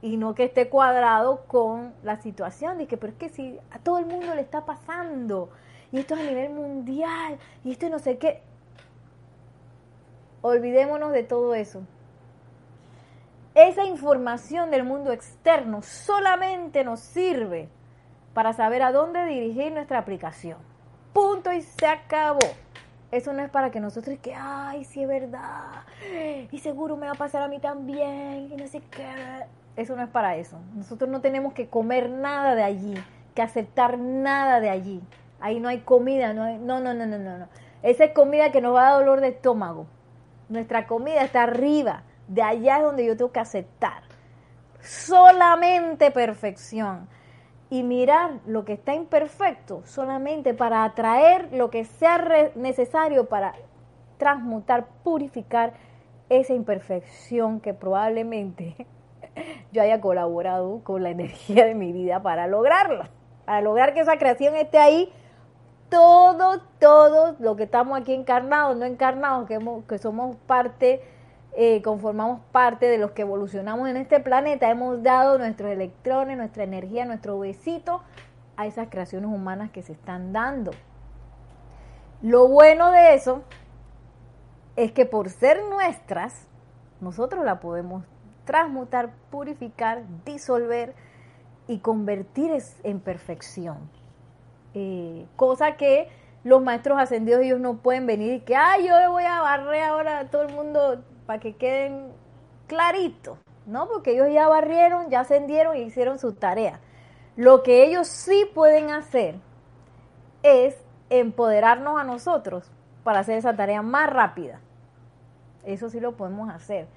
Y 0.00 0.16
no 0.16 0.34
que 0.34 0.44
esté 0.44 0.68
cuadrado 0.68 1.44
con 1.46 1.92
la 2.04 2.20
situación 2.22 2.86
que, 2.86 2.96
pero 2.96 3.12
es 3.12 3.18
que 3.18 3.28
si 3.28 3.58
a 3.70 3.80
todo 3.80 3.98
el 3.98 4.06
mundo 4.06 4.34
le 4.34 4.42
está 4.42 4.64
pasando, 4.64 5.50
y 5.90 5.98
esto 5.98 6.14
es 6.14 6.20
a 6.20 6.24
nivel 6.24 6.50
mundial, 6.50 7.38
y 7.64 7.72
esto 7.72 7.88
no 7.88 7.98
sé 7.98 8.18
qué, 8.18 8.42
Olvidémonos 10.40 11.12
de 11.12 11.24
todo 11.24 11.54
eso. 11.54 11.82
Esa 13.54 13.84
información 13.84 14.70
del 14.70 14.84
mundo 14.84 15.12
externo 15.12 15.82
solamente 15.82 16.84
nos 16.84 17.00
sirve 17.00 17.68
para 18.34 18.52
saber 18.52 18.82
a 18.82 18.92
dónde 18.92 19.24
dirigir 19.24 19.72
nuestra 19.72 19.98
aplicación. 19.98 20.58
Punto 21.12 21.52
y 21.52 21.62
se 21.62 21.86
acabó. 21.86 22.38
Eso 23.10 23.32
no 23.32 23.42
es 23.42 23.50
para 23.50 23.70
que 23.70 23.80
nosotros 23.80 24.18
que, 24.20 24.34
ay, 24.34 24.84
sí 24.84 25.02
es 25.02 25.08
verdad, 25.08 25.84
y 26.50 26.58
seguro 26.58 26.96
me 26.98 27.06
va 27.06 27.12
a 27.12 27.16
pasar 27.16 27.42
a 27.42 27.48
mí 27.48 27.58
también, 27.58 28.50
y 28.52 28.56
no 28.56 28.66
sé 28.66 28.82
qué. 28.90 29.46
Eso 29.76 29.96
no 29.96 30.02
es 30.02 30.10
para 30.10 30.36
eso. 30.36 30.58
Nosotros 30.74 31.08
no 31.08 31.22
tenemos 31.22 31.54
que 31.54 31.68
comer 31.68 32.10
nada 32.10 32.54
de 32.54 32.62
allí, 32.62 32.94
que 33.34 33.40
aceptar 33.40 33.98
nada 33.98 34.60
de 34.60 34.68
allí. 34.68 35.00
Ahí 35.40 35.58
no 35.58 35.68
hay 35.68 35.80
comida, 35.80 36.34
no 36.34 36.42
hay, 36.42 36.58
no, 36.58 36.80
no, 36.80 36.92
no, 36.92 37.06
no, 37.06 37.18
no. 37.18 37.48
Esa 37.82 38.04
es 38.04 38.12
comida 38.12 38.52
que 38.52 38.60
nos 38.60 38.74
va 38.74 38.88
a 38.88 38.90
dar 38.90 38.98
dolor 39.00 39.20
de 39.20 39.28
estómago. 39.28 39.86
Nuestra 40.48 40.86
comida 40.86 41.22
está 41.22 41.44
arriba. 41.44 42.02
De 42.28 42.42
allá 42.42 42.78
es 42.78 42.84
donde 42.84 43.06
yo 43.06 43.16
tengo 43.16 43.32
que 43.32 43.40
aceptar. 43.40 44.02
Solamente 44.80 46.10
perfección. 46.10 47.08
Y 47.70 47.82
mirar 47.82 48.40
lo 48.46 48.64
que 48.64 48.74
está 48.74 48.94
imperfecto 48.94 49.82
solamente 49.84 50.54
para 50.54 50.84
atraer 50.84 51.52
lo 51.52 51.68
que 51.68 51.84
sea 51.84 52.50
necesario 52.54 53.28
para 53.28 53.54
transmutar, 54.16 54.86
purificar 55.02 55.74
esa 56.28 56.54
imperfección 56.54 57.60
que 57.60 57.74
probablemente 57.74 58.86
yo 59.72 59.82
haya 59.82 60.00
colaborado 60.00 60.80
con 60.84 61.02
la 61.02 61.10
energía 61.10 61.64
de 61.64 61.74
mi 61.74 61.92
vida 61.92 62.22
para 62.22 62.46
lograrla, 62.46 63.10
para 63.44 63.60
lograr 63.60 63.94
que 63.94 64.00
esa 64.00 64.18
creación 64.18 64.56
esté 64.56 64.78
ahí. 64.78 65.12
Todo, 65.88 66.60
todo 66.78 67.36
lo 67.38 67.56
que 67.56 67.62
estamos 67.62 67.98
aquí 67.98 68.12
encarnados, 68.12 68.76
no 68.76 68.84
encarnados, 68.84 69.48
que, 69.48 69.58
que 69.88 69.96
somos 69.96 70.36
parte, 70.46 71.00
eh, 71.56 71.82
conformamos 71.82 72.40
parte 72.52 72.86
de 72.86 72.98
los 72.98 73.12
que 73.12 73.22
evolucionamos 73.22 73.88
en 73.88 73.96
este 73.96 74.20
planeta, 74.20 74.70
hemos 74.70 75.02
dado 75.02 75.38
nuestros 75.38 75.70
electrones, 75.70 76.36
nuestra 76.36 76.64
energía, 76.64 77.04
nuestro 77.04 77.38
besito 77.38 78.02
a 78.56 78.66
esas 78.66 78.88
creaciones 78.88 79.30
humanas 79.30 79.70
que 79.70 79.82
se 79.82 79.92
están 79.92 80.32
dando. 80.32 80.72
Lo 82.22 82.48
bueno 82.48 82.90
de 82.90 83.14
eso 83.14 83.42
es 84.76 84.92
que 84.92 85.06
por 85.06 85.30
ser 85.30 85.62
nuestras, 85.64 86.46
nosotros 87.00 87.44
la 87.44 87.60
podemos 87.60 88.04
transmutar, 88.44 89.10
purificar, 89.30 90.02
disolver 90.24 90.94
y 91.66 91.78
convertir 91.78 92.50
en 92.82 93.00
perfección. 93.00 93.90
Eh, 94.74 95.26
cosa 95.36 95.76
que 95.76 96.08
los 96.44 96.62
maestros 96.62 96.98
ascendidos 96.98 97.42
ellos 97.42 97.60
no 97.60 97.78
pueden 97.78 98.06
venir 98.06 98.32
y 98.32 98.40
que, 98.40 98.56
ay, 98.56 98.86
yo 98.86 98.94
voy 99.10 99.24
a 99.24 99.40
barrer 99.40 99.82
ahora 99.82 100.20
a 100.20 100.30
todo 100.30 100.42
el 100.42 100.54
mundo 100.54 101.02
para 101.28 101.40
que 101.40 101.56
queden 101.56 102.10
claritos, 102.68 103.36
¿no? 103.66 103.86
Porque 103.86 104.12
ellos 104.12 104.28
ya 104.32 104.48
barrieron, 104.48 105.10
ya 105.10 105.20
ascendieron 105.20 105.76
y 105.76 105.80
hicieron 105.80 106.18
su 106.18 106.32
tarea. 106.32 106.80
Lo 107.36 107.62
que 107.62 107.84
ellos 107.84 108.08
sí 108.08 108.50
pueden 108.54 108.88
hacer 108.88 109.34
es 110.42 110.82
empoderarnos 111.10 112.00
a 112.00 112.04
nosotros 112.04 112.72
para 113.04 113.20
hacer 113.20 113.36
esa 113.36 113.54
tarea 113.54 113.82
más 113.82 114.08
rápida. 114.08 114.60
Eso 115.64 115.90
sí 115.90 116.00
lo 116.00 116.12
podemos 116.16 116.48
hacer. 116.48 116.88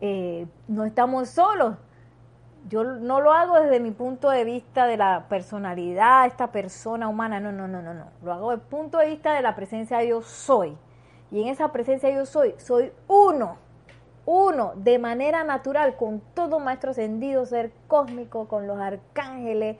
Eh, 0.00 0.48
no 0.66 0.84
estamos 0.84 1.28
solos. 1.28 1.76
Yo 2.68 2.82
no 2.82 3.20
lo 3.20 3.32
hago 3.32 3.60
desde 3.60 3.78
mi 3.78 3.92
punto 3.92 4.30
de 4.30 4.42
vista 4.42 4.86
de 4.86 4.96
la 4.96 5.28
personalidad, 5.28 6.26
esta 6.26 6.50
persona 6.50 7.06
humana, 7.06 7.38
no, 7.38 7.52
no, 7.52 7.68
no, 7.68 7.80
no, 7.82 7.94
no. 7.94 8.06
Lo 8.24 8.32
hago 8.32 8.50
desde 8.50 8.64
el 8.64 8.68
punto 8.68 8.98
de 8.98 9.06
vista 9.10 9.32
de 9.32 9.42
la 9.42 9.54
presencia 9.54 9.98
de 9.98 10.08
yo 10.08 10.22
soy. 10.22 10.76
Y 11.30 11.42
en 11.42 11.48
esa 11.48 11.72
presencia 11.72 12.10
yo 12.10 12.26
soy, 12.26 12.54
soy 12.58 12.92
uno, 13.06 13.56
uno, 14.26 14.72
de 14.76 14.98
manera 14.98 15.44
natural, 15.44 15.96
con 15.96 16.20
todo 16.34 16.58
maestro 16.58 16.90
ascendido, 16.90 17.46
ser 17.46 17.72
cósmico, 17.88 18.48
con 18.48 18.66
los 18.66 18.78
arcángeles, 18.78 19.76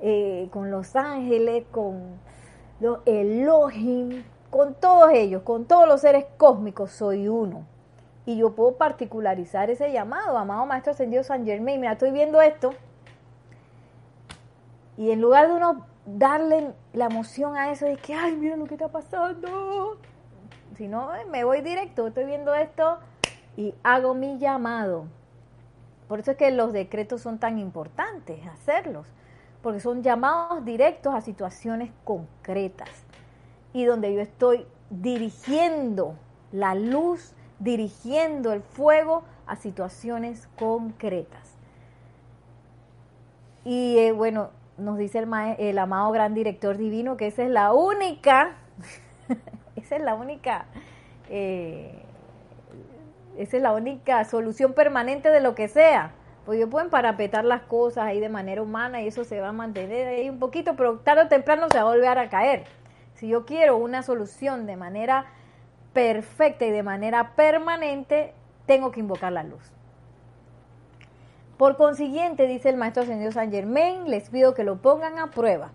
eh, 0.00 0.48
con 0.50 0.70
los 0.70 0.94
ángeles, 0.96 1.64
con 1.70 2.18
los 2.80 2.98
Elohim, 3.06 4.24
con 4.50 4.74
todos 4.74 5.10
ellos, 5.12 5.42
con 5.42 5.64
todos 5.64 5.88
los 5.88 6.00
seres 6.00 6.26
cósmicos, 6.36 6.90
soy 6.90 7.28
uno. 7.28 7.66
Y 8.26 8.36
yo 8.36 8.54
puedo 8.54 8.76
particularizar 8.76 9.70
ese 9.70 9.92
llamado, 9.92 10.38
amado 10.38 10.64
Maestro 10.66 10.92
Ascendido 10.92 11.22
San 11.24 11.44
Germain. 11.44 11.80
Mira, 11.80 11.92
estoy 11.92 12.10
viendo 12.10 12.40
esto. 12.40 12.72
Y 14.96 15.10
en 15.10 15.20
lugar 15.20 15.48
de 15.48 15.54
uno 15.54 15.86
darle 16.06 16.72
la 16.92 17.06
emoción 17.06 17.56
a 17.56 17.70
eso 17.70 17.86
de 17.86 17.96
que, 17.96 18.14
ay, 18.14 18.36
mira 18.36 18.56
lo 18.56 18.66
que 18.66 18.74
está 18.74 18.88
pasando. 18.88 19.98
Si 20.76 20.88
no, 20.88 21.14
eh, 21.14 21.24
me 21.30 21.44
voy 21.44 21.60
directo, 21.60 22.06
estoy 22.06 22.24
viendo 22.24 22.54
esto 22.54 22.98
y 23.56 23.74
hago 23.82 24.14
mi 24.14 24.38
llamado. 24.38 25.06
Por 26.08 26.20
eso 26.20 26.32
es 26.32 26.36
que 26.36 26.50
los 26.50 26.72
decretos 26.72 27.22
son 27.22 27.38
tan 27.38 27.58
importantes, 27.58 28.44
hacerlos, 28.46 29.06
porque 29.62 29.80
son 29.80 30.02
llamados 30.02 30.64
directos 30.64 31.14
a 31.14 31.20
situaciones 31.20 31.90
concretas 32.04 32.90
y 33.72 33.84
donde 33.84 34.12
yo 34.14 34.20
estoy 34.20 34.66
dirigiendo 34.90 36.16
la 36.52 36.74
luz, 36.74 37.34
dirigiendo 37.58 38.52
el 38.52 38.62
fuego 38.62 39.24
a 39.46 39.56
situaciones 39.56 40.48
concretas. 40.58 41.54
Y 43.64 43.98
eh, 43.98 44.12
bueno, 44.12 44.50
nos 44.76 44.98
dice 44.98 45.20
el, 45.20 45.28
el 45.58 45.78
amado 45.78 46.10
gran 46.12 46.34
director 46.34 46.76
divino 46.76 47.16
que 47.16 47.28
esa 47.28 47.44
es 47.44 47.50
la 47.50 47.72
única, 47.72 48.56
esa 49.76 49.96
es 49.96 50.02
la 50.02 50.14
única, 50.14 50.66
eh, 51.28 52.02
esa 53.36 53.56
es 53.56 53.62
la 53.62 53.72
única 53.72 54.24
solución 54.24 54.72
permanente 54.72 55.30
de 55.30 55.40
lo 55.40 55.54
que 55.54 55.68
sea. 55.68 56.12
Pues 56.44 56.58
ellos 56.58 56.68
pueden 56.70 56.90
parapetar 56.90 57.44
las 57.44 57.62
cosas 57.62 58.04
ahí 58.04 58.20
de 58.20 58.28
manera 58.28 58.60
humana 58.60 59.00
y 59.00 59.08
eso 59.08 59.24
se 59.24 59.40
va 59.40 59.48
a 59.48 59.52
mantener 59.52 60.08
ahí 60.08 60.28
un 60.28 60.38
poquito, 60.38 60.76
pero 60.76 60.98
tarde 60.98 61.22
o 61.22 61.28
temprano 61.28 61.68
se 61.70 61.78
va 61.78 61.84
a 61.84 61.94
volver 61.94 62.18
a 62.18 62.28
caer. 62.28 62.64
Si 63.14 63.28
yo 63.28 63.46
quiero 63.46 63.76
una 63.78 64.02
solución 64.02 64.66
de 64.66 64.76
manera 64.76 65.26
perfecta 65.94 66.66
y 66.66 66.70
de 66.70 66.82
manera 66.82 67.34
permanente, 67.34 68.34
tengo 68.66 68.90
que 68.90 69.00
invocar 69.00 69.32
la 69.32 69.44
luz. 69.44 69.72
Por 71.56 71.76
consiguiente, 71.76 72.46
dice 72.46 72.68
el 72.68 72.76
maestro 72.76 73.04
ascendido 73.04 73.30
San 73.30 73.50
Germain, 73.50 74.10
les 74.10 74.28
pido 74.28 74.54
que 74.54 74.64
lo 74.64 74.82
pongan 74.82 75.18
a 75.18 75.30
prueba, 75.30 75.70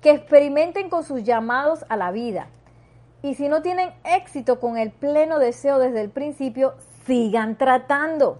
que 0.00 0.12
experimenten 0.12 0.88
con 0.88 1.02
sus 1.02 1.24
llamados 1.24 1.84
a 1.88 1.96
la 1.96 2.12
vida. 2.12 2.46
Y 3.22 3.34
si 3.34 3.48
no 3.48 3.60
tienen 3.62 3.92
éxito 4.04 4.60
con 4.60 4.78
el 4.78 4.90
pleno 4.90 5.38
deseo 5.38 5.78
desde 5.78 6.00
el 6.00 6.10
principio, 6.10 6.74
sigan 7.06 7.56
tratando. 7.56 8.38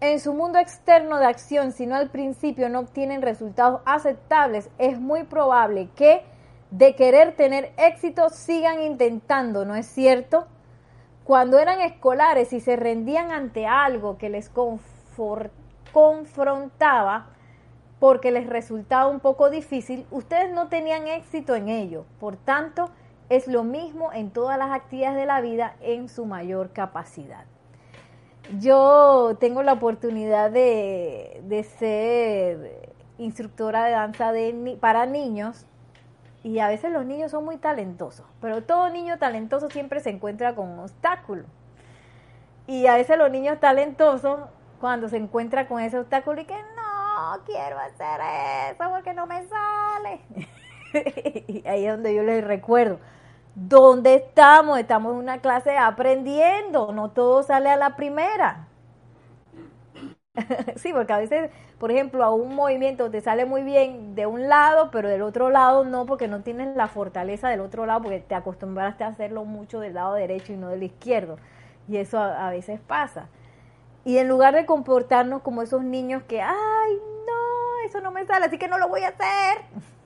En 0.00 0.20
su 0.20 0.34
mundo 0.34 0.58
externo 0.58 1.18
de 1.18 1.26
acción, 1.26 1.72
si 1.72 1.86
no 1.86 1.96
al 1.96 2.10
principio 2.10 2.68
no 2.68 2.80
obtienen 2.80 3.22
resultados 3.22 3.80
aceptables, 3.84 4.70
es 4.78 5.00
muy 5.00 5.24
probable 5.24 5.88
que 5.96 6.22
de 6.70 6.94
querer 6.94 7.34
tener 7.34 7.72
éxito 7.78 8.28
sigan 8.28 8.82
intentando, 8.82 9.64
¿no 9.64 9.74
es 9.74 9.86
cierto? 9.86 10.46
Cuando 11.24 11.58
eran 11.58 11.80
escolares 11.80 12.52
y 12.52 12.60
se 12.60 12.76
rendían 12.76 13.32
ante 13.32 13.66
algo 13.66 14.18
que 14.18 14.28
les 14.28 14.50
confrontaba 15.92 17.26
porque 17.98 18.30
les 18.30 18.46
resultaba 18.46 19.08
un 19.08 19.18
poco 19.18 19.50
difícil, 19.50 20.06
ustedes 20.10 20.52
no 20.52 20.68
tenían 20.68 21.08
éxito 21.08 21.56
en 21.56 21.68
ello. 21.68 22.04
Por 22.20 22.36
tanto, 22.36 22.90
es 23.28 23.46
lo 23.46 23.64
mismo 23.64 24.12
en 24.12 24.30
todas 24.30 24.58
las 24.58 24.70
actividades 24.70 25.16
de 25.16 25.26
la 25.26 25.40
vida 25.40 25.74
en 25.80 26.08
su 26.08 26.24
mayor 26.24 26.70
capacidad. 26.72 27.44
Yo 28.58 29.36
tengo 29.38 29.62
la 29.62 29.74
oportunidad 29.74 30.50
de, 30.50 31.42
de 31.44 31.62
ser 31.64 32.94
instructora 33.18 33.84
de 33.84 33.90
danza 33.90 34.32
para 34.80 35.04
niños 35.06 35.66
y 36.42 36.60
a 36.60 36.68
veces 36.68 36.92
los 36.92 37.04
niños 37.04 37.32
son 37.32 37.44
muy 37.44 37.56
talentosos, 37.56 38.24
pero 38.40 38.62
todo 38.62 38.88
niño 38.90 39.18
talentoso 39.18 39.68
siempre 39.68 40.00
se 40.00 40.10
encuentra 40.10 40.54
con 40.54 40.68
un 40.68 40.78
obstáculo. 40.78 41.44
Y 42.66 42.86
a 42.86 42.94
veces 42.94 43.18
los 43.18 43.30
niños 43.30 43.58
talentosos, 43.60 44.40
cuando 44.80 45.08
se 45.08 45.16
encuentran 45.16 45.66
con 45.66 45.80
ese 45.80 45.98
obstáculo 45.98 46.40
y 46.40 46.44
que 46.44 46.54
no 46.54 47.44
quiero 47.44 47.78
hacer 47.78 48.20
eso 48.70 48.90
porque 48.90 49.12
no 49.12 49.26
me 49.26 49.44
sale. 49.46 50.20
y 51.48 51.66
ahí 51.66 51.86
es 51.86 51.92
donde 51.92 52.14
yo 52.14 52.22
les 52.22 52.44
recuerdo, 52.44 52.98
¿dónde 53.66 54.14
estamos? 54.14 54.78
Estamos 54.78 55.12
en 55.12 55.18
una 55.18 55.38
clase 55.38 55.76
aprendiendo, 55.76 56.92
no 56.92 57.10
todo 57.10 57.42
sale 57.42 57.70
a 57.70 57.76
la 57.76 57.96
primera. 57.96 58.68
sí, 60.76 60.92
porque 60.92 61.12
a 61.12 61.18
veces, 61.18 61.50
por 61.78 61.90
ejemplo, 61.90 62.22
a 62.24 62.32
un 62.32 62.54
movimiento 62.54 63.10
te 63.10 63.20
sale 63.20 63.44
muy 63.44 63.62
bien 63.62 64.14
de 64.14 64.26
un 64.26 64.48
lado, 64.48 64.90
pero 64.92 65.08
del 65.08 65.22
otro 65.22 65.50
lado 65.50 65.84
no, 65.84 66.06
porque 66.06 66.28
no 66.28 66.42
tienes 66.42 66.76
la 66.76 66.86
fortaleza 66.86 67.48
del 67.48 67.60
otro 67.60 67.86
lado, 67.86 68.02
porque 68.02 68.20
te 68.20 68.34
acostumbraste 68.34 69.04
a 69.04 69.08
hacerlo 69.08 69.44
mucho 69.44 69.80
del 69.80 69.94
lado 69.94 70.14
derecho 70.14 70.52
y 70.52 70.56
no 70.56 70.68
del 70.68 70.84
izquierdo. 70.84 71.38
Y 71.88 71.96
eso 71.96 72.18
a, 72.18 72.50
veces 72.50 72.80
pasa. 72.80 73.28
Y 74.04 74.18
en 74.18 74.28
lugar 74.28 74.54
de 74.54 74.66
comportarnos 74.66 75.42
como 75.42 75.62
esos 75.62 75.82
niños 75.82 76.22
que, 76.24 76.40
ay, 76.42 76.98
no, 77.26 77.86
eso 77.86 78.00
no 78.00 78.12
me 78.12 78.24
sale, 78.26 78.46
así 78.46 78.58
que 78.58 78.68
no 78.68 78.78
lo 78.78 78.88
voy 78.88 79.02
a 79.02 79.08
hacer. 79.08 79.64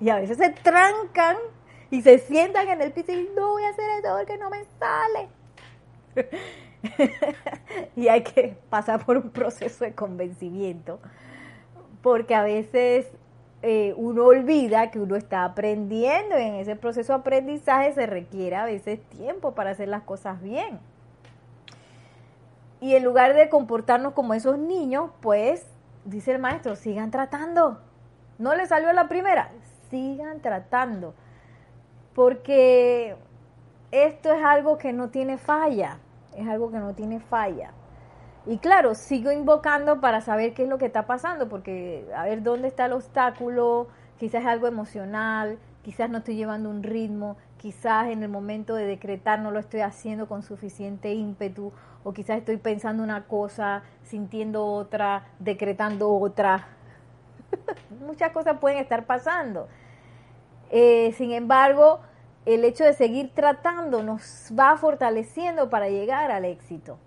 Y 0.00 0.10
a 0.10 0.14
veces 0.14 0.38
se 0.38 0.50
trancan 0.50 1.36
y 1.90 2.02
se 2.02 2.18
sientan 2.18 2.68
en 2.68 2.80
el 2.82 2.92
piso 2.92 3.12
y 3.12 3.28
no 3.34 3.52
voy 3.52 3.64
a 3.64 3.70
hacer 3.70 3.88
eso 3.98 4.14
porque 4.16 4.36
no 4.36 4.50
me 4.50 4.64
sale. 4.78 5.28
y 7.96 8.08
hay 8.08 8.22
que 8.22 8.56
pasar 8.68 9.04
por 9.04 9.16
un 9.16 9.30
proceso 9.30 9.84
de 9.84 9.94
convencimiento, 9.94 10.98
porque 12.02 12.34
a 12.34 12.42
veces 12.42 13.06
eh, 13.62 13.94
uno 13.96 14.24
olvida 14.24 14.90
que 14.90 15.00
uno 15.00 15.16
está 15.16 15.44
aprendiendo 15.44 16.38
y 16.38 16.42
en 16.42 16.54
ese 16.56 16.76
proceso 16.76 17.14
de 17.14 17.20
aprendizaje 17.20 17.92
se 17.94 18.06
requiere 18.06 18.56
a 18.56 18.64
veces 18.64 19.00
tiempo 19.08 19.54
para 19.54 19.70
hacer 19.70 19.88
las 19.88 20.02
cosas 20.02 20.42
bien. 20.42 20.78
Y 22.80 22.94
en 22.94 23.02
lugar 23.02 23.34
de 23.34 23.48
comportarnos 23.48 24.12
como 24.12 24.34
esos 24.34 24.56
niños, 24.56 25.10
pues, 25.20 25.66
dice 26.04 26.32
el 26.32 26.38
maestro, 26.38 26.76
sigan 26.76 27.10
tratando. 27.10 27.80
No 28.38 28.54
le 28.54 28.66
salió 28.66 28.92
la 28.92 29.08
primera, 29.08 29.50
sigan 29.90 30.40
tratando 30.40 31.14
porque 32.18 33.14
esto 33.92 34.32
es 34.32 34.42
algo 34.42 34.76
que 34.76 34.92
no 34.92 35.08
tiene 35.08 35.38
falla, 35.38 35.98
es 36.36 36.48
algo 36.48 36.68
que 36.72 36.78
no 36.78 36.92
tiene 36.92 37.20
falla. 37.20 37.70
Y 38.44 38.58
claro, 38.58 38.96
sigo 38.96 39.30
invocando 39.30 40.00
para 40.00 40.20
saber 40.20 40.52
qué 40.52 40.64
es 40.64 40.68
lo 40.68 40.78
que 40.78 40.86
está 40.86 41.06
pasando, 41.06 41.48
porque 41.48 42.08
a 42.16 42.24
ver 42.24 42.42
dónde 42.42 42.66
está 42.66 42.86
el 42.86 42.94
obstáculo, 42.94 43.86
quizás 44.18 44.40
es 44.40 44.48
algo 44.48 44.66
emocional, 44.66 45.60
quizás 45.82 46.10
no 46.10 46.18
estoy 46.18 46.34
llevando 46.34 46.70
un 46.70 46.82
ritmo, 46.82 47.36
quizás 47.56 48.08
en 48.08 48.24
el 48.24 48.28
momento 48.28 48.74
de 48.74 48.84
decretar 48.84 49.38
no 49.38 49.52
lo 49.52 49.60
estoy 49.60 49.82
haciendo 49.82 50.26
con 50.26 50.42
suficiente 50.42 51.14
ímpetu, 51.14 51.70
o 52.02 52.12
quizás 52.12 52.38
estoy 52.38 52.56
pensando 52.56 53.04
una 53.04 53.28
cosa, 53.28 53.84
sintiendo 54.02 54.66
otra, 54.66 55.28
decretando 55.38 56.12
otra. 56.12 56.66
Muchas 58.04 58.32
cosas 58.32 58.58
pueden 58.58 58.78
estar 58.78 59.06
pasando. 59.06 59.68
Eh, 60.70 61.14
sin 61.16 61.32
embargo, 61.32 62.00
el 62.54 62.64
hecho 62.64 62.84
de 62.84 62.94
seguir 62.94 63.30
tratando 63.34 64.02
nos 64.02 64.50
va 64.58 64.74
fortaleciendo 64.78 65.68
para 65.68 65.90
llegar 65.90 66.30
al 66.30 66.46
éxito. 66.46 66.98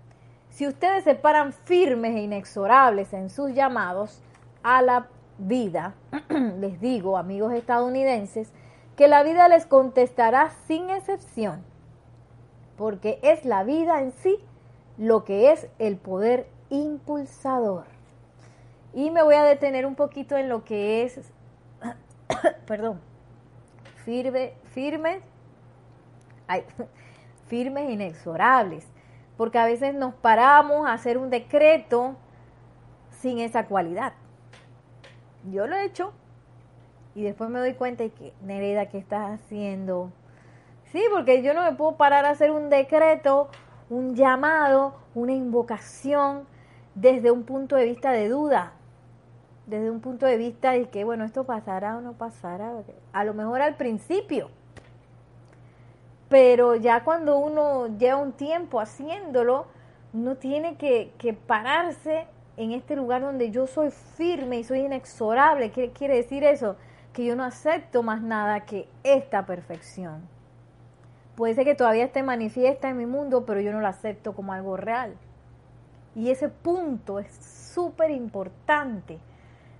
Si 0.50 0.68
ustedes 0.68 1.02
se 1.02 1.16
paran 1.16 1.52
firmes 1.52 2.14
e 2.14 2.20
inexorables 2.20 3.12
en 3.12 3.28
sus 3.28 3.52
llamados 3.52 4.22
a 4.62 4.82
la 4.82 5.08
vida, 5.38 5.94
les 6.60 6.80
digo, 6.80 7.18
amigos 7.18 7.52
estadounidenses, 7.54 8.52
que 8.94 9.08
la 9.08 9.24
vida 9.24 9.48
les 9.48 9.66
contestará 9.66 10.52
sin 10.68 10.90
excepción, 10.90 11.64
porque 12.76 13.18
es 13.22 13.44
la 13.44 13.64
vida 13.64 14.00
en 14.00 14.12
sí 14.12 14.38
lo 14.96 15.24
que 15.24 15.50
es 15.50 15.66
el 15.80 15.96
poder 15.96 16.46
impulsador. 16.70 17.86
Y 18.94 19.10
me 19.10 19.24
voy 19.24 19.34
a 19.34 19.42
detener 19.42 19.86
un 19.86 19.96
poquito 19.96 20.36
en 20.36 20.48
lo 20.48 20.62
que 20.64 21.02
es, 21.02 21.18
perdón, 22.66 23.00
firme, 24.04 24.52
firmes, 24.72 25.31
firmes 27.46 27.88
e 27.88 27.92
inexorables 27.92 28.92
porque 29.36 29.58
a 29.58 29.64
veces 29.64 29.94
nos 29.94 30.14
paramos 30.14 30.86
a 30.86 30.92
hacer 30.92 31.18
un 31.18 31.30
decreto 31.30 32.14
sin 33.10 33.38
esa 33.38 33.66
cualidad. 33.66 34.12
Yo 35.50 35.66
lo 35.66 35.76
he 35.76 35.84
hecho 35.84 36.12
y 37.14 37.22
después 37.22 37.50
me 37.50 37.58
doy 37.58 37.74
cuenta 37.74 38.04
de 38.04 38.10
que, 38.10 38.32
Nereida, 38.42 38.86
¿qué 38.86 38.98
estás 38.98 39.40
haciendo? 39.40 40.12
Sí, 40.92 41.02
porque 41.10 41.42
yo 41.42 41.54
no 41.54 41.62
me 41.62 41.72
puedo 41.72 41.96
parar 41.96 42.24
a 42.24 42.30
hacer 42.30 42.50
un 42.50 42.70
decreto, 42.70 43.48
un 43.90 44.14
llamado, 44.14 44.94
una 45.14 45.32
invocación 45.32 46.46
desde 46.94 47.30
un 47.30 47.44
punto 47.44 47.76
de 47.76 47.86
vista 47.86 48.12
de 48.12 48.28
duda, 48.28 48.74
desde 49.66 49.90
un 49.90 50.00
punto 50.00 50.26
de 50.26 50.36
vista 50.36 50.72
de 50.72 50.88
que, 50.88 51.04
bueno, 51.04 51.24
esto 51.24 51.44
pasará 51.44 51.96
o 51.96 52.00
no 52.00 52.12
pasará. 52.12 52.72
A 53.12 53.24
lo 53.24 53.34
mejor 53.34 53.62
al 53.62 53.76
principio 53.76 54.50
pero 56.32 56.76
ya 56.76 57.04
cuando 57.04 57.36
uno 57.36 57.98
lleva 57.98 58.16
un 58.16 58.32
tiempo 58.32 58.80
haciéndolo, 58.80 59.66
uno 60.14 60.36
tiene 60.36 60.78
que, 60.78 61.36
pararse 61.46 62.26
en 62.56 62.72
este 62.72 62.96
lugar 62.96 63.20
donde 63.20 63.50
yo 63.50 63.66
soy 63.66 63.90
firme 63.90 64.58
y 64.58 64.64
soy 64.64 64.78
inexorable. 64.78 65.72
¿Qué 65.72 65.90
quiere 65.90 66.16
decir 66.16 66.42
eso? 66.42 66.76
Que 67.12 67.26
yo 67.26 67.36
no 67.36 67.44
acepto 67.44 68.02
más 68.02 68.22
nada 68.22 68.60
que 68.60 68.88
esta 69.04 69.44
perfección. 69.44 70.26
Puede 71.34 71.54
ser 71.54 71.66
que 71.66 71.74
todavía 71.74 72.04
esté 72.04 72.22
manifiesta 72.22 72.88
en 72.88 72.96
mi 72.96 73.04
mundo, 73.04 73.44
pero 73.44 73.60
yo 73.60 73.70
no 73.70 73.82
la 73.82 73.90
acepto 73.90 74.32
como 74.32 74.54
algo 74.54 74.78
real. 74.78 75.14
Y 76.14 76.30
ese 76.30 76.48
punto 76.48 77.18
es 77.18 77.30
súper 77.74 78.10
importante 78.10 79.18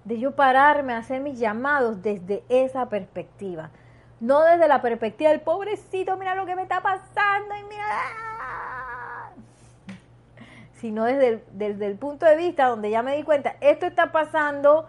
de 0.05 0.19
yo 0.19 0.37
pararme 0.37 0.93
a 0.93 0.99
hacer 0.99 1.23
mis 1.23 1.39
llamados 1.39 2.03
desde 2.03 2.45
esa 2.51 2.91
perspectiva. 2.91 3.71
No 4.23 4.41
desde 4.43 4.69
la 4.69 4.81
perspectiva 4.81 5.31
del 5.31 5.41
pobrecito, 5.41 6.17
mira 6.17 6.37
lo 6.37 6.47
que 6.47 6.55
me 6.55 6.63
está 6.63 6.81
pasando 6.81 7.57
y 7.57 7.65
mira. 7.65 9.33
Sino 10.75 11.05
desde 11.07 11.87
el, 11.87 11.97
punto 11.97 12.25
de 12.25 12.37
vista 12.37 12.67
donde 12.67 12.89
ya 12.89 13.03
me 13.03 13.17
di 13.17 13.25
cuenta, 13.25 13.57
esto 13.61 13.85
está 13.85 14.13
pasando, 14.13 14.87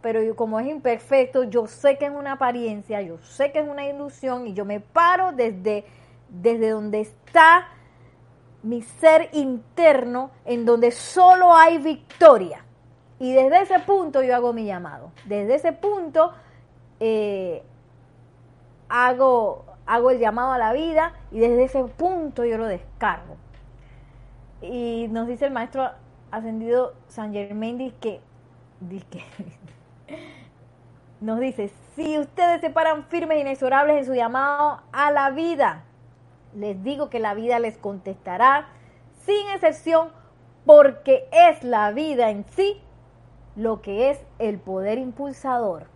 pero 0.00 0.34
como 0.34 0.58
es 0.60 0.66
imperfecto, 0.66 1.44
yo 1.44 1.66
sé 1.66 1.98
que 1.98 2.06
es 2.06 2.10
una 2.10 2.32
apariencia, 2.32 3.02
yo 3.02 3.18
sé 3.18 3.52
que 3.52 3.58
es 3.58 3.68
una 3.68 3.86
ilusión 3.86 4.46
y 4.46 4.54
yo 4.54 4.64
me 4.64 4.80
paro 4.80 5.32
desde, 5.32 5.84
desde 6.30 6.70
donde 6.70 7.02
está 7.02 7.68
mi 8.62 8.80
ser 8.80 9.28
interno, 9.32 10.30
en 10.46 10.64
donde 10.64 10.90
solo 10.90 11.54
hay 11.54 11.76
victoria. 11.76 12.64
Y 13.18 13.34
desde 13.34 13.60
ese 13.60 13.80
punto 13.80 14.22
yo 14.22 14.34
hago 14.34 14.54
mi 14.54 14.64
llamado. 14.64 15.12
Desde 15.26 15.56
ese 15.56 15.72
punto 15.72 16.32
eh, 16.98 17.62
hago, 18.88 19.64
hago 19.86 20.10
el 20.10 20.18
llamado 20.18 20.52
a 20.52 20.58
la 20.58 20.72
vida 20.72 21.12
y 21.30 21.40
desde 21.40 21.64
ese 21.64 21.84
punto 21.84 22.44
yo 22.44 22.58
lo 22.58 22.66
descargo. 22.66 23.36
Y 24.62 25.08
nos 25.10 25.26
dice 25.26 25.46
el 25.46 25.52
maestro 25.52 25.90
ascendido 26.30 26.94
San 27.08 27.32
Germain, 27.32 27.78
dice 27.78 27.94
que, 28.00 28.20
nos 31.20 31.40
dice, 31.40 31.70
si 31.94 32.18
ustedes 32.18 32.60
se 32.60 32.70
paran 32.70 33.04
firmes 33.04 33.38
e 33.38 33.40
inexorables 33.40 33.98
en 33.98 34.06
su 34.06 34.14
llamado 34.14 34.80
a 34.92 35.10
la 35.10 35.30
vida, 35.30 35.84
les 36.54 36.82
digo 36.82 37.10
que 37.10 37.20
la 37.20 37.34
vida 37.34 37.58
les 37.58 37.76
contestará 37.78 38.68
sin 39.24 39.48
excepción 39.50 40.10
porque 40.64 41.28
es 41.32 41.62
la 41.62 41.90
vida 41.90 42.30
en 42.30 42.44
sí 42.56 42.80
lo 43.56 43.82
que 43.82 44.10
es 44.10 44.20
el 44.38 44.58
poder 44.58 44.98
impulsador 44.98 45.93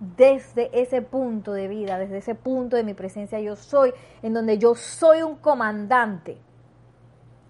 desde 0.00 0.70
ese 0.80 1.02
punto 1.02 1.52
de 1.52 1.68
vida, 1.68 1.98
desde 1.98 2.18
ese 2.18 2.34
punto 2.34 2.76
de 2.76 2.84
mi 2.84 2.94
presencia 2.94 3.40
yo 3.40 3.56
soy, 3.56 3.92
en 4.22 4.34
donde 4.34 4.58
yo 4.58 4.74
soy 4.74 5.22
un 5.22 5.36
comandante, 5.36 6.38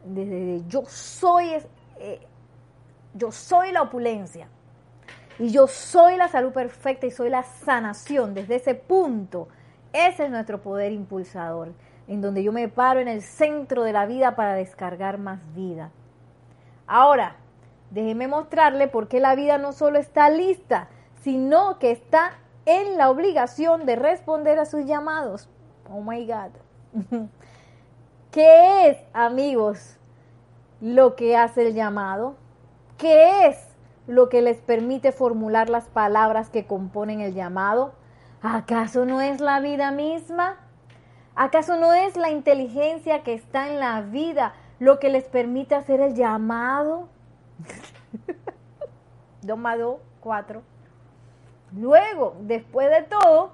desde 0.05 0.62
yo 0.68 0.84
soy, 0.86 1.51
eh, 1.99 2.20
yo 3.14 3.32
soy 3.32 3.72
la 3.72 3.82
opulencia. 3.82 4.49
Y 5.38 5.51
yo 5.51 5.66
soy 5.66 6.16
la 6.16 6.28
salud 6.28 6.53
perfecta 6.53 7.07
y 7.07 7.11
soy 7.11 7.28
la 7.28 7.42
sanación, 7.42 8.34
desde 8.34 8.57
ese 8.57 8.74
punto, 8.76 9.49
ese 9.92 10.24
es 10.24 10.30
nuestro 10.30 10.62
poder 10.62 10.92
impulsador, 10.92 11.72
en 12.07 12.20
donde 12.20 12.45
yo 12.45 12.53
me 12.53 12.68
paro 12.68 13.01
en 13.01 13.09
el 13.09 13.22
centro 13.22 13.82
de 13.82 13.92
la 13.92 14.07
vida 14.07 14.36
para 14.36 14.55
descargar 14.55 15.18
más 15.18 15.40
vida. 15.55 15.90
Ahora, 16.86 17.36
déjeme 17.90 18.28
mostrarle 18.28 18.86
por 18.86 19.09
qué 19.09 19.18
la 19.18 19.34
vida 19.34 19.59
no 19.59 19.72
solo 19.72 19.99
está 19.99 20.30
lista, 20.30 20.88
sino 21.24 21.78
que 21.78 21.90
está 21.90 22.32
en 22.66 22.98
la 22.98 23.08
obligación 23.08 23.86
de 23.86 23.96
responder 23.96 24.58
a 24.58 24.66
sus 24.66 24.84
llamados. 24.84 25.48
Oh 25.90 26.02
my 26.02 26.26
God. 26.26 26.50
¿Qué 28.30 28.90
es, 28.90 28.98
amigos, 29.14 29.96
lo 30.82 31.16
que 31.16 31.34
hace 31.34 31.66
el 31.66 31.74
llamado? 31.74 32.34
¿Qué 32.98 33.46
es 33.46 33.56
lo 34.06 34.28
que 34.28 34.42
les 34.42 34.58
permite 34.58 35.12
formular 35.12 35.70
las 35.70 35.88
palabras 35.88 36.50
que 36.50 36.66
componen 36.66 37.22
el 37.22 37.32
llamado? 37.32 37.94
¿Acaso 38.42 39.06
no 39.06 39.22
es 39.22 39.40
la 39.40 39.60
vida 39.60 39.92
misma? 39.92 40.58
¿Acaso 41.36 41.78
no 41.78 41.94
es 41.94 42.18
la 42.18 42.30
inteligencia 42.30 43.22
que 43.22 43.32
está 43.32 43.68
en 43.68 43.80
la 43.80 44.02
vida 44.02 44.52
lo 44.78 44.98
que 44.98 45.08
les 45.08 45.24
permite 45.24 45.74
hacer 45.74 46.00
el 46.00 46.14
llamado? 46.14 47.08
Domado 49.40 50.00
4. 50.20 50.73
Luego, 51.76 52.36
después 52.40 52.90
de 52.90 53.02
todo, 53.02 53.52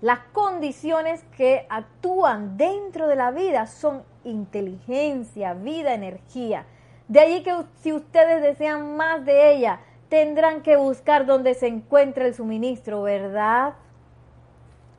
las 0.00 0.20
condiciones 0.32 1.22
que 1.36 1.66
actúan 1.68 2.56
dentro 2.56 3.08
de 3.08 3.16
la 3.16 3.30
vida 3.30 3.66
son 3.66 4.02
inteligencia, 4.24 5.54
vida, 5.54 5.92
energía. 5.92 6.66
De 7.08 7.20
allí 7.20 7.42
que 7.42 7.54
si 7.80 7.92
ustedes 7.92 8.42
desean 8.42 8.96
más 8.96 9.24
de 9.24 9.52
ella, 9.52 9.80
tendrán 10.08 10.62
que 10.62 10.76
buscar 10.76 11.26
donde 11.26 11.54
se 11.54 11.66
encuentra 11.66 12.26
el 12.26 12.34
suministro, 12.34 13.02
¿verdad? 13.02 13.74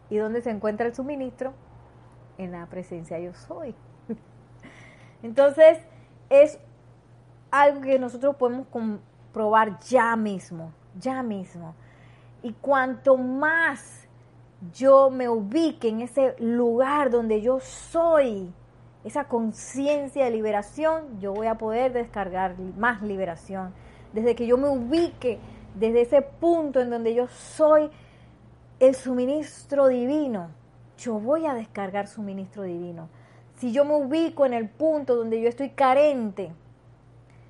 ¿Y 0.09 0.17
dónde 0.17 0.41
se 0.41 0.49
encuentra 0.49 0.87
el 0.87 0.93
suministro? 0.93 1.53
En 2.37 2.51
la 2.51 2.65
presencia 2.65 3.17
yo 3.19 3.33
soy. 3.33 3.73
Entonces, 5.23 5.79
es 6.29 6.59
algo 7.49 7.81
que 7.81 7.97
nosotros 7.97 8.35
podemos 8.35 8.67
comprobar 8.67 9.79
ya 9.79 10.15
mismo, 10.15 10.73
ya 10.99 11.23
mismo. 11.23 11.75
Y 12.43 12.53
cuanto 12.53 13.17
más 13.17 14.07
yo 14.73 15.09
me 15.09 15.29
ubique 15.29 15.89
en 15.89 16.01
ese 16.01 16.35
lugar 16.39 17.09
donde 17.09 17.41
yo 17.41 17.59
soy, 17.59 18.53
esa 19.03 19.23
conciencia 19.25 20.25
de 20.25 20.31
liberación, 20.31 21.19
yo 21.19 21.33
voy 21.33 21.47
a 21.47 21.57
poder 21.57 21.93
descargar 21.93 22.55
más 22.77 23.01
liberación. 23.01 23.73
Desde 24.13 24.35
que 24.35 24.45
yo 24.45 24.57
me 24.57 24.69
ubique 24.69 25.39
desde 25.75 26.01
ese 26.01 26.21
punto 26.21 26.79
en 26.79 26.89
donde 26.89 27.15
yo 27.15 27.27
soy 27.27 27.89
el 28.79 28.95
suministro 28.95 29.87
divino, 29.87 30.49
yo 30.97 31.19
voy 31.19 31.47
a 31.47 31.53
descargar 31.53 32.07
suministro 32.07 32.63
divino. 32.63 33.09
Si 33.55 33.71
yo 33.71 33.85
me 33.85 33.95
ubico 33.95 34.45
en 34.45 34.53
el 34.53 34.69
punto 34.69 35.15
donde 35.15 35.41
yo 35.41 35.47
estoy 35.47 35.69
carente, 35.69 36.51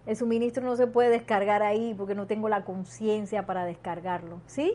el 0.06 0.16
suministro 0.16 0.64
no 0.64 0.76
se 0.76 0.88
puede 0.88 1.10
descargar 1.10 1.62
ahí 1.64 1.93
porque 1.93 2.16
no 2.16 2.28
tengo 2.28 2.49
la 2.49 2.64
conciencia 2.64 3.45
para 3.45 3.66
descargarlo. 3.66 4.41
¿Sí? 4.47 4.74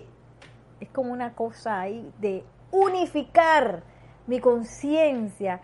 Es 0.80 0.88
como 0.90 1.12
una 1.12 1.34
cosa 1.34 1.80
ahí 1.80 2.12
de 2.18 2.44
unificar 2.70 3.82
mi 4.26 4.40
conciencia 4.40 5.60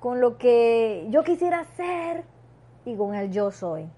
con 0.00 0.20
lo 0.20 0.36
que 0.36 1.06
yo 1.10 1.22
quisiera 1.22 1.60
hacer 1.60 2.24
y 2.84 2.96
con 2.96 3.14
el 3.14 3.30
yo 3.30 3.50
soy. 3.50 3.88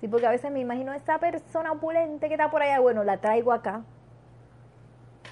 Sí, 0.00 0.06
porque 0.06 0.26
a 0.26 0.30
veces 0.30 0.52
me 0.52 0.60
imagino 0.60 0.92
esa 0.94 1.18
persona 1.18 1.72
opulente 1.72 2.28
que 2.28 2.34
está 2.34 2.50
por 2.50 2.62
allá, 2.62 2.78
bueno, 2.78 3.02
la 3.02 3.20
traigo 3.20 3.52
acá 3.52 3.82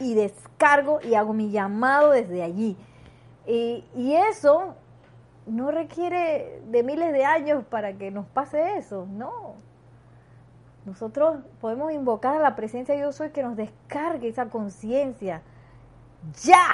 y 0.01 0.15
descargo 0.15 0.99
y 1.03 1.15
hago 1.15 1.33
mi 1.33 1.51
llamado 1.51 2.11
desde 2.11 2.43
allí. 2.43 2.77
Y, 3.47 3.85
y 3.95 4.15
eso 4.15 4.75
no 5.47 5.71
requiere 5.71 6.61
de 6.67 6.83
miles 6.83 7.13
de 7.13 7.25
años 7.25 7.65
para 7.65 7.93
que 7.95 8.11
nos 8.11 8.27
pase 8.27 8.77
eso, 8.77 9.07
no. 9.11 9.55
Nosotros 10.85 11.39
podemos 11.61 11.93
invocar 11.93 12.37
a 12.37 12.41
la 12.41 12.55
presencia 12.55 12.95
de 12.95 13.01
yo 13.01 13.13
soy 13.13 13.31
que 13.31 13.43
nos 13.43 13.57
descargue 13.57 14.29
esa 14.29 14.47
conciencia. 14.47 15.43
Ya, 16.45 16.67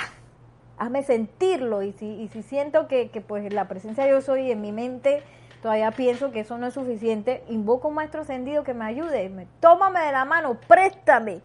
hazme 0.76 1.02
sentirlo. 1.02 1.82
Y 1.82 1.92
si, 1.92 2.28
siento 2.42 2.88
que, 2.88 3.08
pues 3.26 3.52
la 3.52 3.68
presencia 3.68 4.04
de 4.04 4.10
yo 4.10 4.20
soy 4.20 4.50
en 4.50 4.60
mi 4.60 4.72
mente 4.72 5.22
todavía 5.62 5.92
pienso 5.92 6.32
que 6.32 6.40
eso 6.40 6.58
no 6.58 6.66
es 6.66 6.74
suficiente, 6.74 7.44
invoco 7.48 7.86
a 7.86 7.90
un 7.90 7.94
maestro 7.94 8.22
ascendido 8.22 8.64
que 8.64 8.74
me 8.74 8.84
ayude. 8.84 9.28
Me, 9.28 9.46
tómame 9.60 10.00
de 10.00 10.12
la 10.12 10.24
mano, 10.24 10.58
préstame. 10.66 11.40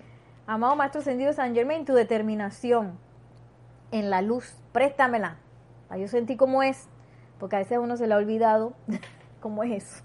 Amado 0.47 0.75
maestro 0.75 1.01
ascendido 1.01 1.31
San 1.33 1.53
Germain, 1.53 1.85
tu 1.85 1.93
determinación 1.93 2.97
en 3.91 4.09
la 4.09 4.21
luz, 4.21 4.55
préstamela. 4.71 5.37
Yo 5.95 6.07
sentí 6.07 6.35
cómo 6.35 6.63
es, 6.63 6.89
porque 7.39 7.55
a 7.55 7.59
veces 7.59 7.77
uno 7.77 7.97
se 7.97 8.07
le 8.07 8.13
ha 8.13 8.17
olvidado 8.17 8.73
cómo 9.41 9.63
es 9.63 9.83
eso. 9.83 10.03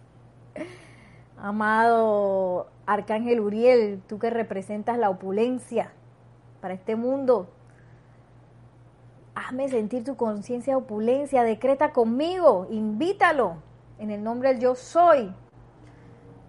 Amado 1.37 2.69
Arcángel 2.87 3.41
Uriel, 3.41 4.03
tú 4.07 4.19
que 4.19 4.31
representas 4.31 4.99
la 4.99 5.11
opulencia 5.11 5.93
para 6.61 6.75
este 6.75 6.95
mundo, 6.95 7.49
hazme 9.35 9.69
sentir 9.69 10.05
tu 10.05 10.17
conciencia 10.17 10.75
de 10.75 10.81
opulencia, 10.81 11.43
decreta 11.43 11.93
conmigo, 11.93 12.69
invítalo 12.71 13.57
en 13.99 14.11
el 14.11 14.23
nombre 14.23 14.51
del 14.51 14.61
yo 14.61 14.75
soy, 14.75 15.33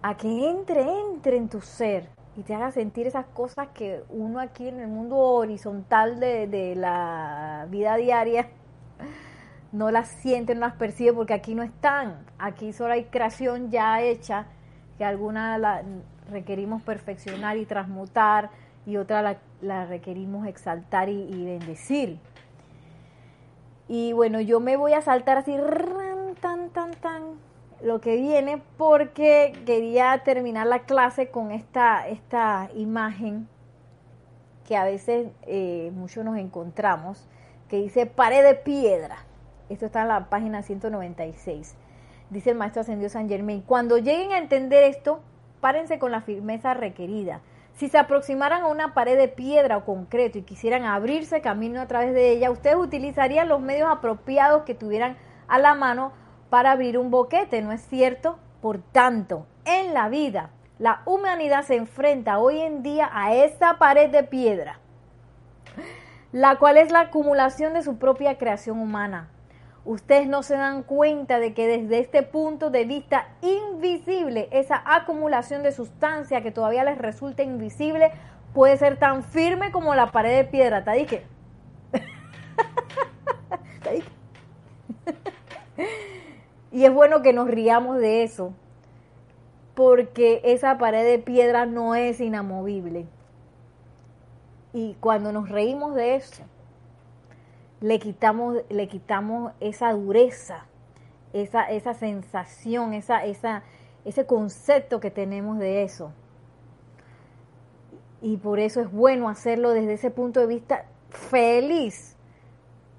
a 0.02 0.16
que 0.16 0.48
entre, 0.48 0.82
entre 0.82 1.38
en 1.38 1.48
tu 1.48 1.60
ser 1.60 2.08
y 2.36 2.42
te 2.42 2.54
haga 2.54 2.70
sentir 2.72 3.06
esas 3.06 3.26
cosas 3.26 3.68
que 3.74 4.02
uno 4.10 4.38
aquí 4.38 4.68
en 4.68 4.80
el 4.80 4.88
mundo 4.88 5.16
horizontal 5.16 6.20
de, 6.20 6.46
de 6.46 6.74
la 6.74 7.66
vida 7.70 7.96
diaria 7.96 8.48
no 9.74 9.90
las 9.90 10.06
siente, 10.06 10.54
no 10.54 10.60
las 10.60 10.74
percibe 10.74 11.12
porque 11.12 11.34
aquí 11.34 11.54
no 11.56 11.64
están. 11.64 12.24
Aquí 12.38 12.72
solo 12.72 12.94
hay 12.94 13.06
creación 13.06 13.72
ya 13.72 14.00
hecha, 14.00 14.46
que 14.96 15.04
alguna 15.04 15.58
la 15.58 15.82
requerimos 16.30 16.80
perfeccionar 16.82 17.56
y 17.56 17.66
transmutar 17.66 18.50
y 18.86 18.98
otra 18.98 19.36
la, 19.60 19.86
requerimos 19.86 20.46
exaltar 20.46 21.08
y, 21.08 21.44
bendecir. 21.44 22.18
Y 23.88 24.12
bueno, 24.12 24.40
yo 24.40 24.60
me 24.60 24.76
voy 24.76 24.92
a 24.92 25.02
saltar 25.02 25.38
así 25.38 25.56
tan, 26.40 26.70
tan, 26.70 26.92
tan, 26.92 27.22
lo 27.82 28.00
que 28.00 28.16
viene 28.16 28.62
porque 28.78 29.60
quería 29.66 30.22
terminar 30.24 30.68
la 30.68 30.80
clase 30.80 31.30
con 31.30 31.50
esta, 31.50 32.06
esta 32.06 32.70
imagen 32.76 33.48
que 34.68 34.76
a 34.76 34.84
veces 34.84 35.32
eh, 35.42 35.90
muchos 35.94 36.24
nos 36.24 36.38
encontramos, 36.38 37.28
que 37.68 37.78
dice 37.78 38.06
pared 38.06 38.44
de 38.44 38.54
piedra. 38.54 39.16
Esto 39.68 39.86
está 39.86 40.02
en 40.02 40.08
la 40.08 40.28
página 40.28 40.62
196. 40.62 41.74
Dice 42.30 42.50
el 42.50 42.56
maestro 42.56 42.82
ascendido 42.82 43.08
San 43.08 43.28
Germain, 43.28 43.62
cuando 43.62 43.98
lleguen 43.98 44.32
a 44.32 44.38
entender 44.38 44.82
esto, 44.82 45.20
párense 45.60 45.98
con 45.98 46.12
la 46.12 46.20
firmeza 46.20 46.74
requerida. 46.74 47.40
Si 47.74 47.88
se 47.88 47.98
aproximaran 47.98 48.62
a 48.62 48.66
una 48.66 48.94
pared 48.94 49.16
de 49.16 49.28
piedra 49.28 49.78
o 49.78 49.84
concreto 49.84 50.38
y 50.38 50.42
quisieran 50.42 50.84
abrirse 50.84 51.40
camino 51.40 51.80
a 51.80 51.86
través 51.86 52.12
de 52.12 52.30
ella, 52.30 52.50
ustedes 52.50 52.76
utilizarían 52.76 53.48
los 53.48 53.60
medios 53.60 53.88
apropiados 53.90 54.62
que 54.62 54.74
tuvieran 54.74 55.16
a 55.48 55.58
la 55.58 55.74
mano 55.74 56.12
para 56.50 56.72
abrir 56.72 56.98
un 56.98 57.10
boquete, 57.10 57.62
¿no 57.62 57.72
es 57.72 57.80
cierto? 57.82 58.38
Por 58.60 58.78
tanto, 58.78 59.46
en 59.64 59.92
la 59.92 60.08
vida, 60.08 60.50
la 60.78 61.02
humanidad 61.04 61.62
se 61.62 61.76
enfrenta 61.76 62.38
hoy 62.38 62.60
en 62.60 62.82
día 62.82 63.10
a 63.12 63.34
esa 63.34 63.78
pared 63.78 64.10
de 64.10 64.22
piedra, 64.22 64.78
la 66.30 66.56
cual 66.56 66.76
es 66.76 66.92
la 66.92 67.00
acumulación 67.00 67.74
de 67.74 67.82
su 67.82 67.98
propia 67.98 68.38
creación 68.38 68.78
humana. 68.78 69.30
Ustedes 69.84 70.26
no 70.26 70.42
se 70.42 70.54
dan 70.54 70.82
cuenta 70.82 71.38
de 71.38 71.52
que 71.52 71.66
desde 71.66 71.98
este 71.98 72.22
punto 72.22 72.70
de 72.70 72.86
vista 72.86 73.28
invisible, 73.42 74.48
esa 74.50 74.82
acumulación 74.84 75.62
de 75.62 75.72
sustancia 75.72 76.42
que 76.42 76.50
todavía 76.50 76.84
les 76.84 76.96
resulta 76.96 77.42
invisible 77.42 78.12
puede 78.54 78.78
ser 78.78 78.98
tan 78.98 79.22
firme 79.22 79.72
como 79.72 79.94
la 79.94 80.10
pared 80.10 80.36
de 80.36 80.44
piedra. 80.44 80.84
¿Te 80.84 80.92
dije? 81.00 81.22
Y 86.72 86.84
es 86.84 86.92
bueno 86.92 87.22
que 87.22 87.32
nos 87.32 87.46
riamos 87.48 87.98
de 87.98 88.24
eso, 88.24 88.52
porque 89.74 90.40
esa 90.44 90.76
pared 90.78 91.04
de 91.04 91.18
piedra 91.18 91.66
no 91.66 91.94
es 91.94 92.20
inamovible. 92.20 93.06
Y 94.72 94.96
cuando 94.98 95.30
nos 95.30 95.50
reímos 95.50 95.94
de 95.94 96.16
eso, 96.16 96.42
le 97.80 97.98
quitamos, 97.98 98.58
le 98.68 98.88
quitamos 98.88 99.52
esa 99.60 99.92
dureza, 99.92 100.66
esa, 101.32 101.64
esa 101.70 101.94
sensación, 101.94 102.94
esa, 102.94 103.24
esa, 103.24 103.62
ese 104.04 104.26
concepto 104.26 105.00
que 105.00 105.10
tenemos 105.10 105.58
de 105.58 105.82
eso. 105.82 106.12
Y 108.22 108.38
por 108.38 108.58
eso 108.58 108.80
es 108.80 108.90
bueno 108.90 109.28
hacerlo 109.28 109.70
desde 109.70 109.94
ese 109.94 110.10
punto 110.10 110.40
de 110.40 110.46
vista 110.46 110.86
feliz. 111.10 112.16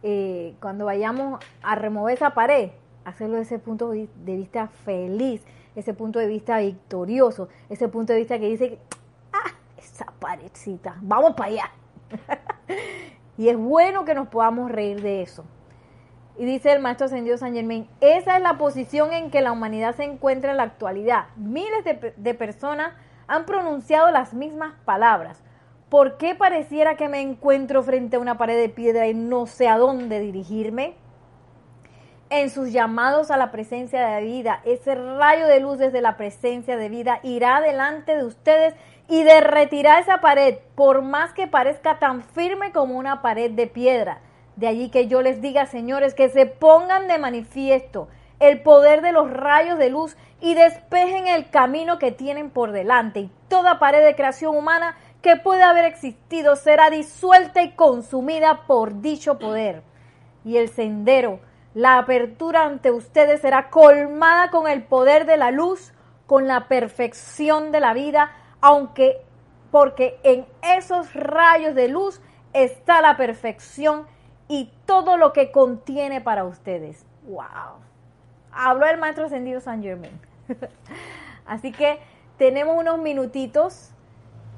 Eh, 0.03 0.55
cuando 0.61 0.86
vayamos 0.86 1.43
a 1.63 1.76
remover 1.76 2.13
esa 2.13 2.36
pared, 2.36 2.69
hacerlo 3.05 3.38
desde 3.38 3.55
ese 3.55 3.63
punto 3.63 3.89
de 3.89 4.07
vista 4.36 4.67
feliz, 4.67 5.41
ese 5.76 5.93
punto 5.93 6.19
de 6.19 6.28
vista 6.28 6.59
victorioso, 6.59 7.49
ese 7.69 7.88
punto 7.88 8.13
de 8.13 8.19
vista 8.19 8.38
que 8.38 8.49
dice, 8.49 8.80
ah, 9.34 9.51
esa 9.78 10.05
parecita, 10.19 10.97
vamos 11.01 11.34
para 11.34 11.49
allá. 11.49 11.71
y 13.38 13.49
es 13.49 13.57
bueno 13.57 14.05
que 14.05 14.15
nos 14.15 14.27
podamos 14.27 14.71
reír 14.71 15.01
de 15.01 15.21
eso. 15.21 15.45
Y 16.38 16.45
dice 16.45 16.71
el 16.71 16.81
maestro 16.81 17.05
ascendido 17.05 17.38
San 17.38 17.53
Germain, 17.53 17.88
esa 18.01 18.38
es 18.38 18.43
la 18.43 18.57
posición 18.57 19.13
en 19.13 19.31
que 19.31 19.41
la 19.41 19.51
humanidad 19.51 19.95
se 19.95 20.03
encuentra 20.03 20.51
en 20.51 20.57
la 20.57 20.63
actualidad. 20.63 21.25
Miles 21.38 21.83
de, 21.86 22.13
de 22.15 22.33
personas 22.33 22.93
han 23.27 23.45
pronunciado 23.45 24.11
las 24.11 24.33
mismas 24.33 24.73
palabras. 24.83 25.43
¿Por 25.89 26.17
qué 26.17 26.36
pareciera 26.36 26.97
que 26.97 27.07
me 27.07 27.21
encuentro 27.21 27.83
frente 27.83 28.17
a 28.17 28.19
una 28.19 28.38
pared 28.38 28.59
de 28.59 28.69
piedra 28.69 29.07
y 29.07 29.13
no 29.13 29.45
sé 29.45 29.67
a 29.67 29.77
dónde 29.77 30.19
dirigirme? 30.19 30.95
en 32.29 32.49
sus 32.49 32.71
llamados 32.71 33.31
a 33.31 33.38
la 33.38 33.51
presencia 33.51 34.05
de 34.05 34.21
vida. 34.23 34.61
Ese 34.65 34.95
rayo 34.95 35.47
de 35.47 35.59
luz 35.59 35.77
desde 35.77 36.01
la 36.01 36.17
presencia 36.17 36.77
de 36.77 36.89
vida 36.89 37.19
irá 37.23 37.61
delante 37.61 38.15
de 38.15 38.25
ustedes 38.25 38.73
y 39.07 39.23
derretirá 39.23 39.99
esa 39.99 40.21
pared, 40.21 40.57
por 40.75 41.01
más 41.01 41.33
que 41.33 41.47
parezca 41.47 41.99
tan 41.99 42.23
firme 42.23 42.71
como 42.71 42.97
una 42.97 43.21
pared 43.21 43.51
de 43.51 43.67
piedra. 43.67 44.19
De 44.55 44.67
allí 44.67 44.89
que 44.89 45.07
yo 45.07 45.21
les 45.21 45.41
diga, 45.41 45.65
señores, 45.65 46.13
que 46.13 46.29
se 46.29 46.45
pongan 46.45 47.07
de 47.07 47.17
manifiesto 47.17 48.07
el 48.39 48.61
poder 48.61 49.01
de 49.01 49.11
los 49.11 49.31
rayos 49.31 49.77
de 49.77 49.89
luz 49.89 50.17
y 50.41 50.53
despejen 50.55 51.27
el 51.27 51.49
camino 51.49 51.99
que 51.99 52.11
tienen 52.11 52.49
por 52.49 52.71
delante. 52.71 53.21
Y 53.21 53.31
toda 53.47 53.79
pared 53.79 54.03
de 54.03 54.15
creación 54.15 54.55
humana 54.55 54.97
que 55.21 55.35
pueda 55.35 55.69
haber 55.69 55.85
existido 55.85 56.55
será 56.55 56.89
disuelta 56.89 57.61
y 57.63 57.71
consumida 57.71 58.65
por 58.67 59.01
dicho 59.01 59.39
poder. 59.39 59.83
Y 60.43 60.57
el 60.57 60.69
sendero 60.69 61.39
la 61.75 61.97
apertura 61.97 62.63
ante 62.63 62.89
ustedes 62.89 63.41
será 63.41 63.69
colmada 63.69 64.49
con 64.49 64.65
el 64.65 64.81
poder 64.83 65.25
de 65.25 65.35
la 65.35 65.51
luz, 65.51 65.91
con 66.25 66.47
la 66.47 66.69
perfección 66.69 67.73
de 67.73 67.81
la 67.81 67.93
vida, 67.93 68.31
aunque 68.66 69.22
porque 69.70 70.20
en 70.24 70.47
esos 70.63 71.13
rayos 71.13 71.76
de 71.76 71.88
luz 71.88 72.20
está 72.51 72.99
la 72.99 73.16
perfección 73.16 74.07
y 74.47 74.72
todo 74.88 75.18
lo 75.18 75.34
que 75.34 75.51
contiene 75.51 76.20
para 76.20 76.45
ustedes. 76.45 77.05
¡Wow! 77.28 77.78
Habló 78.51 78.88
el 78.88 78.97
maestro 78.97 79.26
ascendido 79.26 79.61
San 79.61 79.84
Germain. 79.84 80.20
Así 81.45 81.72
que 81.72 81.99
tenemos 82.39 82.76
unos 82.76 82.97
minutitos 82.97 83.91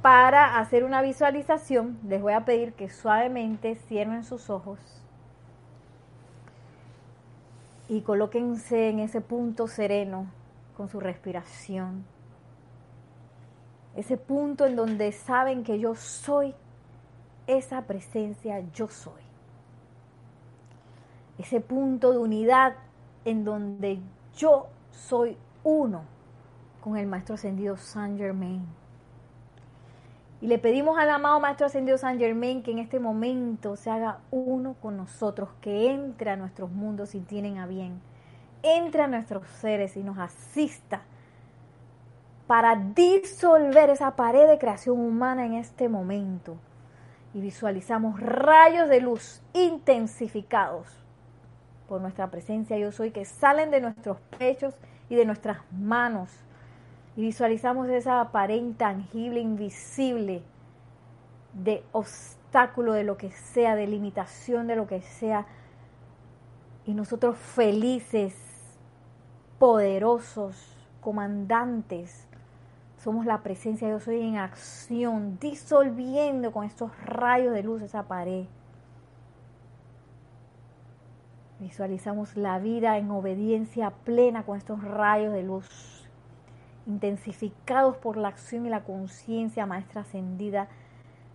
para 0.02 0.58
hacer 0.58 0.86
una 0.86 1.02
visualización. 1.02 2.00
Les 2.08 2.22
voy 2.22 2.32
a 2.32 2.46
pedir 2.46 2.72
que 2.76 2.88
suavemente 2.88 3.76
cierren 3.76 4.24
sus 4.24 4.50
ojos 4.50 4.80
y 7.90 8.04
colóquense 8.04 8.88
en 8.88 9.00
ese 9.00 9.20
punto 9.20 9.68
sereno 9.68 10.28
con 10.78 10.88
su 10.88 11.02
respiración. 11.02 12.06
Ese 13.98 14.16
punto 14.16 14.68
en 14.68 14.76
donde 14.76 15.12
saben 15.12 15.64
que 15.64 15.80
yo 15.80 15.96
soy 15.96 16.54
esa 17.48 17.82
presencia, 17.82 18.60
yo 18.72 18.88
soy. 18.90 19.24
Ese 21.40 21.62
punto 21.62 22.12
de 22.12 22.20
unidad 22.20 22.76
en 23.26 23.44
donde 23.44 24.00
yo 24.38 24.68
soy 24.92 25.36
uno 25.64 26.04
con 26.80 26.96
el 26.96 27.08
Maestro 27.08 27.36
Ascendido 27.36 27.76
Saint 27.76 28.20
Germain. 28.20 28.68
Y 30.42 30.48
le 30.48 30.60
pedimos 30.60 31.00
al 31.00 31.10
amado 31.10 31.40
Maestro 31.40 31.66
Ascendido 31.66 31.98
San 31.98 32.20
Germain 32.20 32.62
que 32.62 32.72
en 32.72 32.78
este 32.78 33.00
momento 33.00 33.76
se 33.78 33.90
haga 33.90 34.20
uno 34.30 34.76
con 34.80 34.96
nosotros, 34.96 35.50
que 35.60 35.90
entre 35.90 36.30
a 36.30 36.36
nuestros 36.36 36.70
mundos 36.70 37.10
si 37.10 37.20
tienen 37.22 37.58
a 37.58 37.66
bien, 37.66 38.00
entre 38.62 39.02
a 39.02 39.08
nuestros 39.08 39.48
seres 39.48 39.98
y 39.98 40.04
nos 40.04 40.20
asista 40.20 41.02
para 42.48 42.76
disolver 42.76 43.90
esa 43.90 44.16
pared 44.16 44.48
de 44.48 44.58
creación 44.58 45.00
humana 45.00 45.46
en 45.46 45.54
este 45.54 45.90
momento. 45.90 46.58
Y 47.34 47.42
visualizamos 47.42 48.20
rayos 48.20 48.90
de 48.90 49.02
luz 49.02 49.42
intensificados 49.54 51.04
por 51.88 52.02
nuestra 52.02 52.30
presencia 52.30 52.78
yo 52.78 52.92
soy 52.92 53.12
que 53.12 53.26
salen 53.26 53.72
de 53.72 53.80
nuestros 53.80 54.18
pechos 54.38 54.76
y 55.10 55.16
de 55.16 55.26
nuestras 55.26 55.60
manos 55.72 56.30
y 57.18 57.22
visualizamos 57.22 57.90
esa 57.90 58.32
pared 58.32 58.58
intangible, 58.58 59.40
invisible, 59.40 60.44
de 61.54 61.84
obstáculo, 61.92 62.94
de 62.94 63.04
lo 63.04 63.18
que 63.18 63.32
sea, 63.32 63.76
de 63.76 63.88
limitación, 63.88 64.68
de 64.68 64.76
lo 64.76 64.86
que 64.86 65.02
sea. 65.02 65.48
Y 66.86 66.94
nosotros 66.94 67.36
felices, 67.36 68.36
poderosos, 69.58 70.78
comandantes, 71.02 72.27
somos 72.98 73.26
la 73.26 73.44
presencia, 73.44 73.90
yo 73.90 74.00
soy 74.00 74.22
en 74.22 74.38
acción, 74.38 75.38
disolviendo 75.40 76.52
con 76.52 76.66
estos 76.66 76.92
rayos 77.04 77.54
de 77.54 77.64
luz 77.64 77.82
esa 77.82 78.04
pared. 78.04 78.46
Visualizamos 81.60 82.36
la 82.36 82.60
vida 82.60 82.98
en 82.98 83.10
obediencia 83.12 83.92
plena 83.92 84.44
con 84.44 84.58
estos 84.58 84.84
rayos 84.84 85.34
de 85.34 85.44
luz 85.44 86.08
intensificados 86.88 87.98
por 87.98 88.16
la 88.18 88.30
acción 88.30 88.66
y 88.66 88.70
la 88.70 88.84
conciencia 88.84 89.66
maestra 89.66 90.02
ascendida 90.02 90.68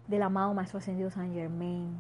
del 0.08 0.22
amado 0.22 0.54
Maestro 0.54 0.78
Ascendido 0.78 1.10
San 1.10 1.32
Germain. 1.34 1.96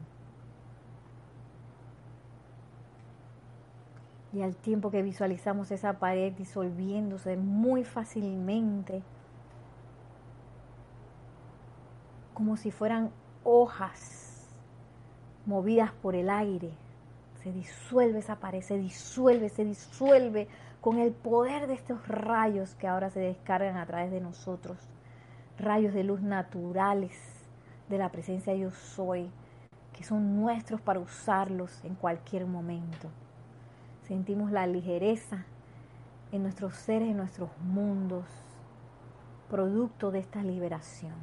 Y 4.32 4.40
al 4.40 4.56
tiempo 4.56 4.90
que 4.90 5.02
visualizamos 5.02 5.70
esa 5.70 5.98
pared 5.98 6.32
disolviéndose 6.32 7.36
muy 7.36 7.84
fácilmente, 7.84 9.02
como 12.34 12.56
si 12.56 12.70
fueran 12.70 13.10
hojas 13.44 14.48
movidas 15.46 15.92
por 15.92 16.14
el 16.14 16.30
aire, 16.30 16.70
se 17.42 17.52
disuelve 17.52 18.20
esa 18.20 18.36
pared, 18.36 18.62
se 18.62 18.78
disuelve, 18.78 19.48
se 19.48 19.64
disuelve 19.64 20.48
con 20.80 20.98
el 20.98 21.12
poder 21.12 21.66
de 21.66 21.74
estos 21.74 22.06
rayos 22.06 22.74
que 22.76 22.86
ahora 22.86 23.10
se 23.10 23.20
descargan 23.20 23.76
a 23.76 23.86
través 23.86 24.10
de 24.10 24.20
nosotros, 24.20 24.78
rayos 25.58 25.94
de 25.94 26.04
luz 26.04 26.20
naturales 26.20 27.12
de 27.88 27.98
la 27.98 28.10
presencia 28.10 28.54
yo 28.54 28.70
soy, 28.70 29.30
que 29.92 30.04
son 30.04 30.40
nuestros 30.40 30.80
para 30.80 31.00
usarlos 31.00 31.84
en 31.84 31.94
cualquier 31.94 32.46
momento. 32.46 33.08
Sentimos 34.06 34.50
la 34.50 34.66
ligereza 34.66 35.44
en 36.32 36.42
nuestros 36.42 36.74
seres, 36.74 37.10
en 37.10 37.16
nuestros 37.16 37.50
mundos, 37.58 38.24
producto 39.50 40.10
de 40.10 40.20
esta 40.20 40.42
liberación. 40.42 41.14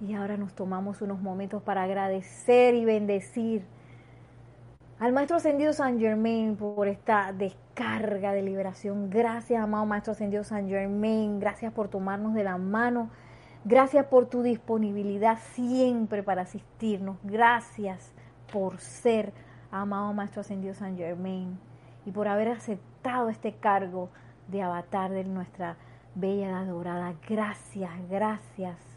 Y 0.00 0.14
ahora 0.14 0.38
nos 0.38 0.54
tomamos 0.54 1.02
unos 1.02 1.20
momentos 1.20 1.62
para 1.62 1.82
agradecer 1.82 2.74
y 2.74 2.84
bendecir 2.84 3.64
al 4.98 5.12
Maestro 5.12 5.36
Ascendido 5.36 5.72
San 5.72 5.98
Germain 5.98 6.56
por 6.56 6.88
esta 6.88 7.32
descarga 7.32 8.32
de 8.32 8.42
liberación. 8.42 9.10
Gracias, 9.10 9.62
amado 9.62 9.84
Maestro 9.86 10.12
Ascendido 10.12 10.44
San 10.44 10.68
Germain. 10.68 11.38
Gracias 11.38 11.72
por 11.72 11.88
tomarnos 11.88 12.34
de 12.34 12.44
la 12.44 12.56
mano. 12.56 13.10
Gracias 13.64 14.06
por 14.06 14.26
tu 14.26 14.42
disponibilidad 14.42 15.38
siempre 15.52 16.22
para 16.22 16.42
asistirnos. 16.42 17.18
Gracias 17.22 18.12
por 18.50 18.78
ser, 18.78 19.32
amado 19.70 20.12
Maestro 20.14 20.40
Ascendido 20.40 20.74
San 20.74 20.96
Germain, 20.96 21.58
y 22.06 22.10
por 22.10 22.26
haber 22.26 22.48
aceptado 22.48 23.28
este 23.28 23.52
cargo 23.52 24.08
de 24.48 24.62
avatar 24.62 25.10
de 25.10 25.24
nuestra 25.24 25.76
bella 26.14 26.48
edad 26.48 26.66
dorada. 26.66 27.14
Gracias, 27.28 27.90
gracias 28.08 28.89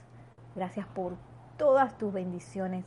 Gracias 0.55 0.85
por 0.87 1.13
todas 1.57 1.97
tus 1.97 2.13
bendiciones, 2.13 2.85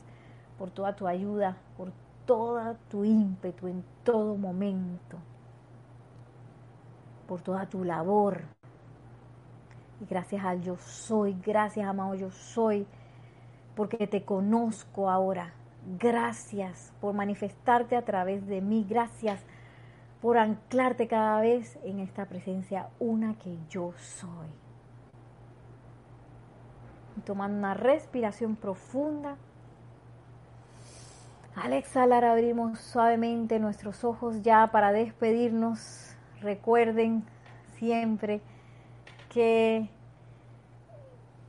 por 0.59 0.71
toda 0.71 0.95
tu 0.95 1.07
ayuda, 1.07 1.57
por 1.77 1.93
toda 2.25 2.77
tu 2.89 3.05
ímpetu 3.05 3.67
en 3.69 3.85
todo 4.05 4.37
momento, 4.37 5.19
por 7.27 7.41
toda 7.41 7.67
tu 7.67 7.85
labor. 7.85 8.43
Y 10.01 10.07
gracias 10.07 10.45
al 10.45 10.63
yo 10.63 10.77
soy, 10.77 11.37
gracias 11.45 11.89
amado 11.89 12.15
yo 12.15 12.31
soy, 12.31 12.87
porque 13.75 14.07
te 14.07 14.25
conozco 14.25 15.11
ahora. 15.11 15.53
Gracias 15.99 16.93
por 17.01 17.15
manifestarte 17.15 17.97
a 17.97 18.05
través 18.05 18.47
de 18.47 18.61
mí. 18.61 18.85
Gracias 18.89 19.45
por 20.21 20.39
anclarte 20.39 21.07
cada 21.07 21.41
vez 21.41 21.79
en 21.85 22.01
esta 22.01 22.27
presencia 22.27 22.89
una 22.99 23.35
que 23.39 23.57
yo 23.69 23.93
soy 23.97 24.66
tomando 27.25 27.59
una 27.59 27.75
respiración 27.75 28.57
profunda. 28.57 29.37
Al 31.55 31.73
exhalar 31.73 32.25
abrimos 32.25 32.79
suavemente 32.79 33.59
nuestros 33.59 34.05
ojos 34.05 34.43
ya 34.43 34.67
para 34.69 34.93
despedirnos. 34.93 36.15
Recuerden 36.41 37.25
siempre 37.79 38.43
que 39.31 39.89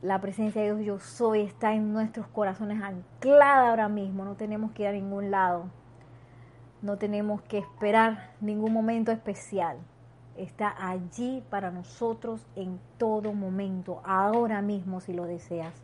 la 0.00 0.20
presencia 0.20 0.62
de 0.62 0.74
Dios 0.76 0.86
yo 0.86 0.98
soy 0.98 1.42
está 1.42 1.74
en 1.74 1.92
nuestros 1.92 2.26
corazones 2.28 2.82
anclada 2.82 3.70
ahora 3.70 3.88
mismo. 3.88 4.24
No 4.24 4.34
tenemos 4.34 4.72
que 4.72 4.82
ir 4.84 4.88
a 4.88 4.92
ningún 4.92 5.30
lado. 5.30 5.66
No 6.80 6.96
tenemos 6.96 7.42
que 7.42 7.58
esperar 7.58 8.30
ningún 8.40 8.72
momento 8.72 9.12
especial 9.12 9.78
está 10.38 10.74
allí 10.78 11.42
para 11.50 11.70
nosotros 11.70 12.46
en 12.54 12.78
todo 12.96 13.32
momento, 13.32 14.00
ahora 14.04 14.62
mismo 14.62 15.00
si 15.00 15.12
lo 15.12 15.24
deseas. 15.24 15.74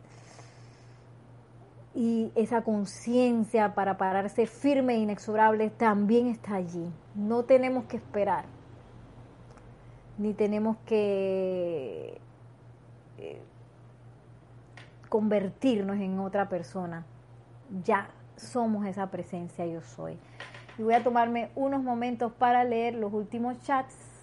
Y 1.93 2.31
esa 2.35 2.63
conciencia 2.63 3.73
para 3.75 3.97
pararse 3.97 4.47
firme 4.47 4.95
e 4.95 4.97
inexorable 4.97 5.69
también 5.69 6.27
está 6.27 6.55
allí. 6.55 6.91
No 7.13 7.43
tenemos 7.43 7.85
que 7.85 7.97
esperar, 7.97 8.45
ni 10.17 10.33
tenemos 10.33 10.77
que 10.85 12.19
eh, 13.17 13.41
convertirnos 15.09 15.97
en 15.97 16.19
otra 16.19 16.49
persona. 16.49 17.05
Ya 17.83 18.09
somos 18.35 18.85
esa 18.85 19.09
presencia 19.11 19.65
yo 19.65 19.81
soy. 19.81 20.17
Y 20.77 20.83
voy 20.83 20.93
a 20.93 21.03
tomarme 21.03 21.49
unos 21.55 21.81
momentos 21.81 22.33
para 22.33 22.65
leer 22.65 22.95
los 22.95 23.13
últimos 23.13 23.61
chats 23.61 24.14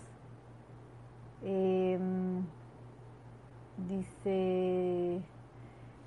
Em, 1.44 2.44
dice 3.88 5.20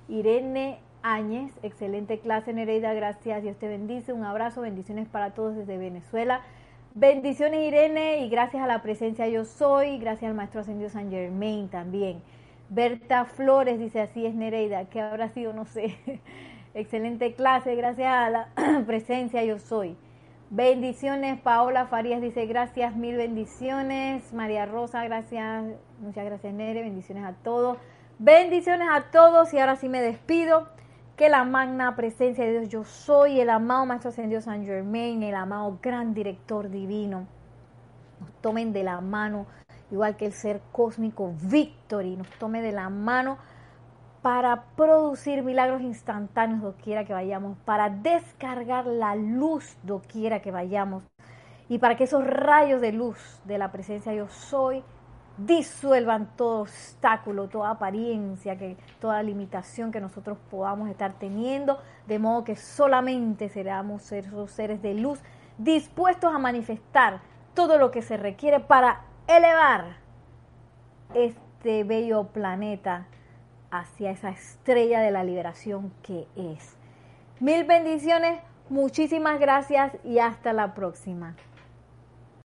Irene 0.08 0.78
Áñez, 1.02 1.52
excelente 1.62 2.18
clase 2.18 2.52
Nereida, 2.52 2.92
gracias, 2.94 3.42
Dios 3.42 3.56
te 3.58 3.68
bendice, 3.68 4.12
un 4.12 4.24
abrazo, 4.24 4.62
bendiciones 4.62 5.08
para 5.08 5.34
todos 5.34 5.56
desde 5.56 5.76
Venezuela. 5.78 6.40
Bendiciones 6.94 7.60
Irene 7.60 8.20
y 8.20 8.30
gracias 8.30 8.62
a 8.62 8.66
la 8.66 8.82
presencia 8.82 9.28
yo 9.28 9.44
soy, 9.44 9.98
gracias 9.98 10.30
al 10.30 10.36
Maestro 10.36 10.60
Ascendido 10.60 10.88
San 10.88 11.10
Germain 11.10 11.68
también. 11.68 12.22
Berta 12.68 13.26
Flores 13.26 13.78
dice 13.78 14.00
así 14.00 14.26
es 14.26 14.34
Nereida, 14.34 14.86
que 14.86 15.00
habrá 15.00 15.28
sido, 15.28 15.52
no 15.52 15.66
sé. 15.66 15.96
excelente 16.74 17.34
clase, 17.34 17.74
gracias 17.74 18.12
a 18.12 18.30
la 18.30 18.48
presencia 18.86 19.44
yo 19.44 19.58
soy. 19.58 19.96
Bendiciones, 20.50 21.40
Paola 21.40 21.86
Farías 21.86 22.22
dice 22.22 22.46
gracias, 22.46 22.94
mil 22.94 23.16
bendiciones. 23.16 24.32
María 24.32 24.64
Rosa, 24.64 25.02
gracias, 25.02 25.64
muchas 25.98 26.24
gracias 26.24 26.54
Nere, 26.54 26.82
bendiciones 26.82 27.24
a 27.24 27.32
todos. 27.32 27.78
Bendiciones 28.20 28.86
a 28.92 29.10
todos 29.10 29.52
y 29.52 29.58
ahora 29.58 29.74
sí 29.74 29.88
me 29.88 30.00
despido. 30.00 30.68
Que 31.16 31.28
la 31.28 31.42
magna 31.42 31.96
presencia 31.96 32.44
de 32.44 32.52
Dios 32.52 32.68
yo 32.68 32.84
soy, 32.84 33.40
el 33.40 33.50
amado 33.50 33.86
Maestro 33.86 34.10
Ascendido 34.10 34.40
San 34.40 34.64
Germain, 34.64 35.22
el 35.22 35.34
amado 35.34 35.78
gran 35.82 36.14
director 36.14 36.70
divino, 36.70 37.26
nos 38.20 38.30
tomen 38.40 38.72
de 38.72 38.84
la 38.84 39.00
mano, 39.00 39.46
igual 39.90 40.16
que 40.16 40.26
el 40.26 40.32
ser 40.32 40.60
cósmico 40.72 41.32
Victory, 41.40 42.16
nos 42.16 42.28
tome 42.38 42.60
de 42.60 42.72
la 42.72 42.90
mano 42.90 43.38
para 44.26 44.64
producir 44.74 45.44
milagros 45.44 45.82
instantáneos 45.82 46.60
doquiera 46.60 47.04
que 47.04 47.12
vayamos, 47.12 47.56
para 47.58 47.90
descargar 47.90 48.84
la 48.84 49.14
luz 49.14 49.78
doquiera 49.84 50.42
que 50.42 50.50
vayamos 50.50 51.04
y 51.68 51.78
para 51.78 51.96
que 51.96 52.02
esos 52.02 52.26
rayos 52.26 52.80
de 52.80 52.90
luz 52.90 53.40
de 53.44 53.56
la 53.56 53.70
presencia 53.70 54.12
yo 54.14 54.26
soy 54.26 54.82
disuelvan 55.38 56.28
todo 56.34 56.62
obstáculo, 56.62 57.46
toda 57.46 57.70
apariencia, 57.70 58.58
que, 58.58 58.76
toda 59.00 59.22
limitación 59.22 59.92
que 59.92 60.00
nosotros 60.00 60.38
podamos 60.50 60.90
estar 60.90 61.12
teniendo, 61.20 61.78
de 62.08 62.18
modo 62.18 62.42
que 62.42 62.56
solamente 62.56 63.48
seramos 63.48 64.10
esos 64.10 64.50
seres 64.50 64.82
de 64.82 64.94
luz 64.94 65.20
dispuestos 65.56 66.34
a 66.34 66.40
manifestar 66.40 67.20
todo 67.54 67.78
lo 67.78 67.92
que 67.92 68.02
se 68.02 68.16
requiere 68.16 68.58
para 68.58 69.02
elevar 69.28 69.98
este 71.14 71.84
bello 71.84 72.24
planeta 72.24 73.06
hacia 73.70 74.10
esa 74.10 74.30
estrella 74.30 75.00
de 75.00 75.10
la 75.10 75.24
liberación 75.24 75.92
que 76.02 76.26
es. 76.36 76.76
Mil 77.40 77.64
bendiciones, 77.64 78.40
muchísimas 78.68 79.38
gracias 79.38 79.92
y 80.04 80.18
hasta 80.18 80.52
la 80.52 80.74
próxima. 80.74 81.34